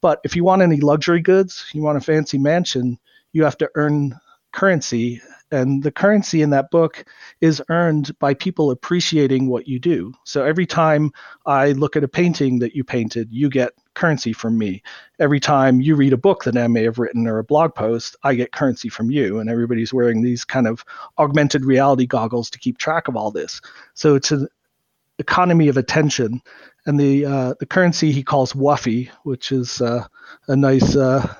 But 0.00 0.20
if 0.24 0.34
you 0.34 0.42
want 0.42 0.62
any 0.62 0.80
luxury 0.80 1.20
goods, 1.20 1.64
you 1.72 1.82
want 1.82 1.98
a 1.98 2.00
fancy 2.00 2.36
mansion, 2.36 2.98
you 3.32 3.44
have 3.44 3.56
to 3.58 3.70
earn 3.76 4.18
currency 4.52 5.22
and 5.52 5.82
the 5.82 5.92
currency 5.92 6.40
in 6.40 6.50
that 6.50 6.70
book 6.70 7.04
is 7.42 7.62
earned 7.68 8.18
by 8.18 8.32
people 8.32 8.70
appreciating 8.70 9.48
what 9.48 9.68
you 9.68 9.78
do. 9.78 10.14
So 10.24 10.44
every 10.44 10.66
time 10.66 11.12
I 11.44 11.72
look 11.72 11.94
at 11.94 12.02
a 12.02 12.08
painting 12.08 12.58
that 12.60 12.74
you 12.74 12.82
painted, 12.82 13.28
you 13.30 13.50
get 13.50 13.72
currency 13.94 14.32
from 14.32 14.56
me. 14.56 14.82
Every 15.20 15.38
time 15.38 15.82
you 15.82 15.94
read 15.94 16.14
a 16.14 16.16
book 16.16 16.44
that 16.44 16.56
I 16.56 16.66
may 16.68 16.82
have 16.84 16.98
written 16.98 17.26
or 17.26 17.38
a 17.38 17.44
blog 17.44 17.74
post, 17.74 18.16
I 18.24 18.34
get 18.34 18.52
currency 18.52 18.88
from 18.88 19.10
you. 19.10 19.40
And 19.40 19.50
everybody's 19.50 19.92
wearing 19.92 20.22
these 20.22 20.42
kind 20.42 20.66
of 20.66 20.84
augmented 21.18 21.66
reality 21.66 22.06
goggles 22.06 22.48
to 22.50 22.58
keep 22.58 22.78
track 22.78 23.06
of 23.06 23.14
all 23.16 23.30
this. 23.30 23.60
So 23.92 24.14
it's 24.14 24.30
an 24.30 24.48
economy 25.18 25.68
of 25.68 25.76
attention. 25.76 26.40
And 26.86 26.98
the 26.98 27.26
uh, 27.26 27.54
the 27.60 27.66
currency 27.66 28.10
he 28.10 28.22
calls 28.22 28.54
Whuffie, 28.54 29.10
which 29.22 29.52
is 29.52 29.82
uh, 29.82 30.06
a 30.48 30.56
nice 30.56 30.96
uh, 30.96 31.32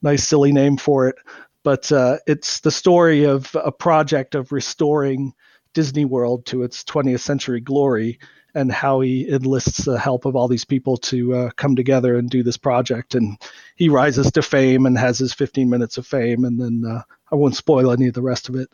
nice 0.00 0.26
silly 0.26 0.52
name 0.52 0.78
for 0.78 1.06
it 1.06 1.16
but 1.62 1.90
uh, 1.92 2.18
it's 2.26 2.60
the 2.60 2.70
story 2.70 3.24
of 3.24 3.54
a 3.54 3.72
project 3.72 4.34
of 4.34 4.52
restoring 4.52 5.34
Disney 5.74 6.04
World 6.04 6.46
to 6.46 6.62
its 6.62 6.84
20th 6.84 7.20
century 7.20 7.60
glory 7.60 8.18
and 8.54 8.70
how 8.70 9.00
he 9.00 9.28
enlists 9.28 9.84
the 9.84 9.98
help 9.98 10.24
of 10.26 10.36
all 10.36 10.48
these 10.48 10.64
people 10.64 10.96
to 10.98 11.34
uh, 11.34 11.50
come 11.56 11.74
together 11.74 12.16
and 12.16 12.28
do 12.28 12.42
this 12.42 12.58
project. 12.58 13.14
And 13.14 13.38
he 13.76 13.88
rises 13.88 14.30
to 14.32 14.42
fame 14.42 14.84
and 14.84 14.98
has 14.98 15.18
his 15.18 15.32
15 15.32 15.70
minutes 15.70 15.96
of 15.96 16.06
fame. 16.06 16.44
And 16.44 16.60
then 16.60 16.84
uh, 16.86 17.02
I 17.30 17.36
won't 17.36 17.56
spoil 17.56 17.90
any 17.90 18.08
of 18.08 18.14
the 18.14 18.22
rest 18.22 18.48
of 18.48 18.56
it, 18.56 18.68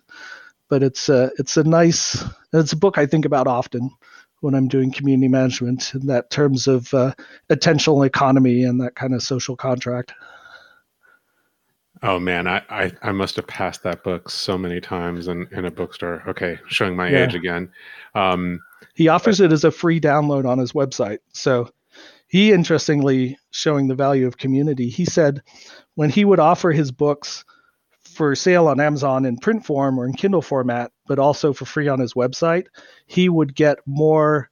but 0.68 0.82
it's 0.82 1.08
a, 1.08 1.30
it's 1.38 1.56
a 1.56 1.62
nice, 1.62 2.24
it's 2.52 2.72
a 2.72 2.76
book 2.76 2.98
I 2.98 3.06
think 3.06 3.24
about 3.24 3.46
often 3.46 3.90
when 4.40 4.54
I'm 4.54 4.68
doing 4.68 4.92
community 4.92 5.28
management 5.28 5.94
in 5.94 6.06
that 6.06 6.30
terms 6.30 6.66
of 6.66 6.92
uh, 6.94 7.14
attentional 7.50 8.06
economy 8.06 8.64
and 8.64 8.80
that 8.80 8.94
kind 8.96 9.14
of 9.14 9.22
social 9.22 9.56
contract. 9.56 10.12
Oh 12.02 12.18
man, 12.18 12.46
I, 12.46 12.62
I, 12.68 12.92
I 13.02 13.12
must 13.12 13.36
have 13.36 13.46
passed 13.46 13.82
that 13.82 14.04
book 14.04 14.30
so 14.30 14.56
many 14.56 14.80
times 14.80 15.28
in, 15.28 15.48
in 15.50 15.64
a 15.64 15.70
bookstore. 15.70 16.22
Okay, 16.28 16.58
showing 16.68 16.96
my 16.96 17.08
yeah. 17.08 17.24
age 17.24 17.34
again. 17.34 17.70
Um, 18.14 18.60
he 18.94 19.08
offers 19.08 19.38
but, 19.38 19.46
it 19.46 19.52
as 19.52 19.64
a 19.64 19.70
free 19.70 20.00
download 20.00 20.46
on 20.46 20.58
his 20.58 20.72
website. 20.72 21.18
So 21.32 21.70
he 22.28 22.52
interestingly 22.52 23.38
showing 23.50 23.88
the 23.88 23.94
value 23.94 24.26
of 24.26 24.38
community. 24.38 24.88
He 24.88 25.04
said 25.04 25.42
when 25.94 26.10
he 26.10 26.24
would 26.24 26.38
offer 26.38 26.70
his 26.70 26.92
books 26.92 27.44
for 28.02 28.34
sale 28.34 28.68
on 28.68 28.80
Amazon 28.80 29.24
in 29.24 29.36
print 29.36 29.64
form 29.64 29.98
or 29.98 30.06
in 30.06 30.12
Kindle 30.12 30.42
format, 30.42 30.92
but 31.06 31.18
also 31.18 31.52
for 31.52 31.64
free 31.64 31.88
on 31.88 32.00
his 32.00 32.14
website, 32.14 32.66
he 33.06 33.28
would 33.28 33.54
get 33.54 33.78
more 33.86 34.50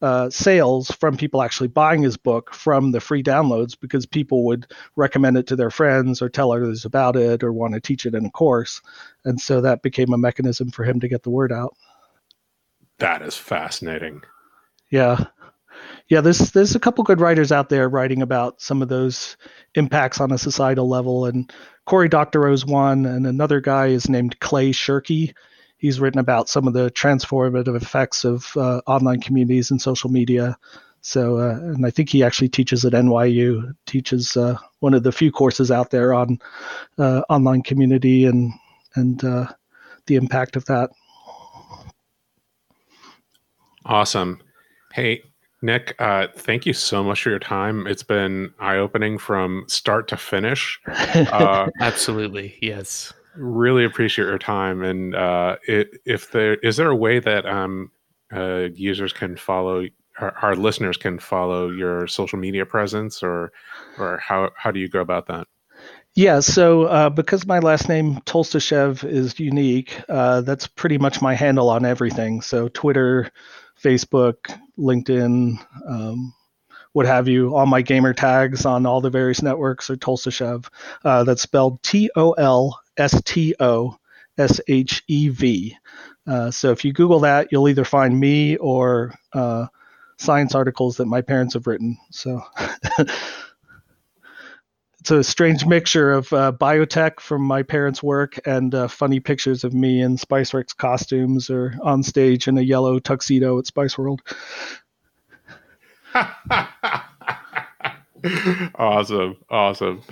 uh, 0.00 0.30
sales 0.30 0.90
from 0.92 1.16
people 1.16 1.42
actually 1.42 1.68
buying 1.68 2.02
his 2.02 2.16
book 2.16 2.54
from 2.54 2.92
the 2.92 3.00
free 3.00 3.22
downloads 3.22 3.78
because 3.78 4.06
people 4.06 4.44
would 4.44 4.66
recommend 4.96 5.36
it 5.36 5.46
to 5.48 5.56
their 5.56 5.70
friends 5.70 6.22
or 6.22 6.28
tell 6.28 6.52
others 6.52 6.84
about 6.84 7.16
it 7.16 7.42
or 7.42 7.52
want 7.52 7.74
to 7.74 7.80
teach 7.80 8.06
it 8.06 8.14
in 8.14 8.26
a 8.26 8.30
course. 8.30 8.80
And 9.24 9.40
so 9.40 9.60
that 9.60 9.82
became 9.82 10.12
a 10.12 10.18
mechanism 10.18 10.70
for 10.70 10.84
him 10.84 11.00
to 11.00 11.08
get 11.08 11.22
the 11.24 11.30
word 11.30 11.52
out. 11.52 11.74
That 12.98 13.22
is 13.22 13.36
fascinating. 13.36 14.22
Yeah. 14.90 15.24
Yeah, 16.08 16.22
there's 16.22 16.50
there's 16.52 16.74
a 16.74 16.80
couple 16.80 17.04
good 17.04 17.20
writers 17.20 17.52
out 17.52 17.68
there 17.68 17.88
writing 17.88 18.22
about 18.22 18.60
some 18.60 18.82
of 18.82 18.88
those 18.88 19.36
impacts 19.74 20.20
on 20.20 20.32
a 20.32 20.38
societal 20.38 20.88
level, 20.88 21.26
and 21.26 21.52
Cory 21.86 22.08
Doctorow's 22.08 22.64
one, 22.64 23.06
and 23.06 23.26
another 23.26 23.60
guy 23.60 23.88
is 23.88 24.08
named 24.08 24.40
Clay 24.40 24.70
Shirky, 24.70 25.34
he's 25.78 26.00
written 26.00 26.18
about 26.18 26.48
some 26.48 26.66
of 26.66 26.74
the 26.74 26.90
transformative 26.90 27.80
effects 27.80 28.24
of 28.24 28.54
uh, 28.56 28.80
online 28.86 29.20
communities 29.20 29.70
and 29.70 29.80
social 29.80 30.10
media. 30.10 30.58
So, 31.00 31.38
uh, 31.38 31.54
and 31.54 31.86
I 31.86 31.90
think 31.90 32.10
he 32.10 32.22
actually 32.22 32.48
teaches 32.48 32.84
at 32.84 32.92
NYU, 32.92 33.74
teaches 33.86 34.36
uh, 34.36 34.56
one 34.80 34.94
of 34.94 35.04
the 35.04 35.12
few 35.12 35.32
courses 35.32 35.70
out 35.70 35.90
there 35.90 36.12
on 36.12 36.38
uh, 36.98 37.22
online 37.30 37.62
community 37.62 38.26
and 38.26 38.52
and 38.94 39.22
uh, 39.24 39.46
the 40.06 40.16
impact 40.16 40.56
of 40.56 40.64
that. 40.66 40.90
Awesome. 43.86 44.42
Hey, 44.92 45.22
Nick, 45.62 45.94
uh, 45.98 46.26
thank 46.34 46.66
you 46.66 46.72
so 46.72 47.04
much 47.04 47.22
for 47.22 47.30
your 47.30 47.38
time. 47.38 47.86
It's 47.86 48.02
been 48.02 48.52
eye 48.58 48.76
opening 48.76 49.18
from 49.18 49.64
start 49.68 50.08
to 50.08 50.16
finish. 50.16 50.80
Uh, 51.14 51.68
Absolutely. 51.80 52.56
Yes 52.60 53.12
really 53.38 53.84
appreciate 53.84 54.26
your 54.26 54.38
time. 54.38 54.82
And 54.82 55.14
uh, 55.14 55.56
it, 55.66 56.00
if 56.04 56.30
there 56.32 56.54
is 56.56 56.76
there 56.76 56.90
a 56.90 56.96
way 56.96 57.20
that 57.20 57.46
um, 57.46 57.90
uh, 58.32 58.68
users 58.74 59.12
can 59.12 59.36
follow 59.36 59.86
our, 60.20 60.34
our, 60.42 60.56
listeners 60.56 60.96
can 60.96 61.18
follow 61.18 61.70
your 61.70 62.06
social 62.08 62.38
media 62.38 62.66
presence, 62.66 63.22
or 63.22 63.52
or 63.98 64.18
how 64.18 64.50
how 64.56 64.70
do 64.70 64.80
you 64.80 64.88
go 64.88 65.00
about 65.00 65.26
that? 65.28 65.46
Yeah, 66.14 66.40
so 66.40 66.84
uh, 66.84 67.10
because 67.10 67.46
my 67.46 67.60
last 67.60 67.88
name 67.88 68.16
Tolstoshev 68.22 69.04
is 69.04 69.38
unique, 69.38 70.00
uh, 70.08 70.40
that's 70.40 70.66
pretty 70.66 70.98
much 70.98 71.22
my 71.22 71.34
handle 71.34 71.70
on 71.70 71.84
everything. 71.84 72.40
So 72.40 72.66
Twitter, 72.68 73.30
Facebook, 73.80 74.58
LinkedIn, 74.76 75.64
um, 75.86 76.34
what 76.92 77.06
have 77.06 77.28
you. 77.28 77.54
All 77.54 77.66
my 77.66 77.82
gamer 77.82 78.12
tags 78.12 78.66
on 78.66 78.84
all 78.84 79.00
the 79.00 79.10
various 79.10 79.42
networks 79.42 79.88
are 79.90 79.96
Tolstoshev. 79.96 80.66
Uh, 81.04 81.22
that's 81.22 81.42
spelled 81.42 81.80
T 81.84 82.10
O 82.16 82.32
L 82.32 82.80
S 82.98 83.20
T 83.22 83.54
O 83.60 83.96
S 84.36 84.60
H 84.68 85.02
E 85.08 85.28
V. 85.28 85.76
Uh, 86.26 86.50
so 86.50 86.72
if 86.72 86.84
you 86.84 86.92
Google 86.92 87.20
that, 87.20 87.48
you'll 87.50 87.68
either 87.68 87.84
find 87.84 88.18
me 88.18 88.56
or 88.56 89.14
uh, 89.32 89.66
science 90.18 90.54
articles 90.54 90.98
that 90.98 91.06
my 91.06 91.22
parents 91.22 91.54
have 91.54 91.66
written. 91.66 91.96
So 92.10 92.42
it's 95.00 95.10
a 95.10 95.24
strange 95.24 95.64
mixture 95.64 96.12
of 96.12 96.32
uh, 96.32 96.52
biotech 96.52 97.20
from 97.20 97.42
my 97.42 97.62
parents' 97.62 98.02
work 98.02 98.38
and 98.44 98.74
uh, 98.74 98.88
funny 98.88 99.20
pictures 99.20 99.64
of 99.64 99.72
me 99.72 100.02
in 100.02 100.16
Spiceworks 100.16 100.76
costumes 100.76 101.48
or 101.48 101.74
on 101.82 102.02
stage 102.02 102.46
in 102.48 102.58
a 102.58 102.62
yellow 102.62 102.98
tuxedo 102.98 103.58
at 103.58 103.66
Spice 103.66 103.96
World. 103.96 104.20
awesome, 108.76 109.36
awesome, 109.50 110.02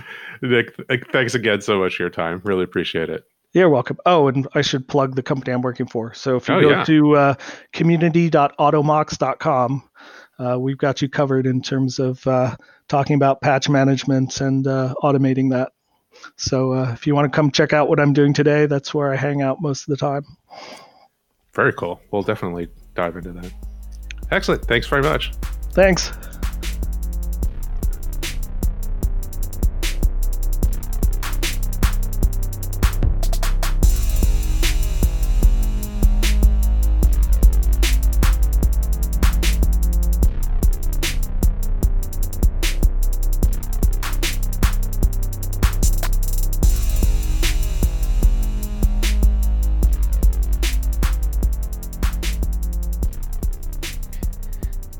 Nick. 0.42 0.74
Thanks 1.12 1.34
again 1.34 1.61
so 1.61 1.78
much 1.78 1.96
for 1.96 2.02
your 2.04 2.11
time. 2.11 2.40
Really 2.44 2.64
appreciate 2.64 3.09
it. 3.11 3.24
You're 3.52 3.70
welcome. 3.70 3.96
Oh, 4.04 4.26
and 4.28 4.46
I 4.54 4.61
should 4.62 4.86
plug 4.86 5.16
the 5.16 5.22
company 5.22 5.52
I'm 5.52 5.62
working 5.62 5.86
for. 5.86 6.12
So 6.12 6.36
if 6.36 6.46
you 6.48 6.54
Oh, 6.57 6.61
go 6.61 6.70
yeah. 6.70 6.84
to 6.84 7.16
uh, 7.16 7.34
community.automox.com, 7.72 9.88
uh, 10.38 10.59
we've 10.61 10.76
got 10.78 11.00
you 11.00 11.09
covered 11.09 11.46
in 11.46 11.62
terms 11.62 11.98
of 11.98 12.26
uh, 12.26 12.54
talking 12.88 13.16
about 13.16 13.40
patch 13.40 13.68
management 13.70 14.40
and 14.42 14.66
uh, 14.66 14.94
automating 15.02 15.50
that. 15.50 15.72
So 16.36 16.72
uh, 16.72 16.92
if 16.92 17.07
you 17.07 17.14
want 17.14 17.30
to 17.32 17.36
come 17.36 17.50
check 17.50 17.72
out 17.72 17.88
what 17.88 17.98
I'm 18.00 18.12
doing 18.12 18.32
today, 18.34 18.66
that's 18.66 18.92
where 18.92 19.11
I 19.12 19.16
hang 19.16 19.40
out 19.42 19.62
most 19.62 19.82
of 19.82 19.86
the 19.88 19.96
time. 19.96 20.24
Very 21.54 21.72
cool. 21.72 22.00
We'll 22.11 22.22
definitely 22.22 22.68
dive 22.94 23.16
into 23.16 23.32
that. 23.32 23.50
Excellent. 24.30 24.64
Thanks 24.66 24.86
very 24.86 25.02
much. 25.02 25.32
Thanks. 25.72 26.12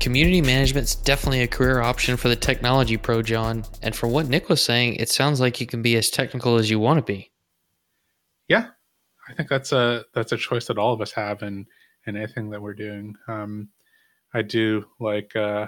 Community 0.07 0.41
management's 0.41 0.95
definitely 0.95 1.41
a 1.41 1.47
career 1.49 1.81
option 1.81 2.15
for 2.15 2.29
the 2.29 2.35
technology 2.37 2.95
pro, 2.95 3.21
John. 3.21 3.65
And 3.81 3.93
from 3.93 4.11
what 4.11 4.29
Nick 4.29 4.47
was 4.47 4.63
saying, 4.63 4.95
it 4.95 5.09
sounds 5.09 5.41
like 5.41 5.59
you 5.59 5.67
can 5.67 5.81
be 5.81 5.97
as 5.97 6.09
technical 6.09 6.55
as 6.55 6.69
you 6.69 6.79
want 6.79 6.97
to 6.99 7.01
be. 7.03 7.29
yeah 8.47 8.67
i 9.27 9.33
think 9.33 9.49
that's 9.49 9.73
a 9.73 10.05
that's 10.13 10.31
a 10.31 10.37
choice 10.37 10.65
that 10.67 10.77
all 10.77 10.93
of 10.93 11.01
us 11.01 11.11
have 11.11 11.43
in 11.43 11.65
in 12.05 12.15
anything 12.15 12.49
that 12.51 12.61
we're 12.61 12.73
doing 12.73 13.15
um 13.27 13.67
i 14.33 14.41
do 14.41 14.85
like 15.01 15.35
uh 15.35 15.67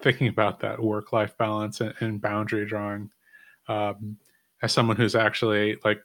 thinking 0.00 0.26
about 0.26 0.58
that 0.58 0.82
work 0.82 1.12
life 1.12 1.38
balance 1.38 1.80
and, 1.80 1.94
and 2.00 2.20
boundary 2.20 2.66
drawing 2.66 3.08
um 3.68 4.16
as 4.62 4.72
someone 4.72 4.96
who's 4.96 5.14
actually 5.14 5.76
like 5.84 6.02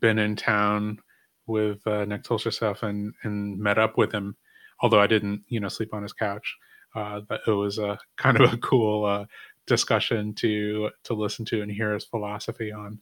been 0.00 0.18
in 0.18 0.34
town 0.34 0.98
with 1.46 1.86
uh, 1.86 2.04
nick 2.06 2.24
Tolshev 2.24 2.82
and 2.82 3.14
and 3.22 3.56
met 3.56 3.78
up 3.78 3.96
with 3.96 4.10
him 4.10 4.34
although 4.80 5.00
i 5.00 5.06
didn't 5.06 5.42
you 5.46 5.60
know 5.60 5.68
sleep 5.68 5.94
on 5.94 6.02
his 6.02 6.12
couch 6.12 6.56
uh 6.94 7.20
but 7.20 7.40
it 7.46 7.52
was 7.52 7.78
a 7.78 7.98
kind 8.16 8.40
of 8.40 8.52
a 8.52 8.58
cool 8.58 9.04
uh 9.04 9.24
discussion 9.66 10.34
to 10.34 10.90
to 11.04 11.14
listen 11.14 11.44
to 11.44 11.62
and 11.62 11.70
hear 11.70 11.92
his 11.94 12.04
philosophy 12.04 12.72
on 12.72 13.00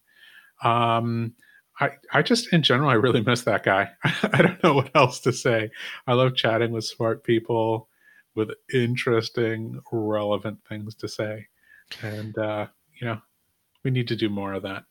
um 0.62 1.34
I, 1.80 1.91
I 2.12 2.22
just 2.22 2.53
in 2.53 2.62
general 2.62 2.91
I 2.91 2.95
really 2.95 3.22
miss 3.22 3.43
that 3.43 3.62
guy. 3.62 3.91
I 4.05 4.43
don't 4.43 4.62
know 4.64 4.74
what 4.74 4.91
else 4.97 5.20
to 5.20 5.32
say. 5.32 5.70
I 6.09 6.14
love 6.14 6.34
chatting 6.34 6.72
with 6.72 6.84
smart 6.84 7.22
people 7.22 7.89
with 8.34 8.51
interesting, 8.72 9.80
relevant 9.93 10.59
things 10.68 10.95
to 10.97 11.09
say. 11.09 11.47
And 12.03 12.36
uh, 12.39 12.66
you 13.01 13.07
know, 13.07 13.20
we 13.84 13.91
need 13.91 14.09
to 14.09 14.16
do 14.16 14.28
more 14.28 14.55
of 14.55 14.62
that. 14.62 14.84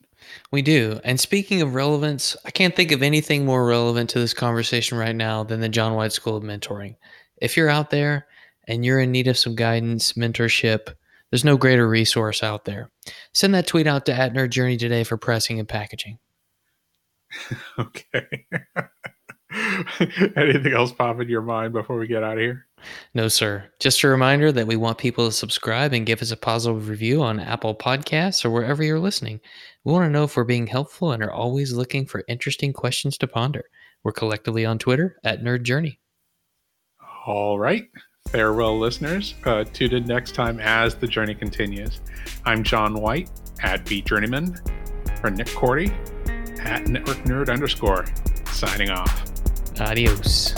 We 0.51 0.61
do. 0.61 0.99
And 1.03 1.19
speaking 1.19 1.61
of 1.61 1.75
relevance, 1.75 2.35
I 2.45 2.51
can't 2.51 2.75
think 2.75 2.91
of 2.91 3.03
anything 3.03 3.45
more 3.45 3.65
relevant 3.65 4.09
to 4.11 4.19
this 4.19 4.33
conversation 4.33 4.97
right 4.97 5.15
now 5.15 5.43
than 5.43 5.59
the 5.59 5.69
John 5.69 5.93
White 5.93 6.11
School 6.11 6.35
of 6.35 6.43
Mentoring. 6.43 6.95
If 7.37 7.55
you're 7.55 7.69
out 7.69 7.91
there 7.91 8.27
and 8.67 8.85
you're 8.85 8.99
in 8.99 9.11
need 9.11 9.27
of 9.27 9.37
some 9.37 9.55
guidance, 9.55 10.13
mentorship, 10.13 10.93
there's 11.31 11.45
no 11.45 11.57
greater 11.57 11.87
resource 11.87 12.43
out 12.43 12.65
there. 12.65 12.89
Send 13.33 13.53
that 13.53 13.67
tweet 13.67 13.87
out 13.87 14.05
to 14.05 14.13
at 14.13 14.33
Nerd 14.33 14.49
Journey 14.49 14.77
today 14.77 15.03
for 15.03 15.17
pressing 15.17 15.59
and 15.59 15.67
packaging. 15.67 16.19
Okay. 17.79 18.45
Anything 20.35 20.73
else 20.73 20.91
pop 20.91 21.19
in 21.21 21.29
your 21.29 21.41
mind 21.41 21.73
before 21.73 21.97
we 21.97 22.07
get 22.07 22.23
out 22.23 22.33
of 22.33 22.39
here? 22.39 22.65
No, 23.13 23.27
sir. 23.27 23.63
Just 23.79 24.03
a 24.03 24.07
reminder 24.07 24.51
that 24.51 24.67
we 24.67 24.75
want 24.75 24.97
people 24.97 25.25
to 25.25 25.31
subscribe 25.31 25.93
and 25.93 26.05
give 26.05 26.21
us 26.21 26.31
a 26.31 26.37
positive 26.37 26.89
review 26.89 27.21
on 27.21 27.39
Apple 27.39 27.75
Podcasts 27.75 28.43
or 28.43 28.49
wherever 28.49 28.83
you're 28.83 28.99
listening. 28.99 29.39
We 29.83 29.93
want 29.93 30.05
to 30.05 30.09
know 30.09 30.23
if 30.23 30.35
we're 30.35 30.43
being 30.43 30.67
helpful 30.67 31.11
and 31.11 31.23
are 31.23 31.31
always 31.31 31.73
looking 31.73 32.05
for 32.05 32.23
interesting 32.27 32.73
questions 32.73 33.17
to 33.19 33.27
ponder. 33.27 33.65
We're 34.03 34.11
collectively 34.11 34.65
on 34.65 34.79
Twitter 34.79 35.17
at 35.23 35.41
Nerd 35.41 35.63
Journey. 35.63 35.99
All 37.25 37.57
right. 37.57 37.87
Farewell, 38.29 38.77
listeners. 38.77 39.35
Uh, 39.45 39.63
tune 39.63 39.93
in 39.93 40.05
next 40.05 40.35
time 40.35 40.59
as 40.59 40.95
the 40.95 41.07
journey 41.07 41.33
continues. 41.33 42.01
I'm 42.45 42.63
John 42.63 42.99
White 42.99 43.29
at 43.61 43.85
vJourneyman 43.85 45.19
for 45.19 45.29
Nick 45.29 45.47
Korte 45.47 45.91
at 46.59 46.87
Network 46.87 47.17
Nerd 47.19 47.49
underscore 47.49 48.05
signing 48.51 48.89
off. 48.89 49.23
Adios. 49.79 50.55